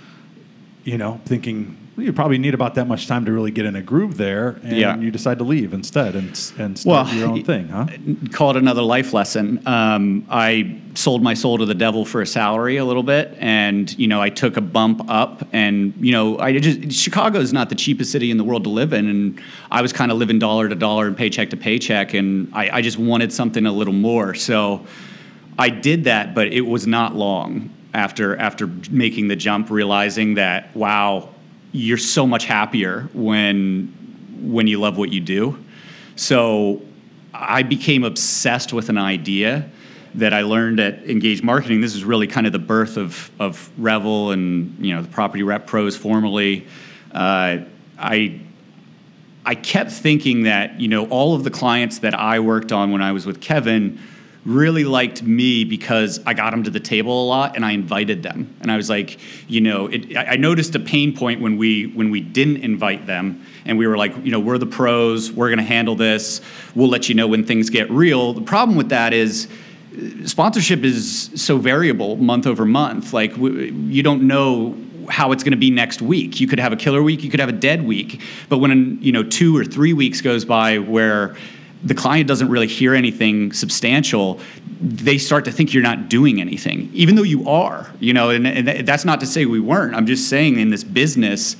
you 0.84 0.98
know 0.98 1.22
thinking 1.26 1.78
you 1.98 2.14
probably 2.14 2.38
need 2.38 2.54
about 2.54 2.76
that 2.76 2.88
much 2.88 3.08
time 3.08 3.26
to 3.26 3.32
really 3.32 3.52
get 3.52 3.66
in 3.66 3.76
a 3.76 3.82
groove 3.82 4.18
there, 4.18 4.60
and 4.64 4.78
yeah. 4.78 4.98
you 4.98 5.12
decide 5.12 5.38
to 5.40 5.44
leave 5.44 5.74
instead 5.74 6.16
and 6.16 6.30
and 6.58 6.80
start 6.80 7.08
well, 7.08 7.16
your 7.16 7.28
own 7.30 7.44
thing, 7.44 7.68
huh? 7.68 7.88
Call 8.32 8.52
it 8.52 8.58
another 8.58 8.82
life 8.82 9.14
lesson. 9.14 9.66
Um, 9.68 10.26
I 10.30 10.80
sold 10.96 11.22
my 11.22 11.34
soul 11.34 11.58
to 11.58 11.66
the 11.66 11.76
devil 11.76 12.06
for 12.06 12.22
a 12.22 12.28
salary 12.28 12.78
a 12.78 12.86
little 12.86 13.04
bit, 13.04 13.36
and 13.40 13.98
you 14.00 14.08
know 14.08 14.22
I 14.22 14.30
took 14.30 14.58
a 14.58 14.62
bump 14.62 15.10
up, 15.10 15.48
and 15.52 15.94
you 16.00 16.12
know 16.12 16.40
I 16.40 16.58
just 16.60 16.92
Chicago 16.92 17.40
is 17.40 17.52
not 17.52 17.70
the 17.70 17.76
cheapest 17.76 18.12
city 18.12 18.32
in 18.32 18.38
the 18.38 18.44
world 18.44 18.64
to 18.64 18.70
live 18.70 18.94
in, 18.94 19.08
and 19.08 19.42
I 19.70 19.82
was 19.82 19.92
kind 19.92 20.12
of 20.12 20.18
living 20.18 20.40
dollar 20.40 20.70
to 20.70 20.76
dollar 20.76 21.08
and 21.08 21.18
paycheck 21.18 21.50
to 21.50 21.58
paycheck, 21.58 22.14
and 22.14 22.52
I, 22.54 22.78
I 22.78 22.82
just 22.82 22.98
wanted 22.98 23.34
something 23.34 23.66
a 23.66 23.72
little 23.72 23.94
more, 23.94 24.34
so 24.34 24.86
I 25.60 25.70
did 25.70 26.06
that, 26.06 26.34
but 26.34 26.48
it 26.48 26.62
was 26.62 26.88
not 26.88 27.16
long 27.16 27.70
after 27.94 28.36
after 28.38 28.68
making 28.90 29.28
the 29.28 29.36
jump, 29.36 29.70
realizing 29.70 30.36
that 30.36 30.76
wow 30.76 31.30
you're 31.72 31.98
so 31.98 32.28
much 32.28 32.46
happier 32.46 33.10
when 33.14 33.94
when 34.42 34.68
you 34.68 34.80
love 34.80 34.98
what 34.98 35.12
you 35.12 35.20
do. 35.20 35.58
So 36.16 36.82
I 37.34 37.64
became 37.64 38.04
obsessed 38.04 38.74
with 38.74 38.90
an 38.90 38.98
idea 38.98 39.70
that 40.16 40.34
I 40.34 40.42
learned 40.42 40.80
at 40.80 41.10
Engage 41.10 41.42
Marketing. 41.42 41.80
This 41.80 41.96
is 41.96 42.04
really 42.04 42.28
kind 42.28 42.46
of 42.46 42.54
the 42.54 42.60
birth 42.60 42.98
of 42.98 43.32
of 43.40 43.70
Revel 43.78 44.32
and 44.32 44.86
you 44.86 44.96
know 44.96 45.02
the 45.02 45.08
Property 45.08 45.44
Rep 45.44 45.68
Pros 45.68 45.96
formerly. 45.96 46.68
Uh, 47.12 47.60
I 47.98 48.42
I 49.46 49.56
kept 49.56 49.92
thinking 49.92 50.44
that 50.44 50.80
you 50.80 50.88
know 50.88 51.08
all 51.08 51.36
of 51.36 51.44
the 51.44 51.52
clients 51.52 52.00
that 52.00 52.14
I 52.14 52.40
worked 52.40 52.72
on 52.72 52.92
when 52.92 53.02
I 53.02 53.12
was 53.12 53.26
with 53.26 53.42
Kevin 53.42 54.00
really 54.46 54.84
liked 54.84 55.22
me 55.22 55.64
because 55.64 56.20
I 56.26 56.34
got 56.34 56.52
them 56.52 56.64
to 56.64 56.72
the 56.72 56.80
table 56.80 57.24
a 57.24 57.28
lot 57.28 57.56
and 57.56 57.64
I 57.64 57.72
invited 57.72 58.24
them. 58.24 58.56
And 58.62 58.72
I 58.72 58.78
was 58.78 58.90
like, 58.90 59.20
you 59.48 59.62
know, 59.62 59.88
it, 59.88 60.18
I 60.18 60.36
noticed 60.36 60.74
a 60.76 60.80
pain 60.80 61.16
point 61.16 61.42
when 61.42 61.58
we 61.58 61.88
when 61.88 62.10
we 62.10 62.22
didn't 62.22 62.58
invite 62.58 63.06
them 63.06 63.46
and 63.66 63.78
we 63.78 63.86
were 63.86 63.98
like, 63.98 64.16
you 64.26 64.32
know, 64.32 64.40
we're 64.40 64.58
the 64.58 64.66
pros, 64.66 65.32
we're 65.32 65.50
going 65.50 65.60
to 65.60 65.64
handle 65.64 65.96
this. 65.96 66.42
We'll 66.74 66.90
let 66.90 67.08
you 67.08 67.16
know 67.16 67.28
when 67.28 67.46
things 67.46 67.70
get 67.70 67.90
real. 67.92 68.34
The 68.34 68.42
problem 68.42 68.78
with 68.78 68.90
that 68.90 69.14
is 69.14 69.48
uh, 69.96 70.26
sponsorship 70.28 70.84
is 70.84 71.30
so 71.36 71.58
variable 71.58 72.16
month 72.16 72.48
over 72.48 72.66
month. 72.66 73.14
Like 73.14 73.38
you 73.38 74.02
don't 74.02 74.24
know 74.24 74.76
how 75.08 75.32
it's 75.34 75.44
going 75.44 75.52
to 75.52 75.58
be 75.58 75.70
next 75.70 76.02
week. 76.02 76.40
You 76.40 76.48
could 76.48 76.60
have 76.60 76.74
a 76.74 76.78
killer 76.78 77.04
week, 77.04 77.24
you 77.24 77.30
could 77.30 77.40
have 77.40 77.50
a 77.50 77.54
dead 77.54 77.86
week. 77.86 78.22
But 78.50 78.58
when 78.58 78.98
you 79.04 79.12
know 79.12 79.22
2 79.24 79.56
or 79.56 79.66
3 79.66 79.94
weeks 79.94 80.22
goes 80.22 80.46
by 80.46 80.80
where 80.80 81.36
the 81.84 81.96
client 81.96 82.28
doesn't 82.28 82.50
really 82.50 82.68
hear 82.68 82.94
anything 82.94 83.54
substantial, 83.54 84.40
they 84.82 85.18
start 85.18 85.46
to 85.46 85.52
think 85.52 85.74
you're 85.74 85.84
not 85.84 86.10
doing 86.10 86.42
anything, 86.42 86.90
even 86.94 87.16
though 87.16 87.24
you 87.24 87.48
are. 87.48 87.92
You 88.00 88.14
know, 88.14 88.30
and, 88.30 88.48
and 88.48 88.88
that's 88.88 89.06
not 89.06 89.20
to 89.22 89.26
say 89.26 89.46
we 89.46 89.60
weren't. 89.60 89.96
I'm 89.96 90.06
just 90.06 90.30
saying 90.30 90.60
in 90.60 90.70
this 90.70 90.84
business, 90.84 91.56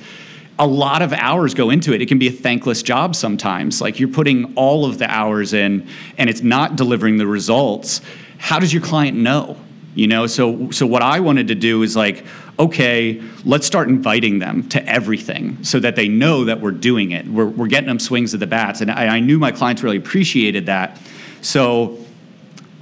a 0.58 0.66
lot 0.66 1.02
of 1.02 1.12
hours 1.12 1.54
go 1.54 1.70
into 1.70 1.92
it. 1.92 2.02
It 2.02 2.06
can 2.06 2.18
be 2.18 2.28
a 2.28 2.32
thankless 2.32 2.82
job 2.82 3.16
sometimes. 3.16 3.80
Like 3.80 3.98
you're 3.98 4.08
putting 4.08 4.54
all 4.54 4.84
of 4.84 4.98
the 4.98 5.10
hours 5.10 5.52
in, 5.52 5.86
and 6.18 6.28
it's 6.28 6.42
not 6.42 6.76
delivering 6.76 7.16
the 7.16 7.26
results. 7.26 8.00
How 8.38 8.58
does 8.58 8.72
your 8.72 8.82
client 8.82 9.16
know? 9.16 9.56
You 9.94 10.06
know, 10.06 10.26
so 10.26 10.70
so 10.70 10.86
what 10.86 11.02
I 11.02 11.20
wanted 11.20 11.48
to 11.48 11.54
do 11.54 11.82
is 11.82 11.94
like, 11.94 12.24
okay, 12.58 13.20
let's 13.44 13.66
start 13.66 13.88
inviting 13.88 14.38
them 14.38 14.68
to 14.68 14.86
everything 14.86 15.62
so 15.64 15.80
that 15.80 15.96
they 15.96 16.08
know 16.08 16.44
that 16.44 16.60
we're 16.60 16.70
doing 16.70 17.10
it. 17.10 17.26
We're, 17.26 17.46
we're 17.46 17.66
getting 17.66 17.88
them 17.88 17.98
swings 17.98 18.34
of 18.34 18.40
the 18.40 18.46
bats. 18.46 18.80
And 18.80 18.90
I, 18.90 19.16
I 19.16 19.20
knew 19.20 19.38
my 19.38 19.52
clients 19.52 19.82
really 19.82 19.96
appreciated 19.96 20.66
that. 20.66 21.00
So, 21.40 21.98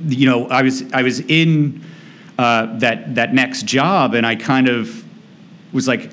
you 0.04 0.28
know, 0.28 0.48
I 0.48 0.62
was, 0.62 0.92
I 0.92 1.02
was 1.02 1.20
in 1.20 1.82
uh, 2.38 2.78
that, 2.78 3.14
that 3.14 3.32
next 3.32 3.64
job 3.64 4.14
and 4.14 4.26
I 4.26 4.36
kind 4.36 4.68
of 4.68 5.04
was 5.72 5.88
like, 5.88 6.10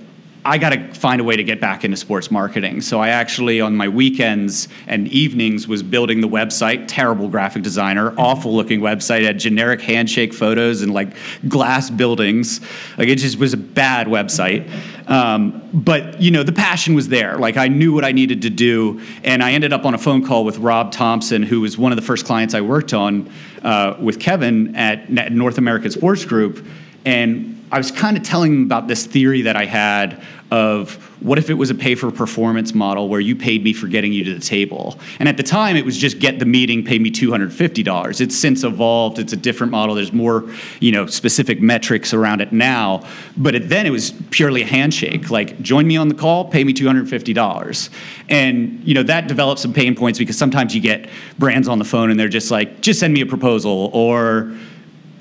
I 0.47 0.57
got 0.57 0.69
to 0.69 0.93
find 0.93 1.19
a 1.19 1.25
way 1.25 1.35
to 1.35 1.43
get 1.43 1.59
back 1.59 1.83
into 1.83 1.97
sports 1.97 2.31
marketing. 2.31 2.79
So 2.79 3.01
I 3.01 3.09
actually, 3.09 3.59
on 3.59 3.75
my 3.75 3.89
weekends 3.89 4.69
and 4.87 5.09
evenings, 5.09 5.67
was 5.67 5.83
building 5.83 6.21
the 6.21 6.27
website. 6.29 6.85
Terrible 6.87 7.27
graphic 7.27 7.63
designer, 7.63 8.13
awful 8.17 8.55
looking 8.55 8.79
website. 8.79 9.23
It 9.23 9.25
Had 9.25 9.39
generic 9.39 9.81
handshake 9.81 10.33
photos 10.33 10.81
and 10.81 10.93
like 10.93 11.09
glass 11.49 11.89
buildings. 11.89 12.61
Like 12.97 13.09
it 13.09 13.17
just 13.17 13.37
was 13.37 13.51
a 13.51 13.57
bad 13.57 14.07
website. 14.07 14.71
Um, 15.09 15.69
but 15.73 16.21
you 16.21 16.31
know, 16.31 16.43
the 16.43 16.53
passion 16.53 16.95
was 16.95 17.09
there. 17.09 17.37
Like 17.37 17.57
I 17.57 17.67
knew 17.67 17.91
what 17.91 18.05
I 18.05 18.13
needed 18.13 18.43
to 18.43 18.49
do, 18.49 19.01
and 19.25 19.43
I 19.43 19.51
ended 19.51 19.73
up 19.73 19.83
on 19.83 19.95
a 19.95 19.97
phone 19.97 20.25
call 20.25 20.45
with 20.45 20.59
Rob 20.59 20.93
Thompson, 20.93 21.43
who 21.43 21.59
was 21.59 21.77
one 21.77 21.91
of 21.91 21.97
the 21.97 22.01
first 22.01 22.25
clients 22.25 22.53
I 22.53 22.61
worked 22.61 22.93
on 22.93 23.29
uh, 23.63 23.97
with 23.99 24.17
Kevin 24.17 24.77
at 24.77 25.09
North 25.29 25.57
American 25.57 25.91
Sports 25.91 26.23
Group, 26.23 26.65
and 27.03 27.57
I 27.69 27.77
was 27.77 27.91
kind 27.91 28.15
of 28.15 28.23
telling 28.23 28.53
them 28.53 28.63
about 28.63 28.87
this 28.87 29.05
theory 29.05 29.41
that 29.41 29.57
I 29.57 29.65
had 29.65 30.23
of 30.49 30.95
what 31.21 31.37
if 31.37 31.49
it 31.49 31.55
was 31.55 31.69
a 31.69 31.75
pay 31.75 31.95
for 31.95 32.11
performance 32.11 32.73
model 32.73 33.09
where 33.09 33.19
you 33.19 33.35
paid 33.35 33.63
me 33.63 33.73
for 33.73 33.87
getting 33.87 34.13
you 34.13 34.23
to 34.23 34.33
the 34.33 34.39
table. 34.39 34.97
And 35.19 35.27
at 35.27 35.35
the 35.35 35.43
time, 35.43 35.75
it 35.75 35.83
was 35.83 35.97
just 35.97 36.19
get 36.19 36.39
the 36.39 36.45
meeting, 36.45 36.85
pay 36.85 36.99
me 36.99 37.11
$250. 37.11 38.21
It's 38.21 38.35
since 38.35 38.63
evolved. 38.63 39.19
It's 39.19 39.33
a 39.33 39.37
different 39.37 39.71
model. 39.71 39.95
There's 39.95 40.13
more, 40.13 40.49
you 40.79 40.91
know, 40.91 41.05
specific 41.07 41.59
metrics 41.59 42.13
around 42.13 42.41
it 42.41 42.53
now. 42.53 43.05
But 43.35 43.55
it, 43.55 43.69
then 43.69 43.85
it 43.85 43.89
was 43.89 44.11
purely 44.29 44.61
a 44.61 44.65
handshake. 44.65 45.29
Like, 45.29 45.61
join 45.61 45.87
me 45.87 45.97
on 45.97 46.07
the 46.07 46.15
call, 46.15 46.45
pay 46.45 46.63
me 46.63 46.73
$250. 46.73 47.89
And, 48.29 48.81
you 48.87 48.93
know, 48.93 49.03
that 49.03 49.27
develops 49.27 49.61
some 49.61 49.73
pain 49.73 49.95
points 49.95 50.19
because 50.19 50.37
sometimes 50.37 50.73
you 50.73 50.81
get 50.81 51.09
brands 51.37 51.67
on 51.67 51.79
the 51.79 51.85
phone 51.85 52.09
and 52.09 52.19
they're 52.19 52.29
just 52.29 52.51
like, 52.51 52.81
just 52.81 52.99
send 52.99 53.13
me 53.13 53.21
a 53.21 53.25
proposal 53.25 53.89
or, 53.93 54.55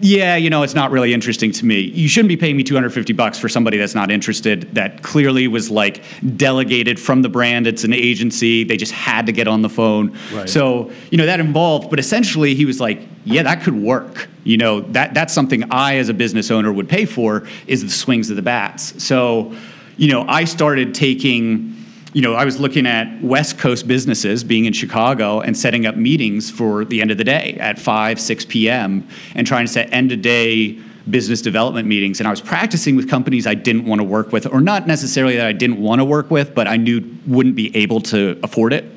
yeah, 0.00 0.36
you 0.36 0.50
know, 0.50 0.62
it's 0.62 0.74
not 0.74 0.90
really 0.90 1.14
interesting 1.14 1.52
to 1.52 1.64
me. 1.64 1.80
You 1.80 2.08
shouldn't 2.08 2.28
be 2.28 2.36
paying 2.36 2.56
me 2.56 2.62
250 2.62 3.12
bucks 3.14 3.38
for 3.38 3.48
somebody 3.48 3.78
that's 3.78 3.94
not 3.94 4.10
interested, 4.10 4.74
that 4.74 5.02
clearly 5.02 5.48
was 5.48 5.70
like 5.70 6.02
delegated 6.36 7.00
from 7.00 7.22
the 7.22 7.30
brand. 7.30 7.66
It's 7.66 7.84
an 7.84 7.94
agency. 7.94 8.64
They 8.64 8.76
just 8.76 8.92
had 8.92 9.26
to 9.26 9.32
get 9.32 9.48
on 9.48 9.62
the 9.62 9.70
phone. 9.70 10.16
Right. 10.32 10.48
So, 10.48 10.90
you 11.10 11.16
know, 11.16 11.26
that 11.26 11.40
involved, 11.40 11.88
but 11.88 11.98
essentially 11.98 12.54
he 12.54 12.66
was 12.66 12.78
like, 12.80 13.00
yeah, 13.24 13.42
that 13.44 13.62
could 13.62 13.74
work. 13.74 14.28
You 14.44 14.58
know, 14.58 14.80
that 14.80 15.14
that's 15.14 15.32
something 15.32 15.64
I 15.72 15.96
as 15.96 16.08
a 16.08 16.14
business 16.14 16.50
owner 16.50 16.72
would 16.72 16.88
pay 16.88 17.06
for 17.06 17.46
is 17.66 17.82
the 17.82 17.90
swings 17.90 18.28
of 18.28 18.36
the 18.36 18.42
bats. 18.42 19.02
So, 19.02 19.54
you 19.96 20.08
know, 20.12 20.26
I 20.28 20.44
started 20.44 20.94
taking 20.94 21.75
you 22.16 22.22
know, 22.22 22.32
I 22.32 22.46
was 22.46 22.58
looking 22.58 22.86
at 22.86 23.22
West 23.22 23.58
Coast 23.58 23.86
businesses 23.86 24.42
being 24.42 24.64
in 24.64 24.72
Chicago 24.72 25.40
and 25.40 25.54
setting 25.54 25.84
up 25.84 25.96
meetings 25.96 26.50
for 26.50 26.82
the 26.86 27.02
end 27.02 27.10
of 27.10 27.18
the 27.18 27.24
day 27.24 27.58
at 27.60 27.78
5, 27.78 28.18
6 28.18 28.44
p.m. 28.46 29.06
and 29.34 29.46
trying 29.46 29.66
to 29.66 29.70
set 29.70 29.92
end 29.92 30.12
of 30.12 30.22
day 30.22 30.80
business 31.10 31.42
development 31.42 31.86
meetings. 31.86 32.18
And 32.18 32.26
I 32.26 32.30
was 32.30 32.40
practicing 32.40 32.96
with 32.96 33.10
companies 33.10 33.46
I 33.46 33.52
didn't 33.52 33.84
want 33.84 34.00
to 34.00 34.02
work 34.02 34.32
with, 34.32 34.46
or 34.46 34.62
not 34.62 34.86
necessarily 34.86 35.36
that 35.36 35.46
I 35.46 35.52
didn't 35.52 35.78
want 35.78 36.00
to 36.00 36.06
work 36.06 36.30
with, 36.30 36.54
but 36.54 36.66
I 36.66 36.78
knew 36.78 37.04
wouldn't 37.26 37.54
be 37.54 37.76
able 37.76 38.00
to 38.00 38.40
afford 38.42 38.72
it. 38.72 38.90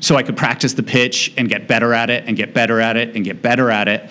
So 0.00 0.16
I 0.16 0.24
could 0.24 0.36
practice 0.36 0.72
the 0.72 0.82
pitch 0.82 1.32
and 1.36 1.48
get 1.48 1.68
better 1.68 1.94
at 1.94 2.10
it 2.10 2.24
and 2.26 2.36
get 2.36 2.52
better 2.52 2.80
at 2.80 2.96
it 2.96 3.14
and 3.14 3.24
get 3.24 3.42
better 3.42 3.70
at 3.70 3.86
it. 3.86 4.10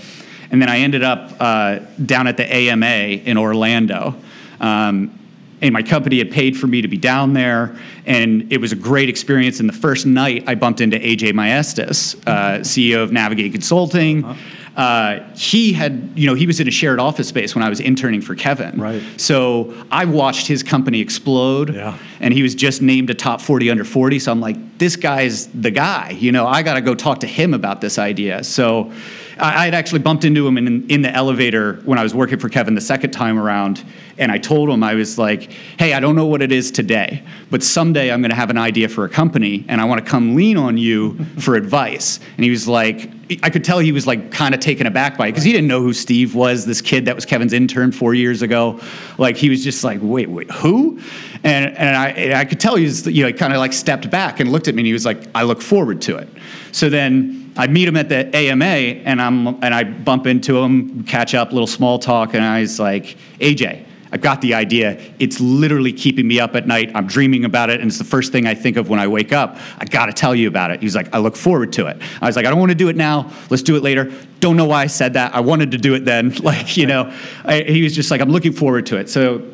And 0.49 0.61
then 0.61 0.69
I 0.69 0.79
ended 0.79 1.03
up 1.03 1.35
uh, 1.41 1.79
down 2.05 2.27
at 2.27 2.37
the 2.37 2.45
AMA 2.45 2.85
in 2.85 3.37
Orlando. 3.37 4.15
Um, 4.61 5.18
and 5.62 5.74
my 5.74 5.84
company 5.84 6.20
had 6.20 6.32
paid 6.32 6.57
for 6.57 6.68
me 6.68 6.82
to 6.82 6.88
be 6.88 6.97
down 6.97 7.34
there, 7.34 7.76
and 8.05 8.51
it 8.51 8.60
was 8.60 8.72
a 8.72 8.76
great 8.76 9.10
experience. 9.10 9.60
And 9.60 9.68
the 9.68 9.74
first 9.74 10.05
night, 10.05 10.43
I 10.47 10.55
bumped 10.55 10.82
into 10.82 10.97
AJ 10.97 11.34
Maestas, 11.34 12.16
uh, 12.28 12.60
CEO 12.60 13.03
of 13.03 13.12
Navigate 13.12 13.51
Consulting. 13.51 14.24
Uh-huh. 14.24 14.39
Uh, 14.80 15.28
he 15.36 15.74
had, 15.74 16.12
you 16.16 16.26
know, 16.26 16.36
he 16.36 16.47
was 16.47 16.62
in 16.62 16.68
a 16.68 16.72
shared 16.72 16.99
office 16.99 17.28
space 17.28 17.53
when 17.53 17.64
I 17.64 17.70
was 17.70 17.82
interning 17.82 18.22
for 18.22 18.34
Kevin. 18.34 18.80
Right. 18.80 19.03
So 19.18 19.74
I 19.91 20.05
watched 20.05 20.47
his 20.47 20.64
company 20.64 21.01
explode. 21.01 21.76
Yeah. 21.76 21.97
And 22.22 22.34
he 22.34 22.41
was 22.41 22.55
just 22.55 22.82
named 22.82 23.10
a 23.10 23.14
top 23.14 23.41
40 23.41 23.70
under 23.72 23.84
40. 23.84 24.20
So 24.20 24.32
I'm 24.32 24.39
like, 24.39 24.78
this 24.78 24.95
guy's 24.95 25.47
the 25.47 25.72
guy. 25.72 26.12
You 26.12 26.32
know, 26.32 26.47
I 26.47 26.64
got 26.64 26.76
to 26.76 26.82
go 26.82 26.95
talk 26.95 27.20
to 27.20 27.28
him 27.28 27.53
about 27.53 27.82
this 27.82 27.99
idea. 27.99 28.41
So 28.45 28.93
I 29.39 29.65
had 29.65 29.73
actually 29.73 29.99
bumped 29.99 30.25
into 30.25 30.45
him 30.45 30.57
in, 30.57 30.89
in 30.89 31.01
the 31.01 31.11
elevator 31.11 31.75
when 31.85 31.97
I 31.97 32.03
was 32.03 32.13
working 32.13 32.39
for 32.39 32.49
Kevin 32.49 32.75
the 32.75 32.81
second 32.81 33.11
time 33.11 33.39
around, 33.39 33.83
and 34.17 34.31
I 34.31 34.37
told 34.37 34.69
him 34.69 34.83
I 34.83 34.95
was 34.95 35.17
like, 35.17 35.51
"Hey, 35.77 35.93
I 35.93 35.99
don't 35.99 36.15
know 36.15 36.25
what 36.25 36.41
it 36.41 36.51
is 36.51 36.71
today, 36.71 37.23
but 37.49 37.63
someday 37.63 38.11
I'm 38.11 38.21
going 38.21 38.31
to 38.31 38.35
have 38.35 38.49
an 38.49 38.57
idea 38.57 38.89
for 38.89 39.05
a 39.05 39.09
company, 39.09 39.65
and 39.67 39.79
I 39.79 39.85
want 39.85 40.03
to 40.03 40.09
come 40.09 40.35
lean 40.35 40.57
on 40.57 40.77
you 40.77 41.23
for 41.39 41.55
advice." 41.55 42.19
And 42.35 42.43
he 42.43 42.49
was 42.49 42.67
like, 42.67 43.09
I 43.43 43.51
could 43.51 43.63
tell 43.63 43.77
he 43.77 43.91
was 43.91 44.07
like 44.07 44.31
kind 44.31 44.55
of 44.55 44.59
taken 44.59 44.87
aback 44.87 45.17
by 45.17 45.27
it 45.27 45.31
because 45.31 45.43
he 45.43 45.51
didn't 45.51 45.67
know 45.67 45.81
who 45.81 45.93
Steve 45.93 46.33
was, 46.33 46.65
this 46.65 46.81
kid 46.81 47.05
that 47.05 47.15
was 47.15 47.25
Kevin's 47.25 47.53
intern 47.53 47.91
four 47.91 48.15
years 48.15 48.41
ago. 48.41 48.79
Like 49.17 49.37
he 49.37 49.49
was 49.49 49.63
just 49.63 49.83
like, 49.83 49.99
"Wait, 50.01 50.29
wait, 50.29 50.49
who?" 50.51 50.99
And 51.43 51.77
and 51.77 51.95
I 51.95 52.09
and 52.09 52.33
I 52.33 52.45
could 52.45 52.59
tell 52.59 52.75
he 52.75 52.85
was 52.85 53.05
you 53.05 53.23
know 53.23 53.31
kind 53.31 53.53
of 53.53 53.59
like 53.59 53.73
stepped 53.73 54.09
back 54.09 54.39
and 54.39 54.51
looked 54.51 54.67
at 54.67 54.75
me, 54.75 54.81
and 54.81 54.87
he 54.87 54.93
was 54.93 55.05
like, 55.05 55.23
"I 55.35 55.43
look 55.43 55.61
forward 55.61 56.01
to 56.03 56.17
it." 56.17 56.27
So 56.71 56.89
then 56.89 57.38
I 57.60 57.68
meet 57.68 57.89
him 57.89 57.97
at 57.97 58.07
the 58.07 58.34
AMA, 58.34 58.64
and 58.64 59.22
I'm 59.22 59.47
and 59.62 59.76
I 59.76 59.84
bump 59.84 60.28
into 60.28 60.57
him, 60.60 61.03
catch 61.03 61.36
up, 61.36 61.51
little 61.51 61.68
small 61.68 61.99
talk, 61.99 62.34
and 62.34 62.41
I 62.41 62.62
was 62.62 62.80
like, 62.80 63.18
AJ, 63.41 63.86
I've 64.14 64.22
got 64.22 64.39
the 64.39 64.53
idea. 64.53 64.97
It's 65.20 65.41
literally 65.41 65.91
keeping 65.91 66.26
me 66.26 66.39
up 66.39 66.55
at 66.55 66.68
night. 66.68 66.89
I'm 66.95 67.05
dreaming 67.05 67.43
about 67.43 67.70
it, 67.70 67.82
and 67.82 67.89
it's 67.89 67.97
the 67.97 68.05
first 68.05 68.32
thing 68.32 68.47
I 68.47 68.55
think 68.55 68.78
of 68.78 68.88
when 68.88 68.97
I 68.97 69.07
wake 69.07 69.34
up. 69.34 69.57
I 69.78 69.84
got 69.84 70.05
to 70.05 70.14
tell 70.14 70.34
you 70.34 70.47
about 70.47 70.72
it. 70.72 70.82
He's 70.82 70.95
like, 70.95 71.14
I 71.14 71.18
look 71.18 71.36
forward 71.36 71.74
to 71.74 71.88
it. 71.88 72.01
I 72.22 72.28
was 72.28 72.38
like, 72.38 72.45
I 72.45 72.49
don't 72.49 72.60
want 72.60 72.72
to 72.72 72.76
do 72.76 72.88
it 72.88 72.95
now. 72.95 73.30
Let's 73.49 73.62
do 73.62 73.76
it 73.76 73.84
later. 73.84 74.10
Don't 74.39 74.55
know 74.55 74.66
why 74.66 74.84
I 74.84 74.88
said 74.88 75.14
that. 75.16 75.36
I 75.36 75.41
wanted 75.41 75.72
to 75.72 75.78
do 75.78 75.95
it 75.95 76.05
then. 76.05 76.34
Like, 76.49 76.78
you 76.78 76.88
know, 76.88 77.14
I, 77.43 77.64
he 77.64 77.84
was 77.84 77.93
just 77.93 78.10
like, 78.10 78.22
I'm 78.22 78.30
looking 78.30 78.53
forward 78.53 78.86
to 78.88 78.97
it. 78.97 79.10
So 79.10 79.45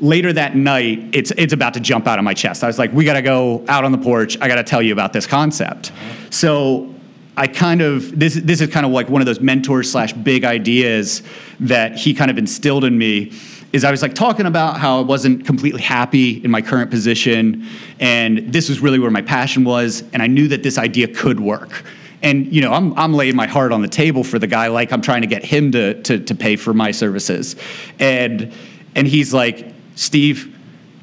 later 0.00 0.32
that 0.32 0.56
night, 0.56 1.10
it's 1.12 1.30
it's 1.38 1.52
about 1.52 1.74
to 1.74 1.80
jump 1.80 2.08
out 2.08 2.18
of 2.18 2.24
my 2.24 2.34
chest. 2.34 2.64
I 2.64 2.66
was 2.66 2.78
like, 2.78 2.92
we 2.92 3.04
got 3.04 3.14
to 3.14 3.22
go 3.22 3.64
out 3.68 3.84
on 3.84 3.92
the 3.92 3.98
porch. 3.98 4.36
I 4.40 4.48
got 4.48 4.56
to 4.56 4.64
tell 4.64 4.82
you 4.82 4.92
about 4.92 5.12
this 5.12 5.26
concept. 5.26 5.92
So 6.30 6.91
I 7.36 7.46
kind 7.46 7.80
of 7.80 8.18
this 8.18 8.34
this 8.34 8.60
is 8.60 8.68
kind 8.70 8.84
of 8.84 8.92
like 8.92 9.08
one 9.08 9.22
of 9.22 9.26
those 9.26 9.40
mentors 9.40 9.90
slash 9.90 10.12
big 10.12 10.44
ideas 10.44 11.22
that 11.60 11.96
he 11.96 12.12
kind 12.12 12.30
of 12.30 12.36
instilled 12.36 12.84
in 12.84 12.96
me 12.96 13.32
is 13.72 13.84
I 13.84 13.90
was 13.90 14.02
like 14.02 14.14
talking 14.14 14.44
about 14.44 14.78
how 14.78 14.98
I 14.98 15.02
wasn't 15.02 15.46
completely 15.46 15.80
happy 15.80 16.44
in 16.44 16.50
my 16.50 16.60
current 16.60 16.90
position 16.90 17.66
and 18.00 18.52
this 18.52 18.68
was 18.68 18.80
really 18.80 18.98
where 18.98 19.10
my 19.10 19.22
passion 19.22 19.64
was 19.64 20.04
and 20.12 20.22
I 20.22 20.26
knew 20.26 20.48
that 20.48 20.62
this 20.62 20.76
idea 20.76 21.08
could 21.08 21.40
work. 21.40 21.84
And 22.22 22.52
you 22.52 22.60
know, 22.60 22.72
I'm 22.72 22.96
I'm 22.98 23.14
laying 23.14 23.34
my 23.34 23.46
heart 23.46 23.72
on 23.72 23.80
the 23.80 23.88
table 23.88 24.24
for 24.24 24.38
the 24.38 24.46
guy 24.46 24.68
like 24.68 24.92
I'm 24.92 25.02
trying 25.02 25.22
to 25.22 25.26
get 25.26 25.44
him 25.44 25.72
to 25.72 26.00
to 26.02 26.18
to 26.18 26.34
pay 26.34 26.56
for 26.56 26.74
my 26.74 26.90
services. 26.90 27.56
And 27.98 28.52
and 28.94 29.08
he's 29.08 29.32
like, 29.32 29.72
"Steve, 29.96 30.51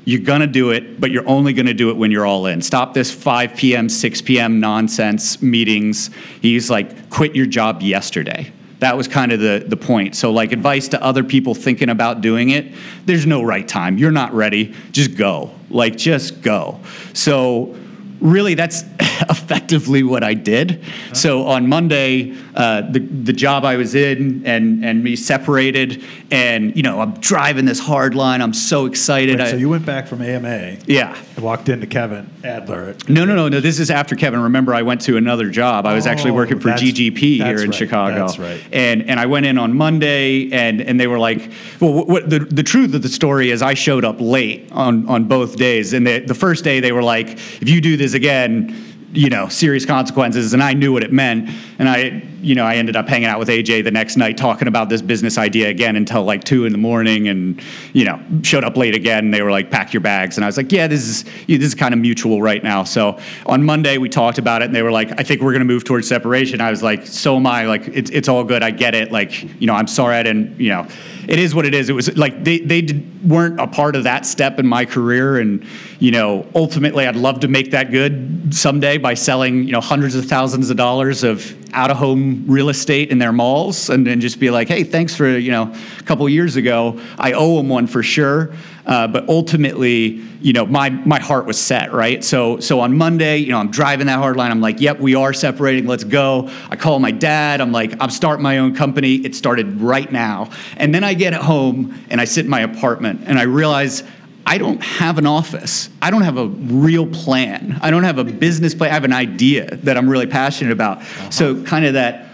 you're 0.10 0.22
going 0.22 0.42
to 0.42 0.48
do 0.48 0.72
it, 0.72 1.00
but 1.00 1.12
you're 1.12 1.28
only 1.28 1.54
going 1.54 1.68
to 1.68 1.74
do 1.74 1.92
it 1.92 1.98
when 1.98 2.10
you're 2.10 2.26
all 2.26 2.48
in. 2.48 2.64
Stop 2.64 2.96
this 2.96 3.12
5 3.12 3.56
p.m., 3.56 3.88
6 3.90 4.22
p.m. 4.24 4.60
nonsense 4.60 5.40
meetings. 5.40 6.10
He's 6.42 6.68
like, 6.68 7.12
quit 7.12 7.36
your 7.36 7.46
job 7.46 7.84
yesterday. 7.84 8.52
That 8.80 8.98
was 8.98 9.08
kind 9.08 9.32
of 9.32 9.40
the, 9.40 9.64
the 9.68 9.78
point. 9.78 10.16
So, 10.16 10.32
like, 10.32 10.52
advice 10.52 10.88
to 10.90 11.04
other 11.04 11.24
people 11.24 11.54
thinking 11.54 11.90
about 11.90 12.22
doing 12.22 12.50
it 12.50 12.74
there's 13.06 13.28
no 13.28 13.44
right 13.44 13.68
time. 13.68 13.98
You're 14.00 14.12
not 14.12 14.34
ready. 14.34 14.74
Just 14.92 15.16
go. 15.16 15.52
Like, 15.70 15.96
just 15.96 16.42
go. 16.42 16.80
So, 17.14 17.76
really 18.22 18.54
that's 18.56 18.84
effectively 19.30 20.04
what 20.04 20.24
I 20.24 20.34
did. 20.34 20.84
So 21.14 21.48
on 21.48 21.68
Monday, 21.68 22.36
uh, 22.56 22.82
the 22.82 23.00
the 23.00 23.34
job 23.34 23.66
I 23.66 23.76
was 23.76 23.96
in 23.96 24.46
and 24.46 24.84
and 24.84 25.04
me 25.04 25.16
separated, 25.16 26.04
and 26.32 26.76
you 26.76 26.84
know 26.84 27.00
I'm 27.02 27.14
driving 27.20 27.66
this 27.66 27.80
hard 27.80 28.16
line. 28.16 28.42
I'm 28.42 28.54
so 28.54 28.86
excited. 28.86 29.40
Right, 29.40 29.50
so 29.50 29.56
you 29.56 29.70
went 29.70 29.86
back 29.86 30.08
from 30.08 30.22
AMA. 30.22 30.78
Yeah. 30.86 31.18
And 31.36 31.44
walked 31.44 31.70
into 31.70 31.88
Kevin 31.88 32.30
Adler. 32.44 32.96
No, 33.08 33.26
no, 33.26 33.36
no, 33.36 33.48
no. 33.50 33.60
This 33.60 33.80
is 33.80 33.90
after 33.92 34.16
Kevin. 34.16 34.42
Remember, 34.42 34.74
I 34.74 34.82
went 34.82 35.02
to 35.02 35.18
another 35.18 35.50
job. 35.50 35.86
I 35.86 35.94
was 35.94 36.06
actually 36.08 36.32
Oh, 36.32 36.36
working 36.36 36.60
for 36.60 36.70
GGP 36.70 37.20
here 37.38 37.58
in 37.60 37.70
right, 37.70 37.74
Chicago. 37.76 38.16
that's 38.26 38.38
right. 38.40 38.62
And 38.72 39.10
and 39.10 39.20
I 39.20 39.26
went 39.26 39.46
in 39.46 39.58
on 39.58 39.76
Monday, 39.76 40.52
and 40.52 40.82
and 40.82 41.00
they 41.00 41.08
were 41.08 41.20
like, 41.20 41.52
well, 41.80 41.94
what, 41.94 42.08
what, 42.08 42.30
the 42.30 42.40
the 42.40 42.64
truth 42.64 42.94
of 42.94 43.02
the 43.02 43.10
story 43.10 43.52
is, 43.52 43.62
I 43.62 43.74
showed 43.74 44.04
up 44.06 44.18
late 44.20 44.70
on 44.72 45.08
on 45.08 45.26
both 45.26 45.56
days. 45.56 45.94
And 45.94 46.06
the 46.06 46.20
the 46.20 46.36
first 46.36 46.64
day 46.64 46.80
they 46.80 46.92
were 46.92 47.04
like, 47.04 47.30
if 47.62 47.70
you 47.70 47.82
do 47.82 47.96
this 47.98 48.09
again. 48.14 48.86
You 49.12 49.32
know, 49.32 49.48
serious 49.48 49.88
consequences, 49.88 50.54
and 50.54 50.62
I 50.62 50.74
knew 50.74 50.94
what 50.94 51.04
it 51.04 51.12
meant. 51.12 51.50
And 51.80 51.90
I, 51.90 52.22
you 52.42 52.56
know, 52.56 52.66
I 52.66 52.76
ended 52.76 52.96
up 52.96 53.08
hanging 53.08 53.28
out 53.28 53.40
with 53.40 53.50
AJ 53.50 53.84
the 53.84 53.92
next 53.92 54.18
night, 54.18 54.38
talking 54.38 54.68
about 54.68 54.90
this 54.90 55.02
business 55.02 55.38
idea 55.38 55.70
again 55.70 55.96
until 55.96 56.24
like 56.24 56.44
two 56.44 56.66
in 56.66 56.72
the 56.72 56.78
morning, 56.78 57.28
and 57.28 57.62
you 57.94 58.06
know, 58.06 58.20
showed 58.44 58.64
up 58.64 58.78
late 58.78 58.96
again. 58.96 59.26
And 59.26 59.34
they 59.34 59.42
were 59.42 59.52
like, 59.52 59.72
"Pack 59.72 59.94
your 59.94 60.02
bags," 60.02 60.38
and 60.38 60.46
I 60.46 60.48
was 60.48 60.58
like, 60.58 60.72
"Yeah, 60.72 60.88
this 60.88 61.04
is 61.04 61.24
this 61.48 61.64
is 61.64 61.76
kind 61.76 61.94
of 61.94 62.00
mutual 62.00 62.42
right 62.42 62.64
now." 62.64 62.84
So 62.84 63.20
on 63.46 63.64
Monday 63.64 63.98
we 63.98 64.10
talked 64.10 64.38
about 64.38 64.62
it, 64.62 64.66
and 64.66 64.76
they 64.76 64.84
were 64.84 64.92
like, 64.92 65.20
"I 65.20 65.24
think 65.24 65.42
we're 65.42 65.52
going 65.52 65.60
to 65.60 65.66
move 65.66 65.84
towards 65.84 66.08
separation." 66.08 66.62
I 66.62 66.70
was 66.70 66.84
like, 66.84 67.06
"So 67.06 67.36
am 67.36 67.48
I. 67.48 67.66
Like, 67.66 67.88
it's 67.88 68.12
it's 68.12 68.28
all 68.28 68.44
good. 68.44 68.64
I 68.64 68.72
get 68.72 68.96
it. 68.96 69.12
Like, 69.12 69.62
you 69.62 69.68
know, 69.68 69.74
I'm 69.74 69.88
sorry 69.88 70.16
I 70.16 70.24
didn't. 70.24 70.60
You 70.60 70.70
know, 70.70 70.88
it 71.28 71.40
is 71.40 71.54
what 71.54 71.66
it 71.66 71.74
is. 71.74 71.90
It 71.90 71.94
was 71.94 72.16
like 72.18 72.44
they 72.44 72.60
they 72.60 72.82
did, 72.82 73.30
weren't 73.30 73.60
a 73.60 73.68
part 73.68 73.96
of 73.96 74.06
that 74.06 74.26
step 74.26 74.60
in 74.60 74.66
my 74.66 74.86
career, 74.86 75.38
and 75.38 75.66
you 76.00 76.12
know, 76.12 76.48
ultimately, 76.56 77.06
I'd 77.06 77.16
love 77.16 77.42
to 77.42 77.48
make 77.48 77.72
that 77.72 77.92
good 77.92 78.54
someday 78.54 78.98
by 78.98 79.14
selling 79.14 79.64
you 79.66 79.72
know 79.72 79.82
hundreds 79.82 80.16
of 80.16 80.26
thousands 80.26 80.70
of 80.70 80.78
dollars 80.78 81.24
of 81.24 81.56
out 81.74 81.92
of 81.92 81.98
home 81.98 82.29
real 82.48 82.70
estate 82.70 83.10
in 83.12 83.20
their 83.20 83.32
malls, 83.32 83.90
and 83.90 84.06
then 84.06 84.22
just 84.22 84.40
be 84.40 84.50
like, 84.50 84.68
"Hey, 84.68 84.84
thanks 84.84 85.16
for 85.16 85.28
you 85.38 85.52
know 85.52 85.74
a 86.00 86.04
couple 86.04 86.28
years 86.30 86.56
ago. 86.56 87.00
I 87.18 87.34
owe 87.34 87.58
them 87.58 87.70
one 87.70 87.88
for 87.88 88.04
sure." 88.04 88.52
Uh, 88.86 89.08
but 89.08 89.30
ultimately, 89.30 90.20
you 90.42 90.52
know, 90.52 90.66
my 90.66 90.90
my 90.90 91.20
heart 91.20 91.46
was 91.46 91.60
set, 91.60 91.94
right? 91.94 92.24
So 92.24 92.60
so 92.60 92.80
on 92.80 92.98
Monday, 92.98 93.38
you 93.38 93.52
know, 93.52 93.60
I'm 93.60 93.70
driving 93.70 94.08
that 94.08 94.18
hard 94.18 94.36
line. 94.36 94.50
I'm 94.50 94.62
like, 94.62 94.82
yep, 94.82 95.00
we 95.00 95.14
are 95.14 95.32
separating. 95.32 95.86
Let's 95.86 96.04
go. 96.04 96.50
I 96.72 96.76
call 96.76 96.98
my 96.98 97.12
dad. 97.12 97.62
I'm 97.62 97.72
like, 97.72 97.94
I'm 98.02 98.10
starting 98.10 98.42
my 98.42 98.58
own 98.58 98.74
company. 98.74 99.16
It 99.16 99.36
started 99.36 99.80
right 99.80 100.12
now. 100.12 100.50
And 100.78 100.94
then 100.94 101.04
I 101.04 101.14
get 101.14 101.34
home 101.34 102.04
and 102.10 102.20
I 102.20 102.26
sit 102.26 102.46
in 102.46 102.50
my 102.50 102.62
apartment 102.62 103.22
and 103.26 103.38
I 103.38 103.44
realize 103.44 104.04
I 104.50 104.58
don't 104.58 104.82
have 104.82 105.20
an 105.20 105.28
office. 105.28 105.92
I 106.02 106.10
don't 106.10 106.24
have 106.24 106.38
a 106.38 106.48
real 106.48 107.06
plan. 107.06 107.78
I 107.84 107.92
don't 107.92 108.04
have 108.04 108.18
a 108.18 108.24
business 108.24 108.74
plan. 108.74 108.90
I 108.90 108.96
have 108.96 109.04
an 109.04 109.14
idea 109.14 109.76
that 109.84 109.96
I'm 109.96 110.10
really 110.10 110.26
passionate 110.26 110.72
about. 110.72 110.98
Uh-huh. 110.98 111.30
So 111.30 111.64
kind 111.64 111.86
of 111.86 111.94
that 111.94 112.26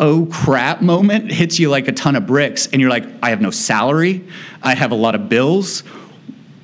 oh 0.00 0.26
crap 0.32 0.82
moment 0.82 1.30
hits 1.30 1.60
you 1.60 1.70
like 1.70 1.86
a 1.86 1.92
ton 1.92 2.16
of 2.16 2.26
bricks 2.26 2.66
and 2.66 2.80
you're 2.80 2.90
like 2.90 3.04
i 3.22 3.30
have 3.30 3.40
no 3.40 3.52
salary. 3.52 4.26
I 4.64 4.74
have 4.74 4.90
a 4.90 4.96
lot 4.96 5.14
of 5.14 5.28
bills. 5.28 5.84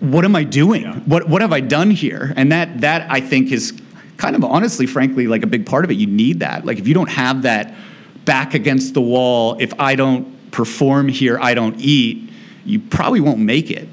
What 0.01 0.25
am 0.25 0.35
i 0.35 0.43
doing? 0.43 0.87
What, 1.07 1.29
what 1.29 1.41
have 1.41 1.53
i 1.53 1.61
done 1.61 1.93
here? 1.93 2.33
And 2.35 2.51
that 2.51 2.81
that 2.81 3.09
i 3.13 3.21
think 3.21 3.53
is 3.53 3.81
kind 4.17 4.35
of 4.35 4.43
honestly 4.43 4.87
frankly 4.87 5.29
like 5.29 5.45
a 5.45 5.47
big 5.47 5.67
part 5.67 5.85
of 5.85 5.93
it. 5.93 5.99
You 5.99 6.09
need 6.09 6.41
that. 6.41 6.67
Like 6.67 6.81
if 6.81 6.89
you 6.89 6.95
don't 6.95 7.11
have 7.11 7.43
that 7.43 7.77
back 8.25 8.55
against 8.55 8.93
the 8.93 9.01
wall 9.01 9.57
if 9.61 9.73
i 9.79 9.95
don't 9.95 10.51
perform 10.51 11.09
here 11.09 11.39
i 11.41 11.55
don't 11.55 11.77
eat 11.79 12.29
you 12.67 12.79
probably 12.79 13.21
won't 13.21 13.39
make 13.39 13.71
it 13.71 13.89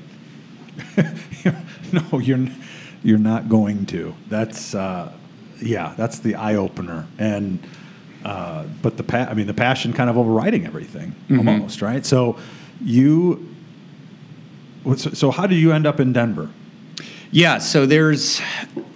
no, 1.91 2.19
you're 2.19 2.47
you're 3.03 3.17
not 3.19 3.49
going 3.49 3.85
to. 3.87 4.15
That's 4.27 4.73
uh, 4.75 5.11
yeah, 5.61 5.93
that's 5.97 6.19
the 6.19 6.35
eye 6.35 6.55
opener. 6.55 7.07
And 7.17 7.59
uh, 8.23 8.65
but 8.81 8.97
the 8.97 9.03
pa- 9.03 9.27
I 9.29 9.33
mean 9.33 9.47
the 9.47 9.53
passion 9.53 9.93
kind 9.93 10.09
of 10.09 10.17
overriding 10.17 10.65
everything 10.65 11.15
almost, 11.29 11.81
right? 11.81 12.05
So 12.05 12.37
you 12.81 13.55
so, 14.95 15.09
so 15.11 15.31
how 15.31 15.47
do 15.47 15.55
you 15.55 15.71
end 15.71 15.87
up 15.87 15.99
in 15.99 16.13
Denver? 16.13 16.49
Yeah, 17.31 17.57
so 17.57 17.85
there's, 17.85 18.39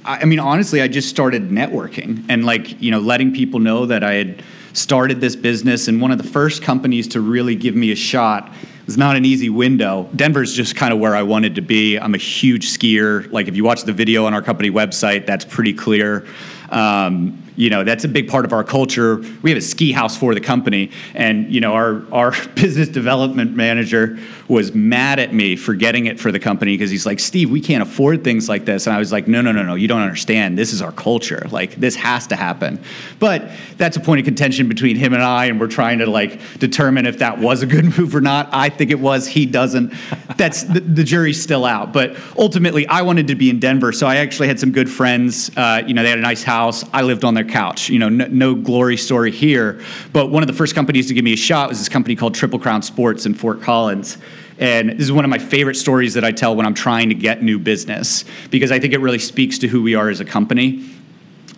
I 0.06 0.20
I 0.22 0.26
mean, 0.26 0.40
honestly, 0.40 0.82
I 0.82 0.88
just 0.88 1.10
started 1.10 1.50
networking 1.50 2.26
and 2.30 2.46
like, 2.46 2.82
you 2.82 2.92
know, 2.92 3.00
letting 3.00 3.34
people 3.34 3.60
know 3.60 3.86
that 3.88 4.04
I 4.04 4.14
had 4.14 4.44
started 4.74 5.20
this 5.20 5.36
business. 5.36 5.88
And 5.88 6.02
one 6.02 6.12
of 6.12 6.18
the 6.18 6.28
first 6.28 6.62
companies 6.62 7.08
to 7.10 7.22
really 7.22 7.56
give 7.56 7.76
me 7.76 7.92
a 7.92 7.96
shot 7.96 8.54
it's 8.90 8.98
not 8.98 9.16
an 9.16 9.24
easy 9.24 9.50
window. 9.50 10.10
Denver's 10.16 10.52
just 10.52 10.76
kind 10.76 10.92
of 10.92 10.98
where 10.98 11.16
I 11.16 11.22
wanted 11.22 11.54
to 11.56 11.62
be. 11.62 12.00
I'm 12.00 12.16
a 12.16 12.18
huge 12.18 12.72
skier. 12.72 13.32
Like 13.32 13.48
if 13.48 13.56
you 13.56 13.64
watch 13.64 13.84
the 13.84 13.94
video 13.94 14.26
on 14.26 14.34
our 14.34 14.42
company 14.42 14.72
website, 14.72 15.28
that's 15.28 15.46
pretty 15.46 15.74
clear. 15.74 16.26
Um, 16.72 17.44
you 17.60 17.70
know 17.70 17.84
that's 17.84 18.06
a 18.06 18.08
big 18.08 18.30
part 18.30 18.46
of 18.46 18.54
our 18.54 18.64
culture. 18.64 19.18
We 19.42 19.52
have 19.52 19.58
a 19.58 19.62
ski 19.62 19.92
house 19.92 20.16
for 20.16 20.34
the 20.34 20.40
company, 20.40 20.92
and 21.14 21.54
you 21.54 21.60
know 21.60 21.74
our 21.74 22.06
our 22.14 22.32
business 22.56 22.88
development 22.88 23.54
manager 23.54 24.18
was 24.48 24.74
mad 24.74 25.20
at 25.20 25.34
me 25.34 25.58
for 25.58 25.76
getting 25.76 26.06
it 26.06 26.20
for 26.20 26.32
the 26.32 26.40
company 26.40 26.74
because 26.74 26.90
he's 26.90 27.06
like, 27.06 27.20
Steve, 27.20 27.52
we 27.52 27.62
can't 27.62 27.84
afford 27.84 28.24
things 28.24 28.48
like 28.48 28.64
this, 28.64 28.88
and 28.88 28.96
I 28.96 29.00
was 29.00 29.12
like, 29.12 29.28
No, 29.28 29.42
no, 29.42 29.52
no, 29.52 29.64
no, 29.64 29.76
you 29.76 29.90
don't 29.90 30.02
understand. 30.02 30.58
This 30.58 30.72
is 30.72 30.82
our 30.82 30.94
culture. 30.94 31.46
Like 31.52 31.76
this 31.76 31.98
has 31.98 32.28
to 32.28 32.38
happen. 32.38 32.82
But 33.20 33.52
that's 33.76 33.98
a 33.98 34.00
point 34.00 34.20
of 34.20 34.26
contention 34.26 34.70
between 34.70 34.96
him 34.96 35.14
and 35.14 35.22
I, 35.22 35.48
and 35.48 35.60
we're 35.60 35.68
trying 35.68 36.00
to 36.00 36.10
like 36.10 36.40
determine 36.60 37.06
if 37.06 37.20
that 37.20 37.40
was 37.40 37.62
a 37.62 37.66
good 37.66 37.86
move 37.98 38.16
or 38.16 38.22
not. 38.22 38.48
I 38.54 38.70
think 38.70 38.90
it 38.90 39.02
was. 39.02 39.28
He 39.28 39.46
doesn't. 39.46 39.94
That's 40.38 40.64
the, 40.64 40.80
the 40.80 41.04
jury's 41.04 41.44
still 41.44 41.66
out. 41.66 41.92
But 41.92 42.18
ultimately, 42.38 42.88
I 42.88 43.02
wanted 43.02 43.28
to 43.28 43.36
be 43.36 43.50
in 43.50 43.60
Denver, 43.60 43.92
so 43.92 44.08
I 44.08 44.16
actually 44.18 44.48
had 44.48 44.62
some 44.62 44.72
good 44.72 44.90
friends. 44.90 45.52
Uh, 45.58 45.84
you 45.86 45.94
know, 45.94 46.04
they 46.04 46.10
had 46.10 46.20
a 46.20 46.22
nice 46.22 46.44
house. 46.44 46.86
I 46.94 47.02
lived 47.02 47.26
on 47.26 47.34
their 47.34 47.49
couch. 47.50 47.90
You 47.90 48.00
know, 48.00 48.10
no, 48.10 48.28
no, 48.28 48.56
glory 48.56 48.98
story 48.98 49.32
here. 49.32 49.82
But 50.14 50.28
one 50.28 50.44
of 50.44 50.48
the 50.48 50.54
first 50.54 50.76
companies 50.76 51.08
to 51.08 51.14
give 51.14 51.24
me 51.24 51.34
a 51.34 51.38
shot 51.38 51.70
was 51.70 51.80
this 51.80 51.90
company 51.90 52.16
called 52.16 52.36
Triple 52.36 52.60
Crown 52.60 52.82
Sports 52.82 53.26
in 53.26 53.34
Fort 53.34 53.62
Collins. 53.62 54.18
And 54.60 54.92
this 54.92 55.02
is 55.02 55.12
one 55.12 55.24
of 55.24 55.30
my 55.30 55.40
favorite 55.40 55.76
stories 55.76 56.16
that 56.16 56.26
I 56.26 56.32
tell 56.32 56.56
when 56.56 56.66
I'm 56.66 56.74
trying 56.74 57.10
to 57.10 57.16
get 57.16 57.42
new 57.42 57.58
business 57.58 58.26
because 58.52 58.72
I 58.72 58.80
think 58.80 58.94
it 58.94 59.00
really 59.00 59.20
speaks 59.20 59.58
to 59.60 59.68
who 59.68 59.82
we 59.82 59.96
are 59.96 60.10
as 60.10 60.20
a 60.20 60.26
company. 60.26 60.90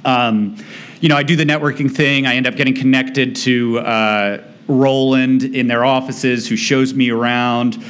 Um, 0.06 0.58
you 1.00 1.10
know, 1.10 1.16
I 1.16 1.24
do 1.24 1.36
the 1.36 1.44
networking 1.44 1.90
thing. 1.94 2.28
I 2.28 2.36
end 2.36 2.46
up 2.46 2.56
getting 2.56 2.76
connected 2.76 3.36
to 3.38 3.80
uh, 3.80 4.44
Roland 4.68 5.44
in 5.44 5.68
their 5.68 5.84
offices, 5.84 6.48
who 6.48 6.56
shows 6.56 6.94
me 6.94 7.10
around 7.10 7.84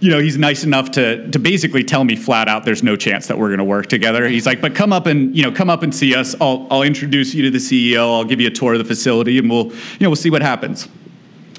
you 0.00 0.10
know, 0.10 0.20
he's 0.20 0.38
nice 0.38 0.62
enough 0.62 0.92
to 0.92 1.28
to 1.30 1.38
basically 1.38 1.82
tell 1.82 2.04
me 2.04 2.14
flat 2.14 2.48
out 2.48 2.64
there's 2.64 2.82
no 2.82 2.96
chance 2.96 3.26
that 3.26 3.38
we're 3.38 3.48
going 3.48 3.58
to 3.58 3.64
work 3.64 3.86
together. 3.86 4.28
He's 4.28 4.46
like, 4.46 4.60
but 4.60 4.74
come 4.74 4.92
up 4.92 5.06
and 5.06 5.36
you 5.36 5.42
know, 5.42 5.50
come 5.50 5.68
up 5.68 5.82
and 5.82 5.94
see 5.94 6.14
us. 6.14 6.34
I'll 6.40 6.66
I'll 6.70 6.82
introduce 6.82 7.34
you 7.34 7.42
to 7.44 7.50
the 7.50 7.58
CEO. 7.58 8.14
I'll 8.14 8.24
give 8.24 8.40
you 8.40 8.46
a 8.48 8.52
tour 8.52 8.74
of 8.74 8.78
the 8.78 8.84
facility, 8.84 9.38
and 9.38 9.50
we'll 9.50 9.66
you 9.66 9.98
know 10.00 10.08
we'll 10.08 10.16
see 10.16 10.30
what 10.30 10.42
happens. 10.42 10.88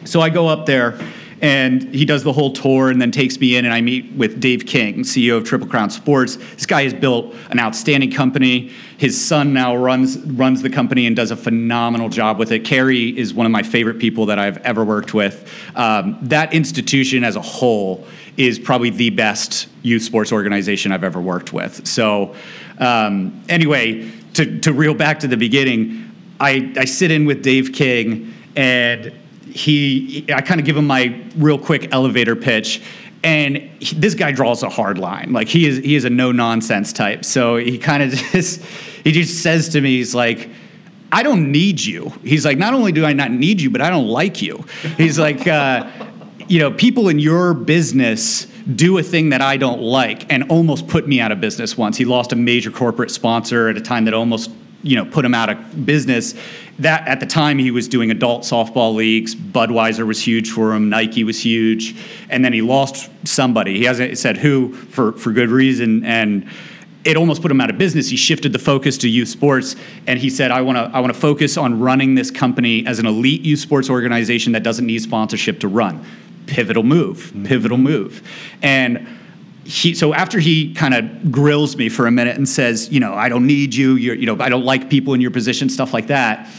So 0.05 0.21
I 0.21 0.29
go 0.29 0.47
up 0.47 0.65
there. 0.65 0.99
And 1.41 1.95
he 1.95 2.03
does 2.03 2.25
the 2.25 2.33
whole 2.33 2.51
tour 2.51 2.89
and 2.89 3.01
then 3.01 3.11
takes 3.11 3.39
me 3.39 3.55
in, 3.55 3.63
and 3.63 3.73
I 3.73 3.79
meet 3.79 4.11
with 4.11 4.41
Dave 4.41 4.65
King, 4.65 5.03
CEO 5.03 5.37
of 5.37 5.45
Triple 5.45 5.69
Crown 5.69 5.89
Sports. 5.89 6.35
This 6.35 6.65
guy 6.65 6.83
has 6.83 6.93
built 6.93 7.33
an 7.49 7.61
outstanding 7.61 8.11
company. 8.11 8.73
His 8.97 9.19
son 9.25 9.53
now 9.53 9.73
runs 9.73 10.17
runs 10.17 10.61
the 10.61 10.69
company 10.69 11.07
and 11.07 11.15
does 11.15 11.31
a 11.31 11.37
phenomenal 11.37 12.09
job 12.09 12.39
with 12.39 12.51
it. 12.51 12.65
Kerry 12.65 13.17
is 13.17 13.33
one 13.33 13.45
of 13.45 13.53
my 13.53 13.63
favorite 13.63 13.99
people 13.99 14.25
that 14.25 14.37
I've 14.37 14.57
ever 14.57 14.83
worked 14.83 15.13
with. 15.13 15.49
Um, 15.77 16.17
that 16.23 16.53
institution 16.53 17.23
as 17.23 17.37
a 17.37 17.41
whole 17.41 18.05
is 18.39 18.57
probably 18.57 18.89
the 18.89 19.09
best 19.09 19.67
youth 19.83 20.01
sports 20.01 20.31
organization 20.31 20.93
I've 20.93 21.03
ever 21.03 21.19
worked 21.19 21.51
with. 21.51 21.85
So, 21.85 22.33
um, 22.79 23.43
anyway, 23.49 24.09
to, 24.35 24.59
to 24.61 24.71
reel 24.71 24.93
back 24.93 25.19
to 25.19 25.27
the 25.27 25.35
beginning, 25.35 26.09
I, 26.39 26.71
I 26.77 26.85
sit 26.85 27.11
in 27.11 27.25
with 27.25 27.43
Dave 27.43 27.73
King 27.73 28.33
and 28.55 29.11
he, 29.45 30.25
I 30.33 30.39
kind 30.39 30.61
of 30.61 30.65
give 30.65 30.77
him 30.77 30.87
my 30.87 31.21
real 31.35 31.57
quick 31.57 31.93
elevator 31.93 32.37
pitch. 32.37 32.81
And 33.25 33.57
he, 33.57 33.95
this 33.95 34.15
guy 34.15 34.31
draws 34.31 34.63
a 34.63 34.69
hard 34.69 34.97
line. 34.97 35.33
Like 35.33 35.49
he 35.49 35.67
is, 35.67 35.79
he 35.79 35.95
is 35.95 36.05
a 36.05 36.09
no 36.09 36.31
nonsense 36.31 36.93
type. 36.93 37.25
So 37.25 37.57
he 37.57 37.77
kind 37.77 38.01
of 38.01 38.11
just, 38.31 38.63
he 39.03 39.11
just 39.11 39.43
says 39.43 39.67
to 39.69 39.81
me, 39.81 39.97
he's 39.97 40.15
like, 40.15 40.49
I 41.11 41.23
don't 41.23 41.51
need 41.51 41.81
you. 41.81 42.13
He's 42.23 42.45
like, 42.45 42.57
not 42.57 42.73
only 42.73 42.93
do 42.93 43.03
I 43.03 43.11
not 43.11 43.31
need 43.31 43.59
you, 43.59 43.69
but 43.69 43.81
I 43.81 43.89
don't 43.89 44.07
like 44.07 44.41
you. 44.41 44.63
He's 44.95 45.19
like, 45.19 45.45
uh, 45.45 45.89
you 46.49 46.57
know, 46.57 46.71
people 46.71 47.09
in 47.09 47.19
your 47.19 47.53
business 47.53 48.47
do 48.75 48.97
a 48.97 49.03
thing 49.03 49.29
that 49.29 49.41
I 49.41 49.55
don't 49.55 49.81
like 49.81 50.31
and 50.33 50.49
almost 50.49 50.87
put 50.87 51.07
me 51.07 51.21
out 51.21 51.31
of 51.31 51.39
business 51.39 51.77
once. 51.77 51.95
He 51.95 52.05
lost 52.05 52.33
a 52.33 52.35
major 52.35 52.71
corporate 52.71 53.11
sponsor 53.11 53.69
at 53.69 53.77
a 53.77 53.81
time 53.81 54.05
that 54.05 54.15
almost, 54.15 54.49
you 54.81 54.95
know, 54.95 55.05
put 55.05 55.23
him 55.23 55.35
out 55.35 55.49
of 55.49 55.85
business. 55.85 56.33
That 56.79 57.07
at 57.07 57.19
the 57.19 57.27
time 57.27 57.59
he 57.59 57.69
was 57.69 57.87
doing 57.87 58.09
adult 58.09 58.43
softball 58.43 58.95
leagues. 58.95 59.35
Budweiser 59.35 60.07
was 60.07 60.23
huge 60.23 60.49
for 60.49 60.73
him. 60.73 60.89
Nike 60.89 61.23
was 61.23 61.43
huge, 61.43 61.95
and 62.29 62.43
then 62.43 62.51
he 62.51 62.61
lost 62.61 63.11
somebody. 63.27 63.77
He 63.77 63.83
hasn't 63.83 64.17
said 64.17 64.37
who 64.37 64.73
for 64.73 65.11
for 65.13 65.31
good 65.31 65.49
reason 65.49 66.03
and 66.03 66.49
it 67.05 67.15
almost 67.15 67.41
put 67.41 67.49
him 67.49 67.61
out 67.61 67.69
of 67.69 67.77
business. 67.77 68.09
He 68.09 68.17
shifted 68.17 68.51
the 68.51 68.59
focus 68.59 68.97
to 68.99 69.09
youth 69.09 69.29
sports, 69.29 69.75
and 70.05 70.19
he 70.19 70.29
said, 70.29 70.51
"I 70.51 70.61
want 70.61 70.77
to 70.77 70.95
I 70.95 70.99
want 70.99 71.13
to 71.13 71.19
focus 71.19 71.57
on 71.57 71.79
running 71.79 72.15
this 72.15 72.29
company 72.29 72.85
as 72.85 72.99
an 72.99 73.05
elite 73.05 73.41
youth 73.41 73.59
sports 73.59 73.89
organization 73.89 74.51
that 74.51 74.63
doesn't 74.63 74.85
need 74.85 75.01
sponsorship 75.01 75.59
to 75.61 75.67
run." 75.67 76.03
Pivotal 76.47 76.83
move, 76.83 77.17
mm-hmm. 77.17 77.45
pivotal 77.45 77.77
move. 77.77 78.27
And 78.61 79.07
he, 79.63 79.93
so 79.93 80.13
after 80.13 80.39
he 80.39 80.73
kind 80.73 80.93
of 80.93 81.31
grills 81.31 81.75
me 81.75 81.89
for 81.89 82.07
a 82.07 82.11
minute 82.11 82.37
and 82.37 82.49
says, 82.49 82.89
you 82.91 82.99
know, 82.99 83.13
I 83.13 83.29
don't 83.29 83.45
need 83.45 83.75
you, 83.75 83.95
you're, 83.95 84.15
you 84.15 84.25
know, 84.25 84.37
I 84.39 84.49
don't 84.49 84.65
like 84.65 84.89
people 84.89 85.13
in 85.13 85.21
your 85.21 85.31
position, 85.31 85.69
stuff 85.69 85.93
like 85.93 86.07
that. 86.07 86.49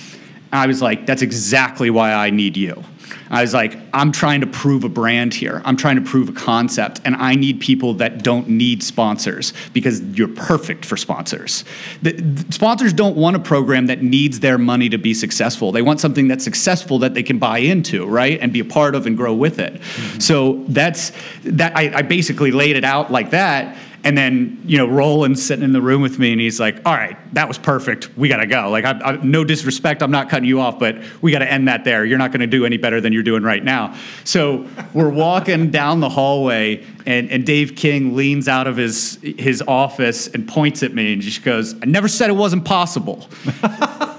I 0.52 0.66
was 0.66 0.82
like, 0.82 1.06
that's 1.06 1.22
exactly 1.22 1.90
why 1.90 2.12
I 2.12 2.30
need 2.30 2.56
you. 2.56 2.82
I 3.30 3.42
was 3.42 3.54
like, 3.54 3.76
I'm 3.92 4.10
trying 4.10 4.40
to 4.40 4.46
prove 4.46 4.82
a 4.82 4.88
brand 4.88 5.32
here. 5.34 5.62
I'm 5.64 5.76
trying 5.76 5.96
to 5.96 6.02
prove 6.02 6.28
a 6.28 6.32
concept, 6.32 7.00
and 7.04 7.14
I 7.14 7.36
need 7.36 7.60
people 7.60 7.94
that 7.94 8.24
don't 8.24 8.48
need 8.48 8.82
sponsors 8.82 9.52
because 9.72 10.02
you're 10.02 10.28
perfect 10.28 10.84
for 10.84 10.96
sponsors. 10.96 11.64
The, 12.02 12.12
the 12.12 12.52
sponsors 12.52 12.92
don't 12.92 13.16
want 13.16 13.36
a 13.36 13.38
program 13.38 13.86
that 13.86 14.02
needs 14.02 14.40
their 14.40 14.58
money 14.58 14.88
to 14.88 14.98
be 14.98 15.14
successful. 15.14 15.70
They 15.70 15.82
want 15.82 16.00
something 16.00 16.26
that's 16.26 16.42
successful 16.42 16.98
that 17.00 17.14
they 17.14 17.22
can 17.22 17.38
buy 17.38 17.58
into, 17.58 18.04
right, 18.04 18.38
and 18.40 18.52
be 18.52 18.60
a 18.60 18.64
part 18.64 18.96
of 18.96 19.06
and 19.06 19.16
grow 19.16 19.34
with 19.34 19.60
it. 19.60 19.74
Mm-hmm. 19.74 20.18
So 20.18 20.64
that's 20.68 21.12
that. 21.44 21.76
I, 21.76 21.98
I 21.98 22.02
basically 22.02 22.50
laid 22.50 22.74
it 22.74 22.84
out 22.84 23.12
like 23.12 23.30
that 23.30 23.76
and 24.02 24.16
then, 24.16 24.62
you 24.64 24.78
know, 24.78 24.86
Roland's 24.86 25.44
sitting 25.44 25.64
in 25.64 25.72
the 25.72 25.82
room 25.82 26.00
with 26.00 26.18
me 26.18 26.32
and 26.32 26.40
he's 26.40 26.58
like, 26.58 26.76
all 26.86 26.94
right, 26.94 27.18
that 27.34 27.46
was 27.46 27.58
perfect. 27.58 28.16
We 28.16 28.28
got 28.28 28.38
to 28.38 28.46
go. 28.46 28.70
Like, 28.70 28.84
I, 28.84 28.92
I, 28.92 29.16
no 29.16 29.44
disrespect, 29.44 30.02
I'm 30.02 30.10
not 30.10 30.30
cutting 30.30 30.48
you 30.48 30.60
off, 30.60 30.78
but 30.78 30.98
we 31.20 31.32
got 31.32 31.40
to 31.40 31.50
end 31.50 31.68
that 31.68 31.84
there. 31.84 32.04
You're 32.04 32.18
not 32.18 32.30
going 32.30 32.40
to 32.40 32.46
do 32.46 32.64
any 32.64 32.78
better 32.78 33.00
than 33.00 33.12
you're 33.12 33.22
doing 33.22 33.42
right 33.42 33.62
now. 33.62 33.94
So 34.24 34.66
we're 34.94 35.10
walking 35.10 35.70
down 35.70 36.00
the 36.00 36.08
hallway 36.08 36.84
and, 37.04 37.30
and 37.30 37.44
Dave 37.44 37.76
King 37.76 38.16
leans 38.16 38.48
out 38.48 38.66
of 38.66 38.76
his, 38.76 39.18
his 39.22 39.62
office 39.68 40.28
and 40.28 40.48
points 40.48 40.82
at 40.82 40.94
me 40.94 41.12
and 41.12 41.20
just 41.20 41.42
goes, 41.42 41.74
I 41.82 41.86
never 41.86 42.08
said 42.08 42.30
it 42.30 42.34
wasn't 42.36 42.64
possible. 42.64 43.28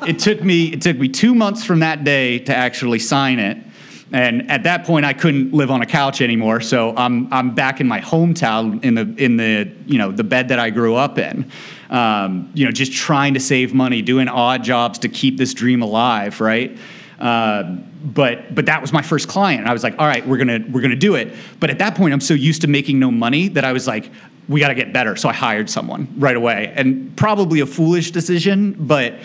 it 0.08 0.20
took 0.20 0.44
me, 0.44 0.74
it 0.74 0.82
took 0.82 0.98
me 0.98 1.08
two 1.08 1.34
months 1.34 1.64
from 1.64 1.80
that 1.80 2.04
day 2.04 2.40
to 2.40 2.56
actually 2.56 3.00
sign 3.00 3.40
it. 3.40 3.58
And 4.14 4.50
at 4.52 4.64
that 4.64 4.86
point, 4.86 5.06
I 5.06 5.14
couldn't 5.14 5.54
live 5.54 5.72
on 5.72 5.82
a 5.82 5.86
couch 5.86 6.22
anymore. 6.22 6.60
So 6.62 6.96
I'm 6.96 7.32
I'm 7.32 7.56
back 7.56 7.80
in 7.80 7.88
my 7.88 8.02
hometown 8.02 8.84
in 8.84 8.96
the 8.96 9.14
in 9.18 9.38
the 9.38 9.72
you 9.86 9.98
know 9.98 10.12
the 10.12 10.24
bed 10.24 10.50
that 10.50 10.60
I 10.60 10.70
grew 10.70 10.96
up 10.96 11.18
in. 11.18 11.50
Um, 11.90 12.52
you 12.54 12.66
know, 12.66 12.72
just 12.72 12.94
trying 12.94 13.34
to 13.36 13.40
save 13.40 13.74
money, 13.74 14.02
doing 14.02 14.28
odd 14.28 14.64
jobs 14.64 15.00
to 15.00 15.10
keep 15.10 15.38
this 15.38 15.54
dream 15.54 15.82
alive, 15.82 16.42
right? 16.42 16.78
Uh, 17.20 17.64
but 18.04 18.54
but 18.54 18.66
that 18.66 18.82
was 18.82 18.92
my 18.92 19.02
first 19.02 19.28
client. 19.28 19.68
I 19.68 19.74
was 19.74 19.84
like, 19.84 19.96
all 20.00 20.08
right, 20.08 20.26
we're 20.28 20.38
gonna 20.38 20.60
we're 20.70 20.82
gonna 20.82 20.96
do 20.96 21.16
it. 21.16 21.34
But 21.60 21.70
at 21.70 21.80
that 21.80 21.96
point, 21.96 22.14
I'm 22.14 22.22
so 22.22 22.34
used 22.34 22.62
to 22.62 22.68
making 22.68 23.00
no 23.00 23.12
money 23.12 23.48
that 23.50 23.64
I 23.64 23.72
was 23.72 23.88
like, 23.88 24.10
we 24.50 24.60
got 24.60 24.70
to 24.70 24.76
get 24.76 24.92
better. 24.92 25.16
So 25.16 25.30
I 25.30 25.34
hired 25.34 25.70
someone 25.70 26.14
right 26.18 26.36
away, 26.36 26.74
and 26.76 27.16
probably 27.16 27.62
a 27.62 27.66
foolish 27.66 28.12
decision, 28.12 28.74
but 28.74 29.16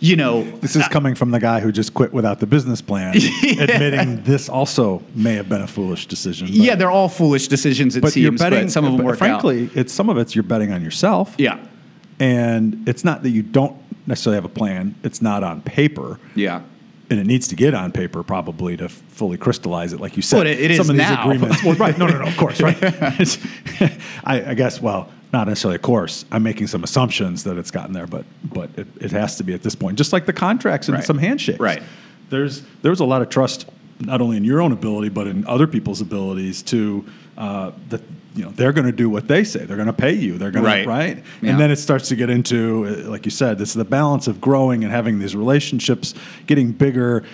you 0.00 0.16
know, 0.16 0.42
this 0.60 0.76
is 0.76 0.82
uh, 0.82 0.88
coming 0.88 1.14
from 1.14 1.30
the 1.30 1.40
guy 1.40 1.60
who 1.60 1.72
just 1.72 1.94
quit 1.94 2.12
without 2.12 2.40
the 2.40 2.46
business 2.46 2.80
plan, 2.80 3.14
yeah. 3.16 3.62
admitting 3.62 4.22
this 4.22 4.48
also 4.48 5.02
may 5.14 5.34
have 5.34 5.48
been 5.48 5.62
a 5.62 5.66
foolish 5.66 6.06
decision. 6.06 6.48
But, 6.48 6.56
yeah, 6.56 6.74
they're 6.74 6.90
all 6.90 7.08
foolish 7.08 7.48
decisions. 7.48 7.96
It 7.96 8.00
but 8.02 8.12
seems, 8.12 8.22
you're 8.22 8.32
betting, 8.32 8.66
but 8.66 8.72
some 8.72 8.84
of 8.84 8.96
them 8.96 9.04
work 9.04 9.18
frankly, 9.18 9.66
out. 9.66 9.76
it's 9.76 9.92
some 9.92 10.08
of 10.08 10.18
it's 10.18 10.34
you're 10.34 10.42
betting 10.42 10.72
on 10.72 10.82
yourself. 10.82 11.34
Yeah, 11.38 11.64
and 12.18 12.86
it's 12.88 13.04
not 13.04 13.22
that 13.22 13.30
you 13.30 13.42
don't 13.42 13.76
necessarily 14.06 14.36
have 14.36 14.44
a 14.44 14.54
plan. 14.54 14.94
It's 15.02 15.22
not 15.22 15.42
on 15.42 15.62
paper. 15.62 16.18
Yeah. 16.34 16.62
And 17.10 17.20
it 17.20 17.26
needs 17.26 17.48
to 17.48 17.54
get 17.54 17.74
on 17.74 17.92
paper 17.92 18.22
probably 18.22 18.76
to 18.78 18.88
fully 18.88 19.36
crystallize 19.36 19.92
it, 19.92 20.00
like 20.00 20.16
you 20.16 20.22
said. 20.22 20.38
But 20.38 20.46
it, 20.46 20.70
it 20.70 20.76
Some 20.76 20.90
of 20.90 20.96
these 20.96 21.10
agreements. 21.10 21.62
Well, 21.62 21.74
right. 21.74 21.96
No, 21.98 22.06
no, 22.06 22.18
no. 22.18 22.26
Of 22.26 22.36
course, 22.36 22.60
right. 22.62 22.76
I, 24.24 24.50
I 24.50 24.54
guess. 24.54 24.80
Well, 24.80 25.10
not 25.34 25.48
necessarily 25.48 25.76
a 25.76 25.80
course. 25.80 26.24
I'm 26.30 26.44
making 26.44 26.68
some 26.68 26.84
assumptions 26.84 27.44
that 27.44 27.58
it's 27.58 27.70
gotten 27.70 27.92
there, 27.92 28.06
but 28.06 28.24
but 28.44 28.70
it, 28.76 28.86
it 29.00 29.10
has 29.10 29.36
to 29.36 29.44
be 29.44 29.52
at 29.52 29.62
this 29.62 29.74
point. 29.74 29.98
Just 29.98 30.12
like 30.12 30.26
the 30.26 30.32
contracts 30.32 30.88
and 30.88 30.96
right. 30.96 31.04
some 31.04 31.18
handshakes. 31.18 31.60
Right. 31.60 31.82
There's 32.30 32.62
there's 32.82 33.00
a 33.00 33.04
lot 33.04 33.20
of 33.20 33.28
trust 33.28 33.68
not 34.00 34.20
only 34.20 34.36
in 34.36 34.44
your 34.44 34.60
own 34.60 34.72
ability 34.72 35.08
but 35.08 35.26
in 35.26 35.46
other 35.46 35.66
people's 35.66 36.00
abilities 36.00 36.62
to 36.62 37.04
uh, 37.36 37.72
that 37.90 38.00
you 38.34 38.44
know 38.44 38.50
they're 38.50 38.72
going 38.72 38.86
to 38.86 38.92
do 38.92 39.10
what 39.10 39.26
they 39.26 39.42
say. 39.44 39.64
They're 39.64 39.76
going 39.76 39.88
to 39.88 39.92
pay 39.92 40.12
you. 40.12 40.38
They're 40.38 40.52
going 40.52 40.64
right. 40.64 40.84
to 40.84 40.88
right. 40.88 41.24
Yeah. 41.42 41.50
And 41.50 41.60
then 41.60 41.70
it 41.70 41.76
starts 41.76 42.08
to 42.08 42.16
get 42.16 42.30
into 42.30 42.86
uh, 42.86 43.10
like 43.10 43.24
you 43.24 43.32
said, 43.32 43.60
it's 43.60 43.74
the 43.74 43.84
balance 43.84 44.28
of 44.28 44.40
growing 44.40 44.84
and 44.84 44.92
having 44.92 45.18
these 45.18 45.34
relationships, 45.34 46.14
getting 46.46 46.70
bigger 46.72 47.24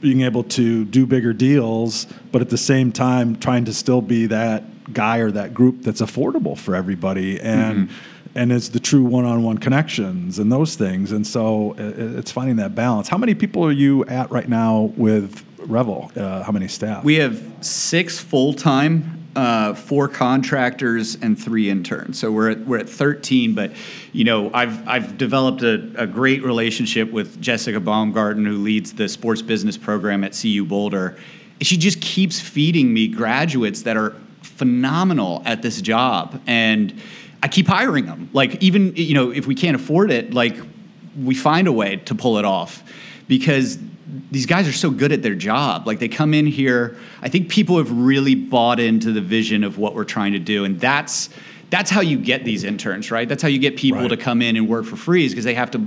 being 0.00 0.22
able 0.22 0.42
to 0.42 0.84
do 0.86 1.06
bigger 1.06 1.32
deals, 1.32 2.06
but 2.32 2.42
at 2.42 2.50
the 2.50 2.58
same 2.58 2.90
time 2.90 3.36
trying 3.36 3.64
to 3.64 3.72
still 3.72 4.02
be 4.02 4.26
that 4.26 4.64
guy 4.92 5.18
or 5.18 5.30
that 5.30 5.54
group 5.54 5.82
that's 5.82 6.00
affordable 6.00 6.56
for 6.56 6.74
everybody 6.74 7.40
and 7.40 7.88
mm-hmm. 7.88 8.38
and 8.38 8.52
it's 8.52 8.70
the 8.70 8.80
true 8.80 9.04
one-on-one 9.04 9.58
connections 9.58 10.38
and 10.38 10.50
those 10.50 10.74
things 10.74 11.12
and 11.12 11.26
so 11.26 11.74
it's 11.78 12.32
finding 12.32 12.56
that 12.56 12.74
balance 12.74 13.08
how 13.08 13.18
many 13.18 13.34
people 13.34 13.64
are 13.64 13.72
you 13.72 14.04
at 14.06 14.30
right 14.30 14.48
now 14.48 14.92
with 14.96 15.44
Revel? 15.66 16.10
Uh, 16.16 16.42
how 16.42 16.52
many 16.52 16.68
staff? 16.68 17.04
We 17.04 17.16
have 17.16 17.42
six 17.60 18.18
full 18.18 18.52
time, 18.52 19.28
uh, 19.36 19.74
four 19.74 20.08
contractors, 20.08 21.16
and 21.16 21.38
three 21.38 21.70
interns. 21.70 22.18
So 22.18 22.32
we're 22.32 22.50
at, 22.50 22.66
we're 22.66 22.78
at 22.78 22.88
13. 22.88 23.54
But 23.54 23.72
you 24.12 24.24
know, 24.24 24.50
I've 24.52 24.86
I've 24.88 25.18
developed 25.18 25.62
a, 25.62 25.92
a 25.96 26.06
great 26.06 26.42
relationship 26.42 27.10
with 27.10 27.40
Jessica 27.40 27.80
Baumgarten, 27.80 28.44
who 28.44 28.58
leads 28.58 28.94
the 28.94 29.08
sports 29.08 29.42
business 29.42 29.76
program 29.76 30.24
at 30.24 30.38
CU 30.40 30.64
Boulder. 30.64 31.16
She 31.60 31.76
just 31.76 32.00
keeps 32.00 32.40
feeding 32.40 32.92
me 32.92 33.06
graduates 33.06 33.82
that 33.82 33.96
are 33.96 34.16
phenomenal 34.62 35.42
at 35.44 35.60
this 35.60 35.80
job, 35.82 36.40
and 36.46 36.94
I 37.42 37.48
keep 37.48 37.66
hiring 37.66 38.06
them. 38.06 38.30
Like 38.32 38.62
even 38.62 38.94
you 38.94 39.12
know, 39.12 39.32
if 39.32 39.44
we 39.48 39.56
can't 39.56 39.74
afford 39.74 40.12
it, 40.12 40.32
like 40.32 40.56
we 41.20 41.34
find 41.34 41.66
a 41.66 41.72
way 41.72 41.96
to 41.96 42.14
pull 42.14 42.38
it 42.38 42.44
off 42.44 42.84
because 43.26 43.76
these 44.30 44.46
guys 44.46 44.68
are 44.68 44.72
so 44.72 44.88
good 44.88 45.10
at 45.10 45.20
their 45.20 45.34
job. 45.34 45.84
Like 45.84 45.98
they 45.98 46.06
come 46.06 46.32
in 46.32 46.46
here, 46.46 46.96
I 47.20 47.28
think 47.28 47.48
people 47.48 47.76
have 47.78 47.90
really 47.90 48.36
bought 48.36 48.78
into 48.78 49.10
the 49.10 49.20
vision 49.20 49.64
of 49.64 49.78
what 49.78 49.96
we're 49.96 50.04
trying 50.04 50.34
to 50.34 50.38
do, 50.38 50.64
and 50.64 50.78
that's 50.78 51.28
that's 51.72 51.90
how 51.90 52.02
you 52.02 52.18
get 52.18 52.44
these 52.44 52.64
interns, 52.64 53.10
right? 53.10 53.26
That's 53.26 53.40
how 53.42 53.48
you 53.48 53.58
get 53.58 53.78
people 53.78 54.02
right. 54.02 54.10
to 54.10 54.16
come 54.18 54.42
in 54.42 54.56
and 54.56 54.68
work 54.68 54.84
for 54.84 54.96
free, 54.96 55.24
is 55.24 55.32
because 55.32 55.46
they 55.46 55.54
have 55.54 55.70
to. 55.70 55.78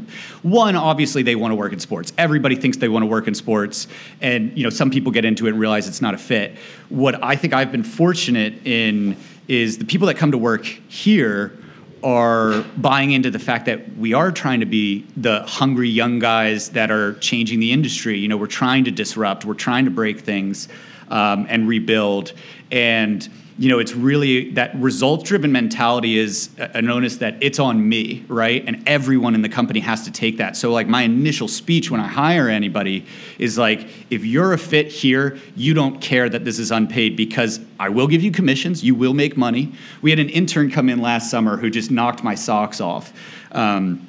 One, 0.41 0.75
obviously, 0.75 1.21
they 1.21 1.35
want 1.35 1.51
to 1.51 1.55
work 1.55 1.73
in 1.73 1.79
sports. 1.79 2.11
Everybody 2.17 2.55
thinks 2.55 2.77
they 2.77 2.89
want 2.89 3.03
to 3.03 3.07
work 3.07 3.27
in 3.27 3.35
sports, 3.35 3.87
and 4.19 4.57
you 4.57 4.63
know, 4.63 4.71
some 4.71 4.89
people 4.89 5.11
get 5.11 5.25
into 5.25 5.45
it 5.45 5.51
and 5.51 5.59
realize 5.59 5.87
it's 5.87 6.01
not 6.01 6.15
a 6.15 6.17
fit. 6.17 6.57
What 6.89 7.23
I 7.23 7.35
think 7.35 7.53
I've 7.53 7.71
been 7.71 7.83
fortunate 7.83 8.65
in 8.65 9.15
is 9.47 9.77
the 9.77 9.85
people 9.85 10.07
that 10.07 10.17
come 10.17 10.31
to 10.31 10.39
work 10.39 10.65
here 10.65 11.55
are 12.03 12.63
buying 12.77 13.11
into 13.11 13.29
the 13.29 13.37
fact 13.37 13.67
that 13.67 13.95
we 13.95 14.11
are 14.11 14.31
trying 14.31 14.61
to 14.61 14.65
be 14.65 15.05
the 15.15 15.43
hungry 15.43 15.89
young 15.89 16.17
guys 16.17 16.69
that 16.69 16.89
are 16.89 17.13
changing 17.19 17.59
the 17.59 17.71
industry. 17.71 18.17
You 18.17 18.27
know, 18.27 18.37
we're 18.37 18.47
trying 18.47 18.85
to 18.85 18.91
disrupt, 18.91 19.45
we're 19.45 19.53
trying 19.53 19.85
to 19.85 19.91
break 19.91 20.21
things 20.21 20.67
um, 21.09 21.45
and 21.49 21.67
rebuild. 21.67 22.33
And 22.71 23.27
you 23.57 23.69
know, 23.69 23.79
it's 23.79 23.93
really 23.93 24.51
that 24.51 24.75
results 24.75 25.23
driven 25.23 25.49
mentality 25.49 26.17
is 26.17 26.49
a 26.57 26.81
notice 26.81 27.17
that 27.17 27.37
it's 27.39 27.57
on 27.57 27.87
me, 27.87 28.25
right? 28.27 28.61
And 28.67 28.83
everyone 28.85 29.33
in 29.33 29.43
the 29.43 29.49
company 29.49 29.79
has 29.79 30.03
to 30.03 30.11
take 30.11 30.37
that. 30.37 30.57
So, 30.57 30.73
like, 30.73 30.87
my 30.87 31.03
initial 31.03 31.47
speech 31.47 31.89
when 31.89 32.01
I 32.01 32.07
hire 32.07 32.49
anybody 32.49 33.05
is 33.39 33.57
like, 33.57 33.87
if 34.09 34.25
you're 34.25 34.51
a 34.51 34.57
fit 34.57 34.87
here, 34.87 35.39
you 35.55 35.73
don't 35.73 36.01
care 36.01 36.27
that 36.27 36.43
this 36.43 36.59
is 36.59 36.69
unpaid 36.69 37.15
because 37.15 37.61
I 37.79 37.87
will 37.87 38.07
give 38.07 38.21
you 38.21 38.31
commissions, 38.31 38.83
you 38.83 38.93
will 38.93 39.13
make 39.13 39.37
money. 39.37 39.71
We 40.01 40.09
had 40.09 40.19
an 40.19 40.29
intern 40.29 40.69
come 40.69 40.89
in 40.89 40.99
last 40.99 41.31
summer 41.31 41.55
who 41.55 41.69
just 41.69 41.89
knocked 41.89 42.25
my 42.25 42.35
socks 42.35 42.81
off. 42.81 43.13
Um, 43.53 44.05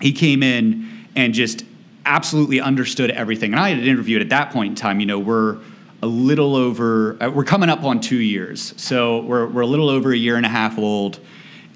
he 0.00 0.12
came 0.12 0.42
in 0.42 1.06
and 1.14 1.34
just 1.34 1.64
absolutely 2.04 2.60
understood 2.60 3.10
everything. 3.12 3.52
And 3.52 3.60
I 3.60 3.68
had 3.68 3.86
interviewed 3.86 4.22
at 4.22 4.30
that 4.30 4.50
point 4.50 4.70
in 4.70 4.74
time, 4.74 4.98
you 4.98 5.06
know, 5.06 5.20
we're 5.20 5.58
a 6.02 6.06
little 6.06 6.54
over, 6.54 7.20
uh, 7.22 7.30
we're 7.30 7.44
coming 7.44 7.68
up 7.68 7.82
on 7.82 8.00
two 8.00 8.18
years. 8.18 8.74
So 8.76 9.20
we're, 9.20 9.46
we're 9.46 9.62
a 9.62 9.66
little 9.66 9.88
over 9.88 10.12
a 10.12 10.16
year 10.16 10.36
and 10.36 10.46
a 10.46 10.48
half 10.48 10.78
old 10.78 11.18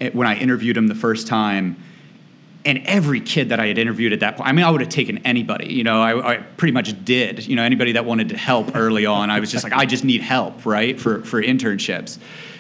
eh, 0.01 0.11
when 0.13 0.27
I 0.27 0.37
interviewed 0.37 0.77
him 0.77 0.87
the 0.87 0.95
first 0.95 1.27
time. 1.27 1.77
And 2.65 2.79
every 2.85 3.21
kid 3.21 3.49
that 3.49 3.59
I 3.59 3.67
had 3.67 3.79
interviewed 3.79 4.13
at 4.13 4.21
that 4.21 4.37
point, 4.37 4.49
I 4.49 4.53
mean, 4.53 4.65
I 4.65 4.71
would 4.71 4.81
have 4.81 4.91
taken 4.91 5.19
anybody, 5.19 5.73
you 5.73 5.83
know, 5.83 6.01
I, 6.01 6.35
I 6.35 6.37
pretty 6.37 6.73
much 6.73 7.05
did, 7.05 7.45
you 7.45 7.57
know, 7.57 7.65
anybody 7.65 7.93
that 7.93 8.05
wanted 8.05 8.29
to 8.29 8.37
help 8.37 8.77
early 8.77 9.05
on. 9.05 9.31
I 9.31 9.41
was 9.41 9.51
just 9.51 9.65
like, 9.65 9.73
I 9.73 9.85
just 9.85 10.05
need 10.05 10.21
help, 10.21 10.65
right, 10.65 11.01
for, 11.01 11.25
for 11.25 11.43
internships. 11.43 12.19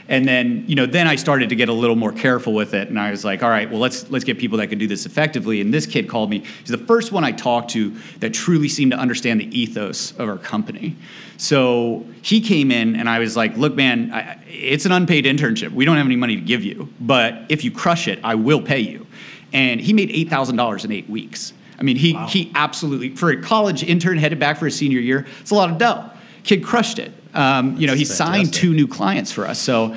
And 0.09 0.27
then, 0.27 0.65
you 0.67 0.75
know, 0.75 0.87
then 0.87 1.07
I 1.07 1.17
started 1.17 1.49
to 1.51 1.57
get 1.57 1.69
a 1.69 1.73
little 1.73 1.97
more 1.97 2.13
careful 2.13 2.53
with 2.53 2.75
it, 2.75 2.89
and 2.89 2.99
I 2.99 3.11
was 3.11 3.25
like, 3.25 3.43
all 3.43 3.49
right, 3.49 3.71
well, 3.71 3.81
let's 3.81 4.11
let's 4.11 4.25
get 4.25 4.39
people 4.39 4.59
that 4.59 4.67
can 4.69 4.79
do 4.79 4.87
this 4.87 5.07
effectively. 5.07 5.61
And 5.61 5.73
this 5.73 5.87
kid 5.87 6.09
called 6.09 6.29
me. 6.29 6.41
He's 6.61 6.69
the 6.69 6.79
first 6.79 7.13
one 7.13 7.25
I 7.25 7.33
talked 7.33 7.71
to 7.71 7.97
that 8.19 8.35
truly 8.35 8.69
seemed 8.69 8.93
to 8.93 8.99
understand 8.99 9.41
the 9.41 9.59
ethos 9.59 10.13
of 10.13 10.29
our 10.29 10.39
company. 10.39 10.97
So 11.37 12.05
he 12.23 12.41
came 12.41 12.71
in, 12.71 12.97
and 12.97 13.09
I 13.09 13.19
was 13.21 13.37
like, 13.37 13.57
look, 13.57 13.75
man, 13.75 14.13
I, 14.13 14.39
it's 14.47 14.87
an 14.87 14.93
unpaid 14.93 15.25
internship. 15.25 15.71
We 15.71 15.85
don't 15.85 15.97
have 15.97 16.07
any 16.07 16.17
money 16.17 16.37
to 16.37 16.43
give 16.43 16.63
you, 16.63 16.93
but 17.01 17.47
if 17.49 17.65
you 17.65 17.71
crush 17.71 18.09
it, 18.09 18.19
I 18.25 18.35
will 18.35 18.61
pay 18.63 18.81
you. 18.81 19.07
And 19.53 19.81
he 19.81 19.93
made 19.93 20.11
eight 20.11 20.29
thousand 20.29 20.57
dollars 20.57 20.85
in 20.85 20.93
eight 20.93 21.09
weeks. 21.09 21.53
I 21.79 21.85
mean, 21.85 21.97
he 21.97 22.15
wow. 22.15 22.27
he 22.27 22.51
absolutely 22.55 23.17
for 23.17 23.31
a 23.31 23.41
college 23.41 23.83
intern 23.83 24.19
headed 24.19 24.39
back 24.39 24.59
for 24.59 24.67
his 24.67 24.77
senior 24.77 25.01
year. 25.01 25.27
It's 25.41 25.51
a 25.51 25.55
lot 25.55 25.71
of 25.71 25.79
dough. 25.79 26.11
Kid 26.45 26.65
crushed 26.65 26.99
it. 26.99 27.13
Um, 27.35 27.76
you 27.76 27.87
know, 27.87 27.95
he 27.95 28.05
fantastic. 28.05 28.16
signed 28.16 28.55
two 28.55 28.72
new 28.74 28.87
clients 28.87 29.33
for 29.33 29.47
us. 29.47 29.59
So 29.59 29.97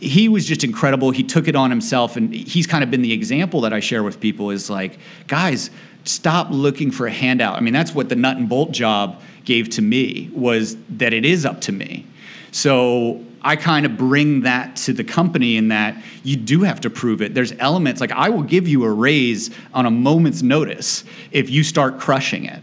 he 0.00 0.28
was 0.28 0.44
just 0.44 0.64
incredible. 0.64 1.10
He 1.10 1.22
took 1.22 1.48
it 1.48 1.56
on 1.56 1.70
himself, 1.70 2.16
and 2.16 2.32
he's 2.34 2.66
kind 2.66 2.84
of 2.84 2.90
been 2.90 3.02
the 3.02 3.12
example 3.12 3.60
that 3.62 3.72
I 3.72 3.80
share 3.80 4.02
with 4.02 4.20
people. 4.20 4.50
Is 4.50 4.68
like, 4.68 4.98
guys, 5.26 5.70
stop 6.04 6.48
looking 6.50 6.90
for 6.90 7.06
a 7.06 7.12
handout. 7.12 7.56
I 7.56 7.60
mean, 7.60 7.74
that's 7.74 7.94
what 7.94 8.08
the 8.08 8.16
nut 8.16 8.36
and 8.36 8.48
bolt 8.48 8.72
job 8.72 9.20
gave 9.44 9.68
to 9.70 9.82
me 9.82 10.30
was 10.32 10.76
that 10.88 11.12
it 11.12 11.24
is 11.24 11.44
up 11.44 11.60
to 11.62 11.72
me. 11.72 12.06
So 12.50 13.24
I 13.42 13.56
kind 13.56 13.84
of 13.84 13.98
bring 13.98 14.42
that 14.42 14.76
to 14.76 14.92
the 14.92 15.04
company 15.04 15.56
in 15.56 15.68
that 15.68 16.02
you 16.22 16.36
do 16.36 16.62
have 16.62 16.80
to 16.82 16.90
prove 16.90 17.20
it. 17.20 17.34
There's 17.34 17.52
elements 17.58 18.00
like 18.00 18.12
I 18.12 18.30
will 18.30 18.42
give 18.42 18.66
you 18.66 18.84
a 18.84 18.90
raise 18.90 19.50
on 19.74 19.86
a 19.86 19.90
moment's 19.90 20.42
notice 20.42 21.04
if 21.30 21.50
you 21.50 21.62
start 21.62 22.00
crushing 22.00 22.46
it. 22.46 22.62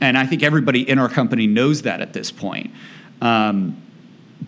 And 0.00 0.16
I 0.16 0.26
think 0.26 0.42
everybody 0.42 0.88
in 0.88 0.98
our 0.98 1.08
company 1.08 1.46
knows 1.46 1.82
that 1.82 2.00
at 2.00 2.12
this 2.12 2.30
point. 2.30 2.70
Um, 3.20 3.80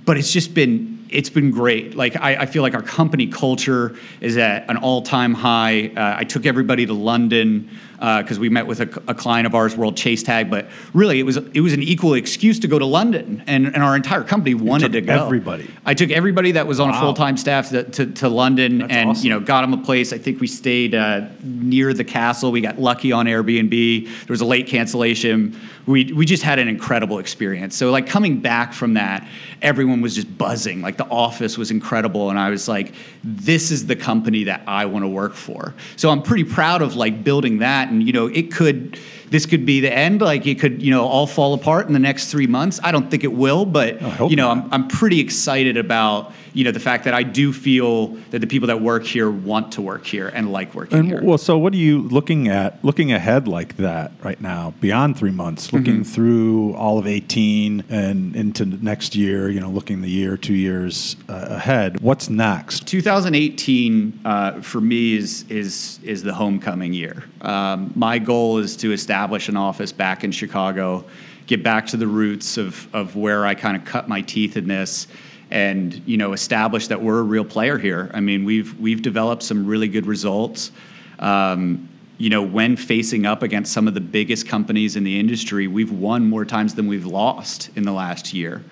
but 0.05 0.17
it's 0.17 0.33
just 0.33 0.55
been 0.55 0.93
it's 1.11 1.31
been 1.31 1.51
great. 1.51 1.95
Like 1.95 2.17
I, 2.17 2.37
I, 2.37 2.47
feel 2.47 2.63
like 2.63 2.75
our 2.75 2.83
company 2.83 3.27
culture 3.27 3.95
is 4.23 4.39
at 4.39 4.71
an 4.71 4.79
all-time 4.79 5.35
high. 5.35 5.89
Uh, 5.89 6.17
I 6.19 6.25
took 6.25 6.47
everybody 6.47 6.87
to 6.87 6.95
London 6.95 7.69
because 8.03 8.39
uh, 8.39 8.41
we 8.41 8.49
met 8.49 8.67
with 8.67 8.81
a, 8.81 9.03
a, 9.07 9.15
client 9.15 9.47
of 9.47 9.55
ours, 9.55 9.77
World 9.77 9.97
Chase 9.97 10.25
Tag. 10.25 10.51
But 10.51 10.67
really, 10.93 11.21
it 11.21 11.23
was 11.23 11.37
it 11.37 11.61
was 11.61 11.73
an 11.73 11.85
equal 11.85 12.15
excuse 12.15 12.59
to 12.61 12.67
go 12.67 12.77
to 12.77 12.85
London, 12.85 13.45
and, 13.47 13.67
and 13.67 13.77
our 13.77 13.95
entire 13.95 14.25
company 14.25 14.55
wanted 14.55 14.91
to 14.93 15.01
go. 15.01 15.25
Everybody. 15.25 15.71
I 15.87 15.95
took 15.95 16.11
everybody 16.11 16.53
that 16.53 16.67
was 16.67 16.81
on 16.81 16.91
wow. 16.91 16.97
a 16.97 17.01
full 17.01 17.15
time 17.15 17.37
staff 17.37 17.69
to, 17.69 17.85
to, 17.85 18.07
to 18.07 18.29
London, 18.29 18.79
That's 18.79 18.93
and 18.93 19.11
awesome. 19.11 19.25
you 19.25 19.31
know 19.31 19.39
got 19.39 19.61
them 19.61 19.73
a 19.73 19.85
place. 19.85 20.13
I 20.13 20.19
think 20.19 20.41
we 20.41 20.49
stayed 20.49 20.97
uh, 20.97 21.29
near 21.45 21.95
the 21.95 22.03
castle. 22.03 22.51
We 22.51 22.61
got 22.61 22.81
lucky 22.81 23.13
on 23.13 23.27
Airbnb. 23.27 24.05
There 24.07 24.33
was 24.33 24.41
a 24.41 24.47
late 24.47 24.67
cancellation. 24.67 25.57
We 25.87 26.13
we 26.13 26.27
just 26.27 26.43
had 26.43 26.59
an 26.59 26.67
incredible 26.67 27.21
experience. 27.21 27.77
So 27.77 27.93
like 27.93 28.09
coming 28.09 28.41
back 28.41 28.73
from 28.73 28.95
that, 28.95 29.29
everyone 29.61 30.01
was 30.01 30.17
just 30.17 30.37
buzzing. 30.37 30.83
Like 30.83 30.97
the 30.97 31.07
office 31.07 31.57
was 31.57 31.71
incredible, 31.71 32.31
and 32.31 32.39
I 32.39 32.51
was 32.51 32.67
like, 32.67 32.95
this 33.23 33.71
is 33.71 33.87
the 33.87 33.97
company 33.97 34.45
that 34.45 34.63
I 34.67 34.87
want 34.87 35.05
to 35.05 35.09
work 35.09 35.35
for. 35.35 35.75
So 35.95 36.11
I'm 36.11 36.23
pretty 36.23 36.45
proud 36.45 36.83
of 36.83 36.97
like 36.97 37.23
building 37.23 37.59
that 37.59 37.92
and 37.93 38.07
you 38.07 38.13
know 38.13 38.27
it 38.27 38.51
could 38.51 38.99
this 39.33 39.47
could 39.47 39.67
be 39.67 39.81
the 39.81 39.93
end 39.93 40.21
like 40.21 40.47
it 40.47 40.61
could 40.61 40.83
you 40.83 40.91
know 40.91 41.07
all 41.07 41.27
fall 41.27 41.55
apart 41.55 41.87
in 41.87 41.93
the 41.93 41.99
next 41.99 42.31
three 42.31 42.47
months 42.47 42.79
i 42.85 42.93
don't 42.93 43.11
think 43.11 43.25
it 43.25 43.33
will 43.33 43.65
but 43.65 44.01
you 44.31 44.37
know 44.37 44.51
I'm, 44.51 44.73
I'm 44.73 44.89
pretty 44.89 45.21
excited 45.21 45.77
about 45.77 46.33
you 46.55 46.65
know 46.65 46.71
the 46.71 46.81
fact 46.81 47.05
that 47.05 47.15
I 47.15 47.23
do 47.23 47.53
feel 47.53 48.09
that 48.31 48.41
the 48.41 48.47
people 48.47 48.69
that 48.69 48.81
work 48.81 49.05
here 49.05 49.31
want 49.31 49.73
to 49.73 49.83
work 49.83 50.07
here 50.07 50.29
and 50.29 50.53
like 50.53 50.75
working 50.75 50.99
and, 50.99 51.09
here. 51.09 51.23
Well, 51.23 51.39
so 51.39 51.57
what 51.59 51.73
are 51.73 51.79
you 51.79 52.03
looking 52.03 52.49
at? 52.49 52.85
Looking 52.85 53.13
ahead 53.13 53.49
like 53.49 53.77
that 53.79 54.13
right 54.23 54.41
now, 54.41 54.75
beyond 54.81 55.17
three 55.17 55.31
months, 55.31 55.73
looking 55.73 56.01
mm-hmm. 56.01 56.03
through 56.03 56.75
all 56.75 56.99
of 56.99 57.07
eighteen 57.07 57.85
and 57.89 58.37
into 58.37 58.67
next 58.67 59.15
year. 59.15 59.49
You 59.51 59.61
know, 59.61 59.71
looking 59.71 60.03
the 60.03 60.11
year, 60.11 60.37
two 60.37 60.55
years 60.55 61.17
uh, 61.29 61.47
ahead. 61.51 62.01
What's 62.01 62.29
next? 62.29 62.87
2018 62.87 64.21
uh, 64.25 64.61
for 64.61 64.81
me 64.81 65.15
is 65.15 65.45
is 65.49 66.01
is 66.03 66.23
the 66.23 66.35
homecoming 66.35 66.93
year. 66.93 67.25
Um, 67.41 67.93
my 67.97 68.19
goal 68.19 68.59
is 68.59 68.77
to 68.79 68.93
establish 68.93 69.22
an 69.31 69.57
office 69.57 69.93
back 69.93 70.25
in 70.25 70.33
Chicago, 70.33 71.05
get 71.47 71.63
back 71.63 71.87
to 71.89 71.97
the 71.97 72.07
roots 72.07 72.57
of 72.57 72.93
of 72.95 73.17
where 73.17 73.47
I 73.47 73.55
kind 73.55 73.77
of 73.77 73.85
cut 73.85 74.09
my 74.09 74.21
teeth 74.23 74.57
in 74.57 74.69
this 74.69 75.07
and 75.53 76.03
you 76.07 76.17
know 76.17 76.33
establish 76.33 76.89
that 76.89 77.03
we're 77.03 77.21
a 77.21 77.23
real 77.23 77.45
player 77.45 77.79
here. 77.79 78.11
I 78.15 78.21
mean, 78.21 78.45
we've 78.45 78.79
we've 78.81 79.03
developed 79.03 79.43
some 79.43 79.67
really 79.67 79.87
good 79.87 80.07
results. 80.07 80.73
Um, 81.19 81.89
you 82.17 82.31
know, 82.31 82.43
when 82.43 82.77
facing 82.77 83.27
up 83.27 83.43
against 83.43 83.73
some 83.73 83.87
of 83.87 83.95
the 83.95 84.01
biggest 84.01 84.49
companies 84.49 84.97
in 84.97 85.05
the 85.05 85.21
industry, 85.21 85.67
we've 85.67 85.93
won 85.93 86.25
more 86.25 86.45
times 86.45 86.75
than 86.75 86.87
we've 86.87 87.07
lost 87.07 87.71
in 87.77 87.83
the 87.83 87.93
last 87.93 88.33
year, 88.33 88.65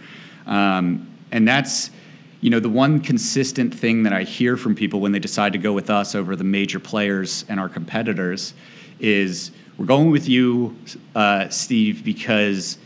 um, 0.46 1.06
and 1.30 1.46
that's 1.46 1.90
you 2.40 2.48
know 2.48 2.60
the 2.60 2.70
one 2.70 3.00
consistent 3.00 3.74
thing 3.74 4.04
that 4.04 4.14
I 4.14 4.22
hear 4.22 4.56
from 4.56 4.74
people 4.74 5.00
when 5.00 5.12
they 5.12 5.18
decide 5.18 5.52
to 5.52 5.58
go 5.58 5.74
with 5.74 5.90
us 5.90 6.14
over 6.14 6.34
the 6.34 6.44
major 6.44 6.80
players 6.80 7.44
and 7.48 7.60
our 7.60 7.68
competitors 7.68 8.54
is 8.98 9.50
we're 9.80 9.86
going 9.86 10.10
with 10.10 10.28
you, 10.28 10.76
uh, 11.14 11.48
Steve, 11.48 12.04
because 12.04 12.76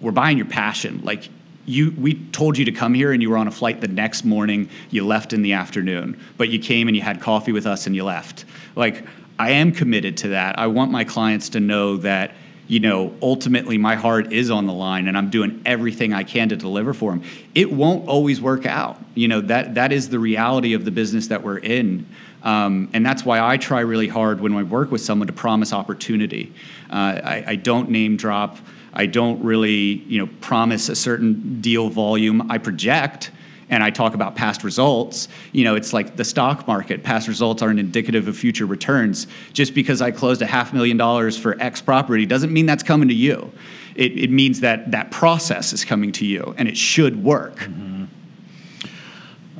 we're 0.00 0.10
buying 0.10 0.36
your 0.36 0.46
passion. 0.46 1.00
Like 1.04 1.28
you 1.64 1.94
we 1.96 2.14
told 2.30 2.58
you 2.58 2.64
to 2.64 2.72
come 2.72 2.92
here 2.92 3.12
and 3.12 3.22
you 3.22 3.30
were 3.30 3.36
on 3.36 3.46
a 3.46 3.52
flight 3.52 3.80
the 3.80 3.86
next 3.86 4.24
morning. 4.24 4.68
You 4.90 5.06
left 5.06 5.32
in 5.32 5.42
the 5.42 5.52
afternoon 5.52 6.20
but 6.36 6.48
you 6.48 6.58
came 6.58 6.88
and 6.88 6.96
you 6.96 7.02
had 7.02 7.20
coffee 7.20 7.52
with 7.52 7.68
us 7.68 7.86
and 7.86 7.94
you 7.94 8.02
left. 8.02 8.44
Like 8.74 9.04
i 9.38 9.52
am 9.52 9.70
committed 9.70 10.16
to 10.18 10.28
that. 10.28 10.58
I 10.58 10.66
want 10.66 10.90
my 10.90 11.04
clients 11.04 11.50
to 11.50 11.60
know 11.60 11.98
that 11.98 12.32
you 12.66 12.80
know 12.80 13.14
ultimately 13.22 13.78
my 13.78 13.94
heart 13.94 14.32
is 14.32 14.50
on 14.50 14.66
the 14.66 14.72
line 14.72 15.08
and 15.08 15.16
i'm 15.16 15.30
doing 15.30 15.62
everything 15.64 16.12
i 16.12 16.22
can 16.22 16.50
to 16.50 16.56
deliver 16.56 16.92
for 16.92 17.12
them 17.12 17.22
it 17.54 17.72
won't 17.72 18.08
always 18.08 18.40
work 18.40 18.66
out. 18.66 19.00
You 19.14 19.28
know 19.28 19.40
that 19.42 19.76
that 19.76 19.92
is 19.92 20.08
the 20.08 20.18
reality 20.18 20.74
of 20.74 20.84
the 20.84 20.90
business 20.90 21.28
that 21.28 21.44
we're 21.44 21.58
in 21.58 22.06
um, 22.42 22.88
and 22.92 23.04
that's 23.04 23.24
why 23.24 23.40
I 23.40 23.56
try 23.56 23.80
really 23.80 24.08
hard 24.08 24.40
when 24.40 24.54
I 24.54 24.62
work 24.62 24.90
with 24.90 25.00
someone 25.00 25.26
to 25.26 25.32
promise 25.32 25.72
opportunity. 25.72 26.52
Uh, 26.90 27.20
I, 27.22 27.44
I, 27.48 27.56
don't 27.56 27.90
name 27.90 28.16
drop 28.16 28.58
I 28.98 29.06
don't 29.06 29.42
really, 29.44 30.02
you 30.08 30.18
know, 30.18 30.28
promise 30.40 30.88
a 30.88 30.96
certain 30.96 31.60
deal 31.60 31.88
volume. 31.88 32.50
I 32.50 32.58
project 32.58 33.30
and 33.70 33.82
I 33.82 33.90
talk 33.90 34.14
about 34.14 34.34
past 34.34 34.64
results, 34.64 35.28
you 35.52 35.62
know, 35.62 35.76
it's 35.76 35.92
like 35.92 36.16
the 36.16 36.24
stock 36.24 36.66
market. 36.66 37.04
Past 37.04 37.28
results 37.28 37.62
aren't 37.62 37.78
indicative 37.78 38.26
of 38.26 38.36
future 38.36 38.64
returns. 38.66 39.26
Just 39.52 39.74
because 39.74 40.00
I 40.00 40.10
closed 40.10 40.40
a 40.40 40.46
half 40.46 40.72
million 40.72 40.96
dollars 40.96 41.36
for 41.36 41.60
X 41.60 41.82
property 41.82 42.24
doesn't 42.24 42.52
mean 42.52 42.66
that's 42.66 42.82
coming 42.82 43.08
to 43.08 43.14
you. 43.14 43.52
It, 43.94 44.18
it 44.18 44.30
means 44.30 44.60
that 44.60 44.90
that 44.92 45.10
process 45.10 45.72
is 45.72 45.84
coming 45.84 46.12
to 46.12 46.26
you 46.26 46.54
and 46.56 46.66
it 46.66 46.76
should 46.76 47.22
work. 47.22 47.56
Mm-hmm. 47.56 48.04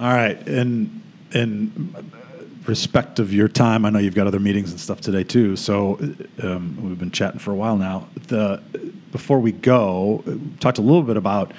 All 0.01 0.13
right. 0.13 0.49
And, 0.49 1.03
and 1.35 2.13
respect 2.69 3.19
of 3.19 3.33
your 3.33 3.49
time, 3.49 3.85
I 3.85 3.91
know 3.91 3.99
you've 3.99 4.15
got 4.15 4.27
other 4.27 4.39
meetings 4.39 4.71
and 4.71 4.79
stuff 4.79 5.01
today 5.01 5.25
too. 5.25 5.57
So 5.57 5.99
um, 6.43 6.79
we've 6.83 6.99
been 6.99 7.11
chatting 7.11 7.41
for 7.41 7.51
a 7.51 7.55
while 7.55 7.77
now. 7.77 8.07
The, 8.29 8.63
before 9.11 9.41
we 9.41 9.53
go, 9.53 10.23
talked 10.61 10.79
a 10.79 10.83
little 10.83 11.03
bit 11.03 11.17
about 11.17 11.53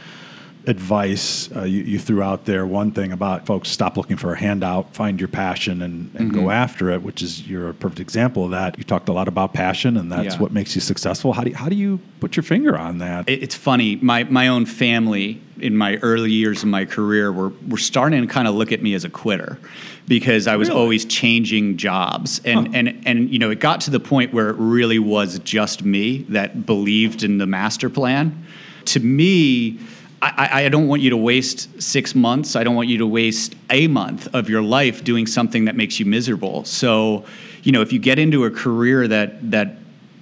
advice 0.68 1.52
uh, 1.56 1.64
you, 1.64 1.84
you, 1.84 2.00
threw 2.00 2.22
out 2.22 2.46
there 2.46 2.66
one 2.66 2.92
thing 2.92 3.12
about 3.12 3.46
folks 3.46 3.70
stop 3.70 3.96
looking 3.96 4.18
for 4.18 4.34
a 4.34 4.38
handout 4.38 4.94
find 4.94 5.20
your 5.20 5.28
passion 5.28 5.82
and, 5.82 6.14
and 6.16 6.32
mm-hmm. 6.32 6.40
go 6.40 6.52
after 6.52 6.90
it 6.90 7.02
which 7.02 7.22
is 7.22 7.48
you're 7.48 7.70
a 7.70 7.74
perfect 7.74 8.00
example 8.00 8.46
of 8.46 8.52
that 8.52 8.78
you 8.78 8.84
talked 8.84 9.08
a 9.10 9.14
lot 9.14 9.28
about 9.28 9.54
passion 9.54 9.96
and 9.98 10.12
that's 10.12 10.36
yeah. 10.36 10.40
what 10.40 10.52
makes 10.52 10.76
you 10.76 10.82
successful 10.82 11.34
how 11.34 11.44
do 11.44 11.50
you, 11.50 11.56
how 11.56 11.70
do 11.70 11.76
you 11.76 12.00
put 12.20 12.36
your 12.36 12.44
finger 12.44 12.78
on 12.78 12.98
that 12.98 13.28
it's 13.28 13.56
funny 13.56 13.96
my, 13.98 14.24
my 14.26 14.48
own 14.48 14.66
family 14.66 15.42
in 15.62 15.76
my 15.76 15.98
early 15.98 16.32
years 16.32 16.64
of 16.64 16.70
my 16.70 16.86
career 16.86 17.32
were, 17.32 17.52
were 17.68 17.78
starting 17.78 18.22
to 18.22 18.28
kind 18.28 18.48
of 18.48 18.56
look 18.56 18.72
at 18.72 18.82
me 18.82 18.94
as 18.94 19.04
a 19.04 19.10
quitter 19.10 19.60
because 20.08 20.48
I 20.48 20.56
was 20.56 20.70
really? 20.70 20.82
always 20.82 21.06
changing 21.06 21.78
jobs. 21.78 22.42
And, 22.44 22.68
huh. 22.68 22.74
and, 22.74 23.04
and, 23.06 23.30
you 23.30 23.40
know, 23.40 23.52
it 23.52 23.60
got 23.60 23.82
to 23.82 23.92
the 23.92 24.00
point 24.00 24.34
where 24.34 24.50
it 24.50 24.56
really 24.58 25.00
was 25.00 25.40
just 25.40 25.84
me 25.84 26.24
that 26.30 26.66
believed 26.66 27.24
in 27.24 27.38
the 27.38 27.46
master 27.46 27.90
plan. 27.90 28.46
To 28.86 29.00
me, 29.00 29.80
I, 30.22 30.66
I, 30.66 30.70
don't 30.70 30.88
want 30.88 31.02
you 31.02 31.12
to 31.12 31.18
waste 31.18 31.82
six 31.82 32.14
months. 32.14 32.56
I 32.56 32.64
don't 32.64 32.76
want 32.76 32.90
you 32.90 32.98
to 32.98 33.08
waste 33.08 33.56
a 33.70 33.88
month 33.88 34.28
of 34.34 34.50
your 34.50 34.62
life 34.62 35.04
doing 35.04 35.26
something 35.26 35.66
that 35.66 35.76
makes 35.76 36.00
you 36.00 36.06
miserable. 36.06 36.66
So, 36.66 37.26
you 37.64 37.72
know, 37.72 37.82
if 37.82 37.94
you 37.94 38.00
get 38.00 38.20
into 38.20 38.44
a 38.44 38.52
career 38.52 39.08
that 39.08 39.52
that 39.52 39.78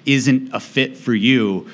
isn't 0.05 0.53
a 0.53 0.59
fit 0.59 0.97
for 0.97 1.13
you, 1.13 1.67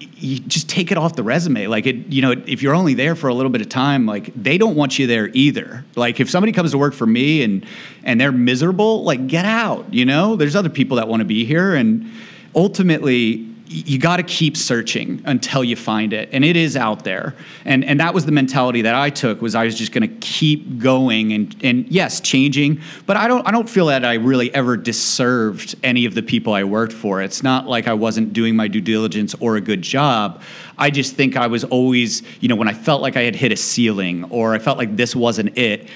you 0.00 0.38
just 0.40 0.68
take 0.68 0.92
it 0.92 0.98
off 0.98 1.16
the 1.16 1.22
resume. 1.22 1.66
Like 1.66 1.86
it, 1.86 1.96
you 2.12 2.22
know, 2.22 2.32
if 2.32 2.62
you're 2.62 2.74
only 2.74 2.94
there 2.94 3.14
for 3.14 3.28
a 3.28 3.34
little 3.34 3.50
bit 3.50 3.60
of 3.60 3.68
time, 3.68 4.06
like 4.06 4.32
they 4.34 4.58
don't 4.58 4.76
want 4.76 4.98
you 4.98 5.06
there 5.06 5.30
either. 5.32 5.84
Like 5.96 6.20
if 6.20 6.28
somebody 6.28 6.52
comes 6.52 6.72
to 6.72 6.78
work 6.78 6.94
for 6.94 7.06
me 7.06 7.42
and 7.42 7.64
and 8.04 8.20
they're 8.20 8.32
miserable, 8.32 9.04
like 9.04 9.26
get 9.26 9.44
out. 9.44 9.92
You 9.92 10.04
know, 10.04 10.36
there's 10.36 10.54
other 10.54 10.68
people 10.68 10.98
that 10.98 11.08
want 11.08 11.20
to 11.20 11.24
be 11.24 11.44
here, 11.44 11.74
and 11.74 12.10
ultimately 12.54 13.48
you 13.68 13.98
got 13.98 14.16
to 14.16 14.22
keep 14.22 14.56
searching 14.56 15.22
until 15.24 15.62
you 15.62 15.76
find 15.76 16.12
it 16.12 16.28
and 16.32 16.44
it 16.44 16.56
is 16.56 16.76
out 16.76 17.04
there. 17.04 17.34
And 17.64 17.84
and 17.84 18.00
that 18.00 18.14
was 18.14 18.26
the 18.26 18.32
mentality 18.32 18.82
that 18.82 18.94
i 18.94 19.10
took 19.10 19.40
was 19.40 19.54
i 19.54 19.64
was 19.64 19.76
just 19.76 19.92
going 19.92 20.08
to 20.08 20.14
keep 20.16 20.78
going 20.78 21.32
and 21.32 21.56
and 21.62 21.88
yes 21.88 22.20
changing 22.20 22.80
but 23.06 23.16
i 23.16 23.28
don't 23.28 23.46
i 23.46 23.50
don't 23.50 23.68
feel 23.68 23.86
that 23.86 24.04
i 24.04 24.14
really 24.14 24.54
ever 24.54 24.76
disserved 24.76 25.74
any 25.82 26.04
of 26.04 26.14
the 26.14 26.22
people 26.22 26.52
i 26.52 26.64
worked 26.64 26.92
for. 26.92 27.22
It's 27.22 27.42
not 27.42 27.66
like 27.66 27.88
i 27.88 27.94
wasn't 27.94 28.32
doing 28.32 28.56
my 28.56 28.68
due 28.68 28.80
diligence 28.80 29.34
or 29.40 29.56
a 29.56 29.60
good 29.60 29.82
job. 29.82 30.42
I 30.76 30.90
just 30.90 31.14
think 31.14 31.36
i 31.36 31.46
was 31.46 31.64
always 31.64 32.22
you 32.40 32.48
know 32.48 32.56
when 32.56 32.68
i 32.68 32.74
felt 32.74 33.02
like 33.02 33.16
i 33.16 33.22
had 33.22 33.34
hit 33.34 33.52
a 33.52 33.56
ceiling 33.56 34.24
or 34.24 34.54
i 34.54 34.58
felt 34.58 34.78
like 34.78 34.96
this 34.96 35.14
wasn't 35.16 35.56
it 35.58 35.88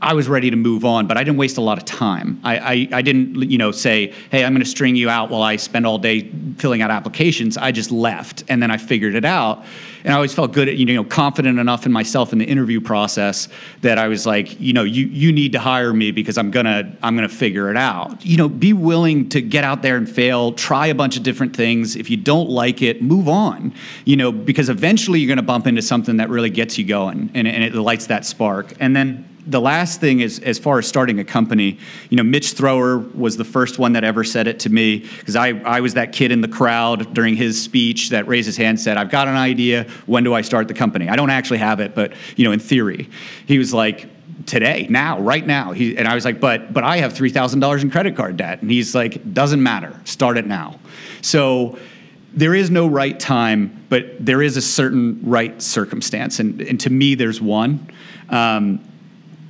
I 0.00 0.14
was 0.14 0.28
ready 0.28 0.48
to 0.50 0.56
move 0.56 0.84
on, 0.84 1.08
but 1.08 1.16
I 1.16 1.24
didn't 1.24 1.38
waste 1.38 1.56
a 1.56 1.60
lot 1.60 1.76
of 1.76 1.84
time. 1.84 2.40
I, 2.44 2.58
I, 2.58 2.88
I 2.98 3.02
didn't, 3.02 3.50
you 3.50 3.58
know, 3.58 3.72
say, 3.72 4.14
hey, 4.30 4.44
I'm 4.44 4.52
going 4.52 4.62
to 4.62 4.70
string 4.70 4.94
you 4.94 5.10
out 5.10 5.28
while 5.28 5.42
I 5.42 5.56
spend 5.56 5.86
all 5.86 5.98
day 5.98 6.30
filling 6.56 6.82
out 6.82 6.92
applications. 6.92 7.56
I 7.56 7.72
just 7.72 7.90
left, 7.90 8.44
and 8.48 8.62
then 8.62 8.70
I 8.70 8.76
figured 8.76 9.16
it 9.16 9.24
out. 9.24 9.64
And 10.04 10.12
I 10.12 10.16
always 10.16 10.32
felt 10.32 10.52
good, 10.52 10.68
at, 10.68 10.76
you 10.76 10.86
know, 10.86 11.02
confident 11.02 11.58
enough 11.58 11.84
in 11.84 11.90
myself 11.90 12.32
in 12.32 12.38
the 12.38 12.44
interview 12.44 12.80
process 12.80 13.48
that 13.80 13.98
I 13.98 14.06
was 14.06 14.24
like, 14.24 14.60
you 14.60 14.72
know, 14.72 14.84
you 14.84 15.06
you 15.06 15.32
need 15.32 15.52
to 15.52 15.58
hire 15.58 15.92
me 15.92 16.12
because 16.12 16.38
I'm 16.38 16.52
gonna 16.52 16.96
I'm 17.02 17.16
gonna 17.16 17.28
figure 17.28 17.68
it 17.68 17.76
out. 17.76 18.24
You 18.24 18.36
know, 18.36 18.48
be 18.48 18.72
willing 18.72 19.28
to 19.30 19.42
get 19.42 19.64
out 19.64 19.82
there 19.82 19.96
and 19.96 20.08
fail, 20.08 20.52
try 20.52 20.86
a 20.86 20.94
bunch 20.94 21.16
of 21.16 21.24
different 21.24 21.56
things. 21.56 21.96
If 21.96 22.08
you 22.08 22.16
don't 22.16 22.48
like 22.48 22.80
it, 22.82 23.02
move 23.02 23.28
on. 23.28 23.74
You 24.04 24.16
know, 24.16 24.30
because 24.30 24.68
eventually 24.68 25.18
you're 25.18 25.28
going 25.28 25.38
to 25.38 25.42
bump 25.42 25.66
into 25.66 25.82
something 25.82 26.18
that 26.18 26.30
really 26.30 26.50
gets 26.50 26.78
you 26.78 26.86
going, 26.86 27.30
and, 27.34 27.48
and 27.48 27.64
it 27.64 27.74
lights 27.74 28.06
that 28.06 28.24
spark. 28.24 28.74
And 28.78 28.94
then 28.94 29.27
the 29.48 29.60
last 29.60 29.98
thing 29.98 30.20
is 30.20 30.38
as 30.40 30.58
far 30.58 30.78
as 30.78 30.86
starting 30.86 31.18
a 31.18 31.24
company, 31.24 31.78
you 32.10 32.16
know, 32.18 32.22
Mitch 32.22 32.52
Thrower 32.52 32.98
was 32.98 33.38
the 33.38 33.44
first 33.44 33.78
one 33.78 33.94
that 33.94 34.04
ever 34.04 34.22
said 34.22 34.46
it 34.46 34.60
to 34.60 34.70
me 34.70 34.98
because 34.98 35.36
I, 35.36 35.48
I 35.48 35.80
was 35.80 35.94
that 35.94 36.12
kid 36.12 36.30
in 36.30 36.42
the 36.42 36.48
crowd 36.48 37.14
during 37.14 37.34
his 37.34 37.60
speech 37.60 38.10
that 38.10 38.28
raised 38.28 38.46
his 38.46 38.58
hand 38.58 38.68
and 38.68 38.80
said, 38.80 38.98
I've 38.98 39.10
got 39.10 39.26
an 39.26 39.36
idea. 39.36 39.84
When 40.04 40.22
do 40.22 40.34
I 40.34 40.42
start 40.42 40.68
the 40.68 40.74
company? 40.74 41.08
I 41.08 41.16
don't 41.16 41.30
actually 41.30 41.58
have 41.58 41.80
it, 41.80 41.94
but, 41.94 42.12
you 42.36 42.44
know, 42.44 42.52
in 42.52 42.60
theory. 42.60 43.08
He 43.46 43.58
was 43.58 43.72
like, 43.72 44.06
today, 44.44 44.86
now, 44.90 45.18
right 45.18 45.46
now. 45.46 45.72
He, 45.72 45.96
and 45.96 46.06
I 46.06 46.14
was 46.14 46.26
like, 46.26 46.40
but, 46.40 46.72
but 46.72 46.84
I 46.84 46.98
have 46.98 47.14
$3,000 47.14 47.82
in 47.82 47.90
credit 47.90 48.16
card 48.16 48.36
debt. 48.36 48.60
And 48.60 48.70
he's 48.70 48.94
like, 48.94 49.32
doesn't 49.32 49.62
matter. 49.62 49.98
Start 50.04 50.36
it 50.36 50.46
now. 50.46 50.78
So, 51.22 51.78
there 52.34 52.54
is 52.54 52.70
no 52.70 52.86
right 52.86 53.18
time, 53.18 53.86
but 53.88 54.24
there 54.24 54.42
is 54.42 54.58
a 54.58 54.62
certain 54.62 55.18
right 55.24 55.60
circumstance. 55.62 56.38
And, 56.38 56.60
and 56.60 56.78
to 56.80 56.90
me, 56.90 57.14
there's 57.14 57.40
one. 57.40 57.90
Um, 58.28 58.80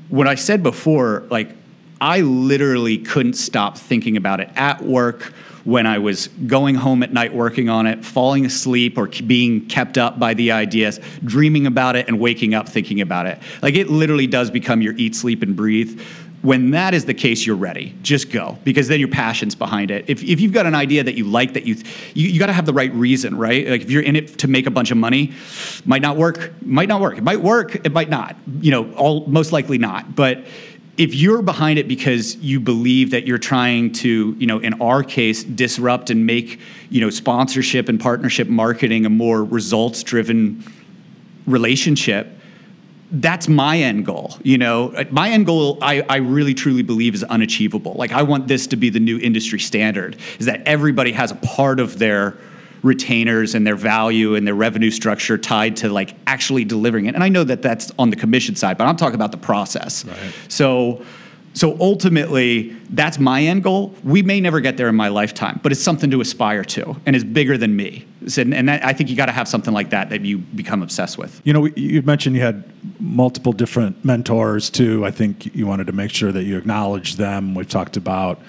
what 0.09 0.27
I 0.27 0.35
said 0.35 0.63
before, 0.63 1.25
like 1.31 1.55
I 2.01 2.21
literally 2.21 2.99
couldn't 2.99 3.35
stop 3.35 3.77
thinking 3.77 4.17
about 4.17 4.41
it 4.41 4.51
at 4.57 4.83
work 4.83 5.33
when 5.65 5.87
I 5.87 5.99
was 5.99 6.29
going 6.29 6.77
home 6.77 7.03
at 7.03 7.13
night 7.13 7.35
working 7.35 7.69
on 7.69 7.87
it, 7.87 8.05
falling 8.05 8.47
asleep 8.47 8.97
or 8.97 9.07
being 9.07 9.67
kept 9.67 9.99
up 9.99 10.19
by 10.19 10.33
the 10.33 10.53
ideas, 10.53 10.99
dreaming 11.23 11.67
about 11.67 11.95
it 11.95 12.09
and 12.09 12.19
waking 12.19 12.55
up 12.55 12.69
thinking 12.69 13.03
about 13.03 13.27
it. 13.27 13.39
Like 13.61 13.75
it 13.75 13.91
literally 13.91 14.27
does 14.27 14.51
become 14.51 14.81
your 14.81 14.95
eat, 14.97 15.15
sleep, 15.15 15.43
and 15.43 15.55
breathe 15.55 16.01
when 16.43 16.71
that 16.71 16.95
is 16.95 17.05
the 17.05 17.15
case, 17.15 17.45
you're 17.45 17.57
ready. 17.57 17.97
Just 18.03 18.31
go 18.31 18.59
because 18.63 18.89
then 18.89 19.01
your 19.01 19.09
passion's 19.09 19.55
behind 19.55 19.91
it. 19.91 20.05
If, 20.09 20.23
if 20.23 20.41
you've 20.41 20.53
got 20.53 20.67
an 20.67 20.75
idea 20.75 21.03
that 21.03 21.15
you 21.15 21.25
like, 21.25 21.55
that 21.55 21.67
you 21.67 21.75
you, 22.15 22.29
you 22.29 22.39
got 22.39 22.47
to 22.47 22.53
have 22.53 22.67
the 22.67 22.73
right 22.73 22.93
reason, 22.93 23.37
right? 23.37 23.67
Like 23.67 23.83
if 23.83 23.91
you're 23.91 24.03
in 24.03 24.15
it 24.15 24.39
to 24.39 24.49
make 24.49 24.67
a 24.67 24.71
bunch 24.71 24.91
of 24.91 24.99
money, 24.99 25.33
might 25.85 26.03
not 26.03 26.17
work. 26.17 26.53
Might 26.63 26.89
not 26.89 27.01
work. 27.01 27.19
It 27.19 27.25
might 27.25 27.41
work. 27.41 27.75
It 27.75 27.93
might 27.93 28.09
not. 28.09 28.37
You 28.61 28.71
know, 28.71 28.93
all 28.93 29.27
most 29.27 29.51
likely 29.51 29.79
not. 29.79 30.15
But 30.15 30.45
if 30.97 31.15
you're 31.15 31.43
behind 31.43 31.79
it 31.79 31.89
because 31.89 32.37
you 32.37 32.61
believe 32.61 33.11
that 33.11 33.27
you're 33.27 33.39
trying 33.39 33.93
to, 33.93 34.37
you 34.39 34.47
know, 34.47 34.59
in 34.59 34.81
our 34.81 35.03
case, 35.03 35.43
disrupt 35.43 36.11
and 36.11 36.25
make, 36.27 36.61
you 36.91 37.01
know, 37.01 37.11
sponsorship 37.11 37.89
and 37.89 38.01
partnership 38.01 38.49
marketing 38.49 39.07
a 39.07 39.11
more 39.11 39.45
results 39.45 40.03
driven 40.03 40.65
relationship 41.47 42.38
that's 43.11 43.49
my 43.49 43.79
end 43.79 44.05
goal 44.05 44.37
you 44.43 44.59
know? 44.59 44.93
My 45.11 45.31
end 45.31 45.47
goal 45.47 45.79
I, 45.81 46.03
I 46.09 46.17
really 46.17 46.55
truly 46.55 46.83
believe 46.83 47.15
is 47.15 47.25
unachievable. 47.25 47.95
Like 47.95 48.13
i 48.13 48.23
want 48.23 48.49
this 48.49 48.67
to 48.69 48.77
be 48.77 48.91
the 48.91 49.01
new 49.01 49.19
industry 49.19 49.59
standard 49.59 50.17
is 50.39 50.47
that 50.47 50.63
everybody 50.67 51.13
has 51.13 51.31
a 51.31 51.37
part 51.37 51.81
of 51.81 51.99
their 51.99 52.37
retainers 52.83 53.55
and 53.55 53.67
their 53.67 53.77
value 53.77 54.35
and 54.35 54.47
their 54.47 54.55
revenue 54.55 54.91
structure 54.91 55.37
tied 55.37 55.77
to 55.77 55.89
like 55.89 56.15
actually 56.27 56.65
delivering 56.65 57.07
it. 57.07 57.15
And 57.15 57.25
i 57.25 57.29
know 57.29 57.45
that 57.45 57.63
that's 57.63 57.93
on 57.99 58.11
the 58.11 58.17
commission 58.17 58.55
side 58.55 58.79
but 58.79 58.87
i'm 58.87 58.97
talking 58.97 59.17
about 59.17 59.33
the 59.33 59.39
process. 59.39 60.05
Right. 60.05 60.35
so 60.49 61.03
so 61.59 61.77
ultimately, 61.81 62.69
that's 62.91 63.19
my 63.19 63.43
end 63.43 63.65
goal. 63.65 63.93
We 64.05 64.23
may 64.23 64.41
never 64.41 64.61
get 64.61 64.77
there 64.77 64.89
in 64.89 64.95
my 64.95 65.09
lifetime, 65.09 65.59
but 65.61 65.73
it's 65.73 65.81
something 65.81 66.09
to 66.13 66.21
aspire 66.21 66.63
to 66.67 66.95
and 67.05 67.17
is 67.17 67.25
bigger 67.25 67.59
than 67.59 67.75
me. 67.75 68.07
And 68.37 68.71
I 68.71 68.93
think 68.93 69.11
you 69.11 69.17
got 69.17 69.27
to 69.27 69.33
have 69.33 69.49
something 69.49 69.75
like 69.75 69.91
that 69.91 70.11
that 70.11 70.21
you 70.21 70.39
become 70.39 70.85
obsessed 70.85 71.19
with. 71.19 71.41
You 71.43 71.53
know, 71.53 71.67
you 71.67 72.03
mentioned 72.03 72.37
you 72.37 72.43
had 72.43 72.63
multiple 73.01 73.53
different 73.53 74.05
mentors 74.05 74.71
too. 74.71 75.05
I 75.05 75.11
think 75.11 75.53
you 75.53 75.67
wanted 75.67 75.89
to 75.89 75.93
make 75.93 76.13
sure 76.13 76.31
that 76.31 76.45
you 76.45 76.57
acknowledge 76.57 77.17
them. 77.17 77.57
We've 77.57 77.69
talked 77.69 77.97
about 77.97 78.41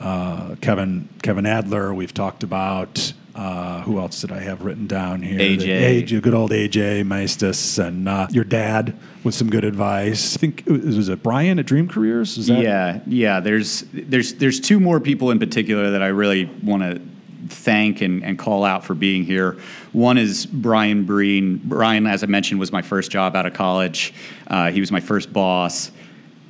uh, 0.00 0.54
Kevin 0.62 1.10
Kevin 1.22 1.44
Adler. 1.44 1.92
We've 1.92 2.14
talked 2.14 2.42
about 2.42 3.12
uh, 3.36 3.82
who 3.82 3.98
else 3.98 4.22
did 4.22 4.32
I 4.32 4.40
have 4.40 4.64
written 4.64 4.86
down 4.86 5.20
here? 5.20 5.38
AJ, 5.38 6.04
AJ 6.04 6.22
good 6.22 6.32
old 6.32 6.52
AJ 6.52 7.04
Maestas, 7.04 7.78
and 7.78 8.08
uh, 8.08 8.26
your 8.30 8.44
dad 8.44 8.98
with 9.24 9.34
some 9.34 9.50
good 9.50 9.64
advice. 9.64 10.36
I 10.36 10.38
think 10.38 10.62
it 10.66 10.72
was, 10.72 10.96
was 10.96 11.08
it 11.10 11.22
Brian 11.22 11.58
at 11.58 11.66
Dream 11.66 11.86
Careers? 11.86 12.38
Is 12.38 12.46
that? 12.46 12.62
Yeah, 12.62 13.00
yeah. 13.06 13.40
There's 13.40 13.84
there's 13.92 14.34
there's 14.34 14.58
two 14.58 14.80
more 14.80 15.00
people 15.00 15.30
in 15.30 15.38
particular 15.38 15.90
that 15.90 16.02
I 16.02 16.06
really 16.06 16.46
want 16.46 16.82
to 16.82 17.02
thank 17.48 18.00
and, 18.00 18.24
and 18.24 18.38
call 18.38 18.64
out 18.64 18.84
for 18.84 18.94
being 18.94 19.24
here. 19.24 19.58
One 19.92 20.16
is 20.16 20.46
Brian 20.46 21.04
Breen. 21.04 21.60
Brian, 21.62 22.06
as 22.06 22.24
I 22.24 22.26
mentioned, 22.26 22.58
was 22.58 22.72
my 22.72 22.82
first 22.82 23.10
job 23.10 23.36
out 23.36 23.44
of 23.44 23.52
college. 23.52 24.14
Uh, 24.46 24.70
he 24.70 24.80
was 24.80 24.90
my 24.90 25.00
first 25.00 25.30
boss 25.30 25.92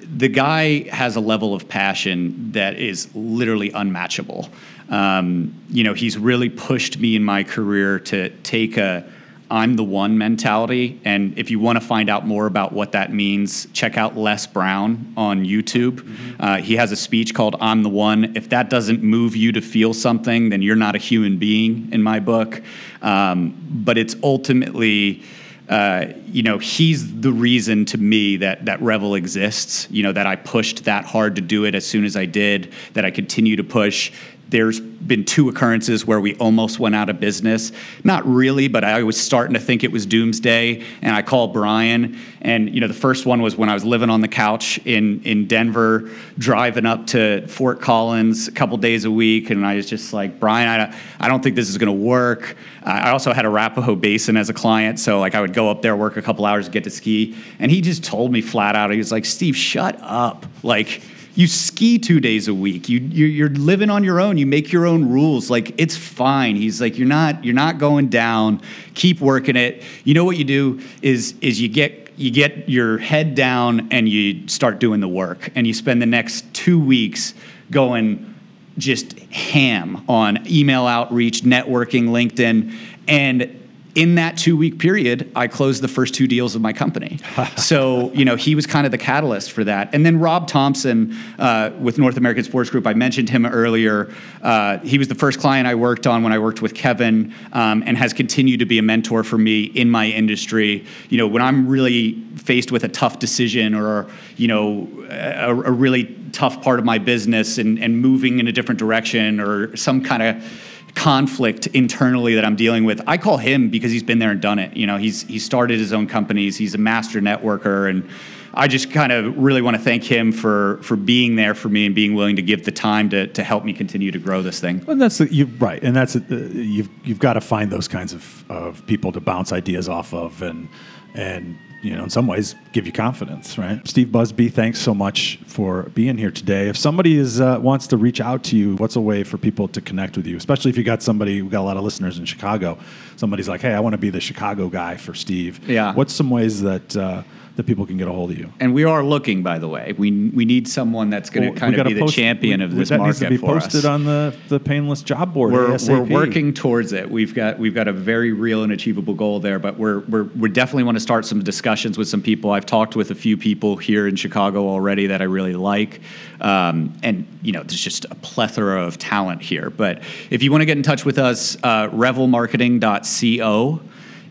the 0.09 0.29
guy 0.29 0.89
has 0.91 1.17
a 1.17 1.21
level 1.21 1.53
of 1.53 1.69
passion 1.69 2.53
that 2.53 2.79
is 2.79 3.13
literally 3.15 3.73
unmatchable. 3.73 4.49
Um, 4.89 5.55
you 5.69 5.85
know, 5.85 5.95
he's 5.95 6.17
really 6.17 6.49
pushed 6.49 6.99
me 6.99 7.17
in 7.17 7.25
my 7.25 7.43
career 7.43 7.99
to 8.01 8.31
take 8.31 8.77
a 8.77 9.11
I'm 9.51 9.77
the 9.77 9.85
one 9.85 10.19
mentality. 10.19 11.01
And 11.05 11.39
if 11.39 11.51
you 11.51 11.61
want 11.61 11.81
to 11.81 11.87
find 11.87 12.11
out 12.11 12.27
more 12.27 12.47
about 12.47 12.73
what 12.73 12.93
that 12.93 13.13
means, 13.13 13.67
check 13.73 13.97
out 13.97 14.17
Les 14.17 14.47
Brown 14.47 15.13
on 15.17 15.45
YouTube. 15.45 16.01
Mm-hmm. 16.01 16.43
Uh, 16.43 16.57
he 16.59 16.77
has 16.77 16.91
a 16.91 16.97
speech 16.97 17.33
called 17.33 17.55
I'm 17.61 17.83
the 17.83 17.89
One. 17.89 18.37
If 18.37 18.49
that 18.49 18.71
doesn't 18.71 19.03
move 19.03 19.37
you 19.37 19.53
to 19.53 19.61
feel 19.61 19.95
something, 19.95 20.49
then 20.49 20.63
you're 20.63 20.75
not 20.75 20.97
a 20.97 20.99
human 20.99 21.39
being 21.39 21.93
in 21.93 22.03
my 22.03 22.19
book. 22.19 22.63
Um, 23.03 23.57
but 23.71 23.99
it's 23.99 24.17
ultimately. 24.23 25.23
Uh, 25.69 26.13
you 26.29 26.45
know, 26.45 26.59
he's 26.59 27.23
the 27.23 27.33
reason 27.33 27.85
to 27.85 27.99
me 27.99 28.37
that 28.37 28.67
that 28.67 28.81
Revel 28.81 29.17
exists. 29.17 29.89
You 29.91 30.05
know, 30.05 30.13
that 30.13 30.25
I 30.25 30.37
pushed 30.37 30.85
that 30.85 31.05
hard 31.05 31.35
to 31.35 31.43
do 31.43 31.65
it 31.65 31.75
as 31.75 31.85
soon 31.85 32.05
as 32.05 32.17
I 32.17 32.25
did, 32.25 32.73
that 32.93 33.05
I 33.05 33.11
continue 33.11 33.57
to 33.57 33.65
push, 33.65 34.13
there's 34.49 34.79
been 34.79 35.25
two 35.25 35.49
occurrences 35.49 36.07
where 36.07 36.21
we 36.21 36.37
almost 36.37 36.79
went 36.79 36.95
out 36.95 37.09
of 37.09 37.19
business. 37.19 37.73
Not 38.05 38.27
really, 38.27 38.69
but 38.69 38.85
I 38.85 39.03
was 39.03 39.21
starting 39.21 39.55
to 39.55 39.61
think 39.61 39.83
it 39.83 39.91
was 39.91 40.07
doomsday. 40.07 40.85
And 41.03 41.15
I 41.15 41.23
called 41.23 41.53
Brian. 41.53 42.19
And, 42.41 42.73
you 42.73 42.81
know, 42.81 42.87
the 42.87 42.95
first 42.95 43.27
one 43.27 43.43
was 43.43 43.57
when 43.57 43.69
I 43.69 43.75
was 43.75 43.85
living 43.85 44.09
on 44.09 44.21
the 44.21 44.29
couch 44.29 44.79
in, 44.85 45.23
in 45.23 45.49
Denver, 45.49 46.11
driving 46.39 46.87
up 46.87 47.09
to 47.09 47.47
Fort 47.49 47.81
Collins 47.81 48.47
a 48.47 48.53
couple 48.53 48.77
days 48.77 49.05
a 49.05 49.11
week. 49.11 49.51
And 49.51 49.67
I 49.67 49.77
was 49.77 49.89
just 49.89 50.13
like, 50.13 50.39
Brian, 50.39 50.69
I, 50.69 50.97
I 51.19 51.29
don't 51.29 51.43
think 51.43 51.57
this 51.57 51.69
is 51.69 51.77
going 51.77 51.87
to 51.87 52.05
work. 52.05 52.57
I 52.85 53.11
also 53.11 53.33
had 53.33 53.45
Arapahoe 53.45 53.97
Basin 53.97 54.37
as 54.37 54.49
a 54.49 54.55
client. 54.55 55.01
So, 55.01 55.19
like, 55.19 55.35
I 55.35 55.41
would 55.41 55.55
go 55.55 55.71
up 55.71 55.83
there, 55.83 55.97
work 55.97 56.17
a 56.17 56.23
couple 56.23 56.47
hours, 56.47 56.69
get 56.69 56.85
to 56.85 56.91
ski. 56.91 57.37
And 57.59 57.71
he 57.71 57.81
just 57.81 58.05
told 58.05 58.31
me 58.31 58.43
flat 58.43 58.77
out, 58.77 58.93
he 58.93 58.99
was 58.99 59.11
like, 59.11 59.25
Steve, 59.25 59.57
shut 59.57 59.99
up. 60.01 60.47
Like, 60.63 61.03
you 61.37 61.47
ski 61.47 61.99
two 61.99 62.19
days 62.19 62.49
a 62.49 62.55
week. 62.55 62.89
You 62.89 62.99
you're 62.99 63.51
living 63.51 63.91
on 63.91 64.03
your 64.03 64.21
own. 64.21 64.39
You 64.39 64.47
make 64.47 64.73
your 64.73 64.87
own 64.87 65.09
rules. 65.09 65.51
Like 65.51 65.79
it's 65.79 65.97
fine. 65.97 66.57
He's 66.57 66.81
like 66.81 66.99
you're 66.99 67.07
not 67.07 67.45
you're 67.45 67.55
not 67.55 67.79
going 67.79 68.09
down. 68.09 68.63
Keep 68.95 69.21
working 69.21 69.55
it. 69.55 69.83
You 70.03 70.15
know 70.15 70.25
what 70.25 70.39
you 70.39 70.45
do 70.45 70.81
is 71.03 71.35
is 71.43 71.61
you 71.61 71.69
get 71.69 72.11
you 72.17 72.31
get 72.31 72.69
your 72.69 72.97
head 72.99 73.35
down 73.35 73.89
and 73.91 74.09
you 74.09 74.49
start 74.49 74.81
doing 74.81 75.01
the 75.01 75.09
work 75.09 75.51
and 75.55 75.67
you 75.67 75.75
spend 75.75 76.01
the 76.01 76.07
next 76.07 76.53
two 76.55 76.81
weeks 76.81 77.35
going 77.71 78.35
just 78.79 79.19
ham 79.31 80.05
on 80.09 80.39
email 80.51 80.87
outreach, 80.87 81.43
networking, 81.43 82.09
LinkedIn, 82.09 82.75
and 83.09 83.56
in 83.97 84.17
that 84.17 84.37
two 84.37 84.57
week 84.59 84.79
period, 84.79 85.33
I 85.35 85.49
closed 85.49 85.83
the 85.83 85.89
first 85.89 86.15
two 86.15 86.27
deals 86.29 86.55
of 86.55 86.61
my 86.61 86.75
company. 86.75 87.19
so, 87.57 88.13
you 88.13 88.27
know, 88.27 88.37
he 88.37 88.55
was 88.55 88.67
kind 88.67 88.85
of 88.85 88.93
the 88.93 88.99
catalyst 88.99 89.51
for 89.51 89.65
that. 89.65 89.93
And 89.95 90.05
then 90.05 90.21
Rob 90.21 90.47
Thompson 90.47 91.17
uh, 91.39 91.71
with 91.81 91.99
North 91.99 92.19
American 92.19 92.45
Sports 92.45 92.69
Group, 92.69 92.87
I 92.87 92.93
mentioned 92.93 93.31
him 93.31 93.47
earlier. 93.47 94.13
Uh, 94.43 94.79
he 94.81 94.99
was 94.99 95.09
the 95.09 95.15
first 95.15 95.41
client 95.41 95.67
I 95.67 95.75
worked 95.75 96.07
on 96.07 96.23
when 96.23 96.33
I 96.33 96.39
worked 96.39 96.61
with 96.61 96.75
Kevin 96.75 97.35
um, 97.55 97.83
and 97.87 97.97
has 97.97 98.13
continued 98.13 98.61
to 98.61 98.67
be 98.67 98.79
a 98.79 98.83
mentor 98.83 99.25
for 99.25 99.39
me 99.39 99.65
in 99.65 99.91
my 99.91 100.07
industry. 100.07 100.85
You 101.09 101.17
know, 101.17 101.27
when 101.27 101.41
I'm 101.41 101.67
really 101.67 102.23
faced 102.37 102.71
with 102.71 102.85
a 102.85 102.89
tough 102.89 103.19
decision 103.19 103.75
or, 103.75 104.07
you 104.37 104.47
know, 104.47 105.07
a, 105.09 105.51
a 105.53 105.73
really 105.73 106.15
tough 106.33 106.63
part 106.63 106.79
of 106.79 106.85
my 106.85 106.99
business 106.99 107.57
and, 107.57 107.83
and 107.83 107.99
moving 107.99 108.41
in 108.41 108.47
a 108.47 108.53
different 108.53 108.79
direction 108.79 109.41
or 109.41 109.75
some 109.75 110.05
kind 110.05 110.23
of 110.23 110.66
conflict 110.97 111.67
internally 111.69 112.35
that 112.35 112.45
I'm 112.45 112.57
dealing 112.57 112.85
with. 112.85 113.01
I 113.07 113.19
call 113.19 113.37
him 113.37 113.69
because 113.69 113.93
he's 113.93 114.03
been 114.03 114.19
there 114.19 114.31
and 114.31 114.41
done 114.41 114.59
it. 114.59 114.77
You 114.77 114.87
know, 114.87 114.97
he's 114.97 115.23
he 115.23 115.39
started 115.39 115.79
his 115.79 115.93
own 115.93 116.09
companies. 116.09 116.57
He's 116.57 116.75
a 116.75 116.79
master 116.79 117.21
networker, 117.21 117.89
and 117.89 118.09
I 118.55 118.67
just 118.67 118.91
kind 118.91 119.13
of 119.13 119.37
really 119.37 119.61
want 119.61 119.77
to 119.77 119.83
thank 119.83 120.03
him 120.03 120.33
for 120.33 120.81
for 120.83 120.97
being 120.97 121.37
there 121.37 121.55
for 121.55 121.69
me 121.69 121.85
and 121.85 121.95
being 121.95 122.15
willing 122.15 122.37
to 122.37 122.43
give 122.43 122.65
the 122.65 122.73
time 122.73 123.11
to 123.11 123.27
to 123.29 123.45
help 123.45 123.65
me 123.65 123.75
continue 123.75 124.11
to 124.11 124.19
grow 124.19 124.41
this 124.41 124.59
thing. 124.59 124.83
And 124.89 125.01
that's 125.01 125.19
the, 125.19 125.33
you 125.33 125.45
right, 125.59 125.83
and 125.83 125.95
that's 125.95 126.17
uh, 126.17 126.21
you've 126.29 126.89
you've 127.05 127.19
got 127.19 127.35
to 127.35 127.43
find 127.43 127.71
those 127.71 127.89
kinds 127.89 128.15
of 128.15 128.45
of 128.51 128.85
people 128.87 129.13
to 129.13 129.21
bounce 129.21 129.53
ideas 129.53 129.91
off 129.91 130.15
of 130.15 130.41
and 130.41 130.69
and 131.15 131.59
you 131.87 131.97
know, 131.97 132.05
in 132.05 132.11
some 132.11 132.27
ways, 132.27 132.55
give 132.73 132.87
you 132.87 132.93
confidence, 132.93 133.57
right? 133.59 133.87
Steve 133.87 134.11
Busby, 134.11 134.49
thanks 134.49 134.79
so 134.79 134.95
much 134.95 135.39
for 135.47 135.85
being 135.95 136.19
here 136.19 136.31
today. 136.31 136.69
If 136.69 136.77
somebody 136.77 137.17
is 137.17 137.41
uh, 137.41 137.59
wants 137.61 137.87
to 137.89 137.97
reach 137.97 138.21
out 138.21 138.43
to 138.45 138.57
you, 138.57 138.77
what's 138.77 138.97
a 138.97 139.01
way 139.01 139.25
for 139.25 139.39
people 139.39 139.69
to 139.69 139.81
connect 139.81 140.17
with 140.17 140.27
you? 140.27 140.37
Especially 140.37 140.71
if 140.71 140.77
you 140.77 140.85
got 140.85 141.03
somebody, 141.03 141.43
we 141.43 141.49
got 141.49 141.61
a 141.61 141.69
lot 141.69 141.77
of 141.77 141.85
listeners 141.85 142.19
in 142.19 142.25
Chicago. 142.25 142.79
Somebody's 143.17 143.49
like, 143.49 143.61
hey, 143.61 143.73
I 143.73 143.81
want 143.81 143.95
to 143.95 143.99
be 143.99 144.11
the 144.11 144.21
Chicago 144.21 144.69
guy 144.69 144.97
for 144.97 145.15
Steve. 145.15 145.67
Yeah. 145.69 145.95
What's 145.95 146.13
some 146.13 146.31
ways 146.31 146.63
that 146.63 146.97
uh, 146.97 147.23
that 147.57 147.65
people 147.65 147.87
can 147.87 147.97
get 147.97 148.07
a 148.07 148.13
hold 148.13 148.31
of 148.31 148.39
you. 148.39 148.53
And 148.61 148.75
we 148.75 148.85
are 148.85 149.03
looking, 149.03 149.43
by 149.43 149.59
the 149.59 149.67
way. 149.67 149.95
We 149.97 150.29
we 150.29 150.45
need 150.45 150.69
someone 150.69 151.09
that's 151.09 151.31
going 151.31 151.45
to 151.45 151.51
well, 151.51 151.59
kind 151.59 151.75
of 151.75 151.87
be 151.87 151.99
post, 151.99 152.15
the 152.15 152.23
champion 152.23 152.61
we, 152.61 152.67
of 152.67 152.75
this 152.75 152.91
that 152.91 152.99
market 152.99 153.09
needs 153.09 153.21
to 153.21 153.29
be 153.31 153.39
posted 153.39 153.81
us. 153.81 153.85
on 153.87 154.05
the, 154.05 154.37
the 154.49 154.61
painless 154.61 155.03
job 155.03 155.33
board. 155.33 155.55
We're, 155.55 155.79
we're 155.89 156.03
working 156.03 156.53
towards 156.53 156.93
it. 156.93 157.11
We've 157.11 157.35
got 157.35 157.59
we've 157.59 157.75
got 157.75 157.89
a 157.89 157.95
very 157.95 158.33
real 158.33 158.63
and 158.63 158.73
achievable 158.73 159.15
goal 159.15 159.41
there, 159.41 159.59
but 159.59 159.79
we're 159.79 160.01
we're 160.01 160.25
we 160.25 160.51
definitely 160.51 160.85
want 160.85 160.97
to 160.97 161.01
start 161.01 161.25
some 161.25 161.43
discussions 161.43 161.97
with 161.97 162.09
some 162.09 162.21
people. 162.21 162.51
I've 162.51 162.67
talked 162.67 162.95
with 162.95 163.11
a 163.11 163.15
few 163.15 163.39
people 163.39 163.79
here 163.79 164.07
in 164.07 164.17
Chicago 164.17 164.69
already 164.69 165.07
that 165.07 165.23
I 165.23 165.25
really 165.25 165.55
like, 165.55 166.03
um, 166.43 166.93
and 167.03 167.27
you 167.41 167.53
know 167.53 167.63
there's 167.63 167.81
just 167.81 168.05
a 168.05 168.15
plethora 168.17 168.83
of 168.83 168.99
talent 168.99 169.41
here. 169.41 169.71
But 169.71 170.03
if 170.29 170.43
you 170.43 170.51
want 170.51 170.61
to 170.61 170.67
get 170.67 170.77
in 170.77 170.83
touch 170.83 171.07
with 171.07 171.19
us, 171.19 171.57
uh, 171.63 171.89
revelmarketing.co 171.89 173.81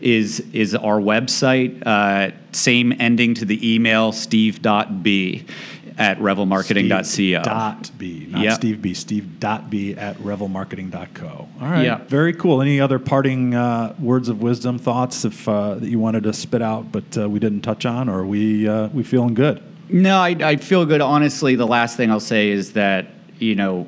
is 0.00 0.40
is 0.52 0.74
our 0.74 1.00
website. 1.00 1.82
Uh, 1.86 2.32
same 2.52 2.92
ending 2.98 3.34
to 3.34 3.44
the 3.44 3.74
email, 3.74 4.12
steve.b 4.12 5.46
at 5.98 6.18
revelmarketing.co. 6.18 7.02
Steve 7.02 7.42
dot 7.42 7.90
B, 7.96 8.26
not 8.28 8.42
yep. 8.42 8.54
Steve 8.54 8.82
B. 8.82 8.94
Steve 8.94 9.40
dot 9.40 9.70
B 9.70 9.94
at 9.94 10.16
revelmarketing.co. 10.18 11.48
All 11.60 11.68
right. 11.68 11.84
Yep. 11.84 12.08
Very 12.08 12.34
cool. 12.34 12.60
Any 12.60 12.80
other 12.80 12.98
parting 12.98 13.54
uh, 13.54 13.94
words 13.98 14.28
of 14.28 14.42
wisdom, 14.42 14.78
thoughts 14.78 15.24
if 15.24 15.48
uh, 15.48 15.76
that 15.76 15.88
you 15.88 15.98
wanted 15.98 16.24
to 16.24 16.32
spit 16.32 16.62
out, 16.62 16.92
but 16.92 17.16
uh, 17.16 17.28
we 17.28 17.38
didn't 17.38 17.62
touch 17.62 17.86
on, 17.86 18.08
or 18.08 18.26
we 18.26 18.68
uh, 18.68 18.88
we 18.88 19.02
feeling 19.02 19.34
good? 19.34 19.62
No, 19.88 20.18
I, 20.18 20.36
I 20.40 20.56
feel 20.56 20.84
good. 20.84 21.00
Honestly, 21.00 21.54
the 21.54 21.66
last 21.66 21.96
thing 21.96 22.10
I'll 22.10 22.20
say 22.20 22.50
is 22.50 22.72
that 22.74 23.06
you 23.38 23.54
know 23.54 23.86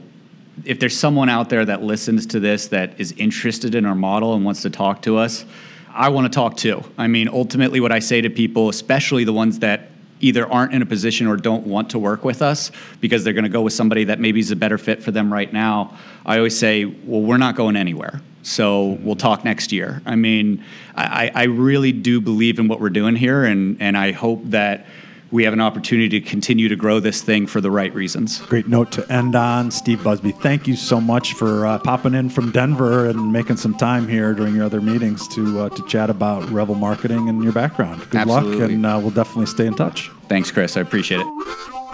if 0.65 0.81
there's 0.81 0.97
someone 0.97 1.29
out 1.29 1.51
there 1.51 1.65
that 1.65 1.83
listens 1.83 2.27
to 2.27 2.41
this 2.41 2.69
that 2.69 2.99
is 2.99 3.13
interested 3.13 3.75
in 3.75 3.85
our 3.85 3.95
model 3.95 4.35
and 4.35 4.45
wants 4.45 4.63
to 4.63 4.71
talk 4.71 5.03
to 5.03 5.17
us, 5.17 5.45
I 5.91 6.09
want 6.11 6.31
to 6.31 6.35
talk 6.35 6.57
too. 6.57 6.85
I 6.97 7.07
mean, 7.07 7.29
ultimately, 7.29 7.81
what 7.81 7.93
I 7.93 7.99
say 7.99 8.21
to 8.21 8.31
people, 8.31 8.69
especially 8.69 9.25
the 9.25 9.33
ones 9.33 9.61
that 9.61 9.91
either 10.21 10.51
aren't 10.51 10.75
in 10.75 10.83
a 10.83 10.87
position 10.87 11.27
or 11.27 11.37
don't 11.37 11.67
want 11.67 11.91
to 11.91 11.99
work 11.99 12.25
with 12.25 12.43
us 12.43 12.71
because 13.01 13.25
they're 13.25 13.33
going 13.33 13.45
to 13.45 13.51
go 13.51 13.63
with 13.63 13.73
somebody 13.73 14.05
that 14.05 14.19
maybe 14.19 14.41
is 14.41 14.51
a 14.51 14.57
better 14.57 14.79
fit 14.79 15.03
for 15.03 15.11
them 15.11 15.33
right 15.33 15.53
now, 15.53 15.97
I 16.27 16.39
always 16.39 16.59
say, 16.59 16.85
well, 16.85 17.21
we're 17.21 17.39
not 17.39 17.55
going 17.55 17.77
anywhere. 17.77 18.21
So 18.43 18.99
we'll 19.03 19.17
talk 19.17 19.45
next 19.45 19.73
year. 19.73 20.03
I 20.07 20.17
mean, 20.17 20.65
I, 20.97 21.31
I 21.35 21.43
really 21.45 21.93
do 21.93 22.21
believe 22.21 22.59
in 22.59 22.67
what 22.67 22.81
we're 22.81 22.91
doing 22.91 23.15
here, 23.15 23.45
and, 23.45 23.81
and 23.81 23.97
I 23.97 24.13
hope 24.13 24.41
that 24.47 24.87
we 25.31 25.45
have 25.45 25.53
an 25.53 25.61
opportunity 25.61 26.21
to 26.21 26.27
continue 26.27 26.69
to 26.69 26.77
grow 26.77 27.01
this 27.01 27.23
thing 27.23 27.47
for 27.47 27.61
the 27.61 27.71
right 27.71 27.95
reasons. 27.95 28.41
Great 28.43 28.69
note 28.69 28.93
to 28.93 29.13
end 29.13 29.35
on. 29.35 29.71
Steve 29.71 30.03
Busby, 30.03 30.33
thank 30.33 30.67
you 30.67 30.77
so 30.77 31.01
much 31.01 31.35
for 31.35 31.67
uh, 31.67 31.79
popping 31.79 32.15
in 32.15 32.31
from 32.31 32.51
Denver 32.51 33.07
and 33.07 33.33
making 33.33 33.57
some 33.57 33.75
time 33.75 34.09
here 34.09 34.33
during 34.35 34.55
your 34.55 34.65
other 34.65 34.81
meetings 34.81 35.29
to 35.29 35.61
uh, 35.61 35.69
to 35.71 35.87
chat 35.87 36.11
about 36.11 36.49
Revel 36.51 36.75
marketing 36.75 37.29
and 37.29 37.43
your 37.43 37.53
background. 37.53 38.01
Good 38.11 38.23
Absolutely. 38.23 38.59
luck, 38.59 38.71
and 38.71 38.87
uh, 38.87 38.99
we'll 39.01 39.11
definitely 39.11 39.47
stay 39.47 39.67
in 39.67 39.75
touch. 39.75 40.11
Thanks, 40.29 40.51
Chris. 40.51 40.77
I 40.77 40.81
appreciate 40.81 41.21
it. 41.21 41.88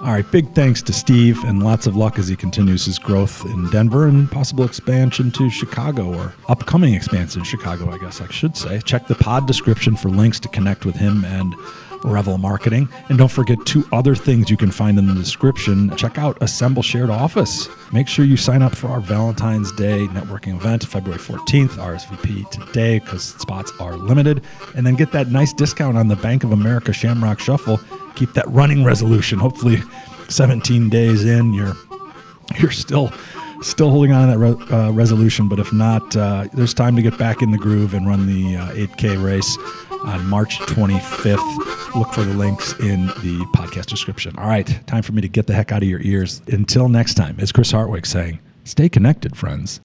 All 0.00 0.12
right, 0.12 0.30
big 0.30 0.54
thanks 0.54 0.80
to 0.82 0.92
Steve 0.92 1.42
and 1.42 1.60
lots 1.60 1.88
of 1.88 1.96
luck 1.96 2.20
as 2.20 2.28
he 2.28 2.36
continues 2.36 2.84
his 2.84 3.00
growth 3.00 3.44
in 3.44 3.68
Denver 3.70 4.06
and 4.06 4.30
possible 4.30 4.64
expansion 4.64 5.32
to 5.32 5.50
Chicago 5.50 6.14
or 6.14 6.32
upcoming 6.48 6.94
expansion 6.94 7.40
in 7.40 7.44
Chicago, 7.44 7.90
I 7.90 7.98
guess 7.98 8.20
I 8.20 8.28
should 8.28 8.56
say. 8.56 8.78
Check 8.84 9.08
the 9.08 9.16
pod 9.16 9.48
description 9.48 9.96
for 9.96 10.08
links 10.08 10.38
to 10.40 10.48
connect 10.48 10.84
with 10.84 10.94
him 10.94 11.24
and 11.24 11.52
Revel 12.04 12.38
Marketing. 12.38 12.88
And 13.08 13.18
don't 13.18 13.30
forget 13.30 13.58
two 13.66 13.84
other 13.90 14.14
things 14.14 14.50
you 14.50 14.56
can 14.56 14.70
find 14.70 15.00
in 15.00 15.08
the 15.08 15.14
description. 15.14 15.94
Check 15.96 16.16
out 16.16 16.38
Assemble 16.40 16.82
Shared 16.82 17.10
Office. 17.10 17.68
Make 17.92 18.06
sure 18.06 18.24
you 18.24 18.36
sign 18.36 18.62
up 18.62 18.76
for 18.76 18.86
our 18.86 19.00
Valentine's 19.00 19.72
Day 19.72 20.06
networking 20.08 20.54
event, 20.54 20.86
February 20.86 21.20
14th, 21.20 21.70
RSVP 21.70 22.48
today 22.50 23.00
because 23.00 23.24
spots 23.24 23.72
are 23.80 23.96
limited. 23.96 24.42
And 24.76 24.86
then 24.86 24.94
get 24.94 25.10
that 25.10 25.28
nice 25.28 25.52
discount 25.52 25.96
on 25.96 26.06
the 26.06 26.16
Bank 26.16 26.44
of 26.44 26.52
America 26.52 26.92
Shamrock 26.92 27.40
Shuffle 27.40 27.80
keep 28.18 28.32
that 28.34 28.48
running 28.48 28.84
resolution. 28.84 29.38
Hopefully, 29.38 29.78
17 30.28 30.88
days 30.88 31.24
in, 31.24 31.54
you're 31.54 31.76
you're 32.58 32.70
still 32.70 33.12
still 33.60 33.90
holding 33.90 34.12
on 34.12 34.28
to 34.28 34.32
that 34.32 34.38
re- 34.38 34.76
uh, 34.76 34.90
resolution. 34.92 35.48
But 35.48 35.58
if 35.58 35.72
not, 35.72 36.16
uh, 36.16 36.48
there's 36.52 36.74
time 36.74 36.96
to 36.96 37.02
get 37.02 37.16
back 37.18 37.42
in 37.42 37.50
the 37.50 37.58
groove 37.58 37.94
and 37.94 38.06
run 38.06 38.26
the 38.26 38.56
uh, 38.56 38.68
8K 38.72 39.22
race 39.22 39.56
on 40.04 40.26
March 40.26 40.58
25th. 40.60 41.94
Look 41.94 42.12
for 42.12 42.22
the 42.22 42.34
links 42.34 42.72
in 42.80 43.06
the 43.06 43.46
podcast 43.54 43.86
description. 43.86 44.36
All 44.38 44.48
right, 44.48 44.86
time 44.86 45.02
for 45.02 45.12
me 45.12 45.22
to 45.22 45.28
get 45.28 45.46
the 45.46 45.54
heck 45.54 45.72
out 45.72 45.82
of 45.82 45.88
your 45.88 46.00
ears. 46.02 46.42
Until 46.48 46.88
next 46.88 47.14
time, 47.14 47.36
it's 47.38 47.52
Chris 47.52 47.70
Hartwig 47.72 48.06
saying, 48.06 48.40
"Stay 48.64 48.88
connected, 48.88 49.36
friends." 49.36 49.80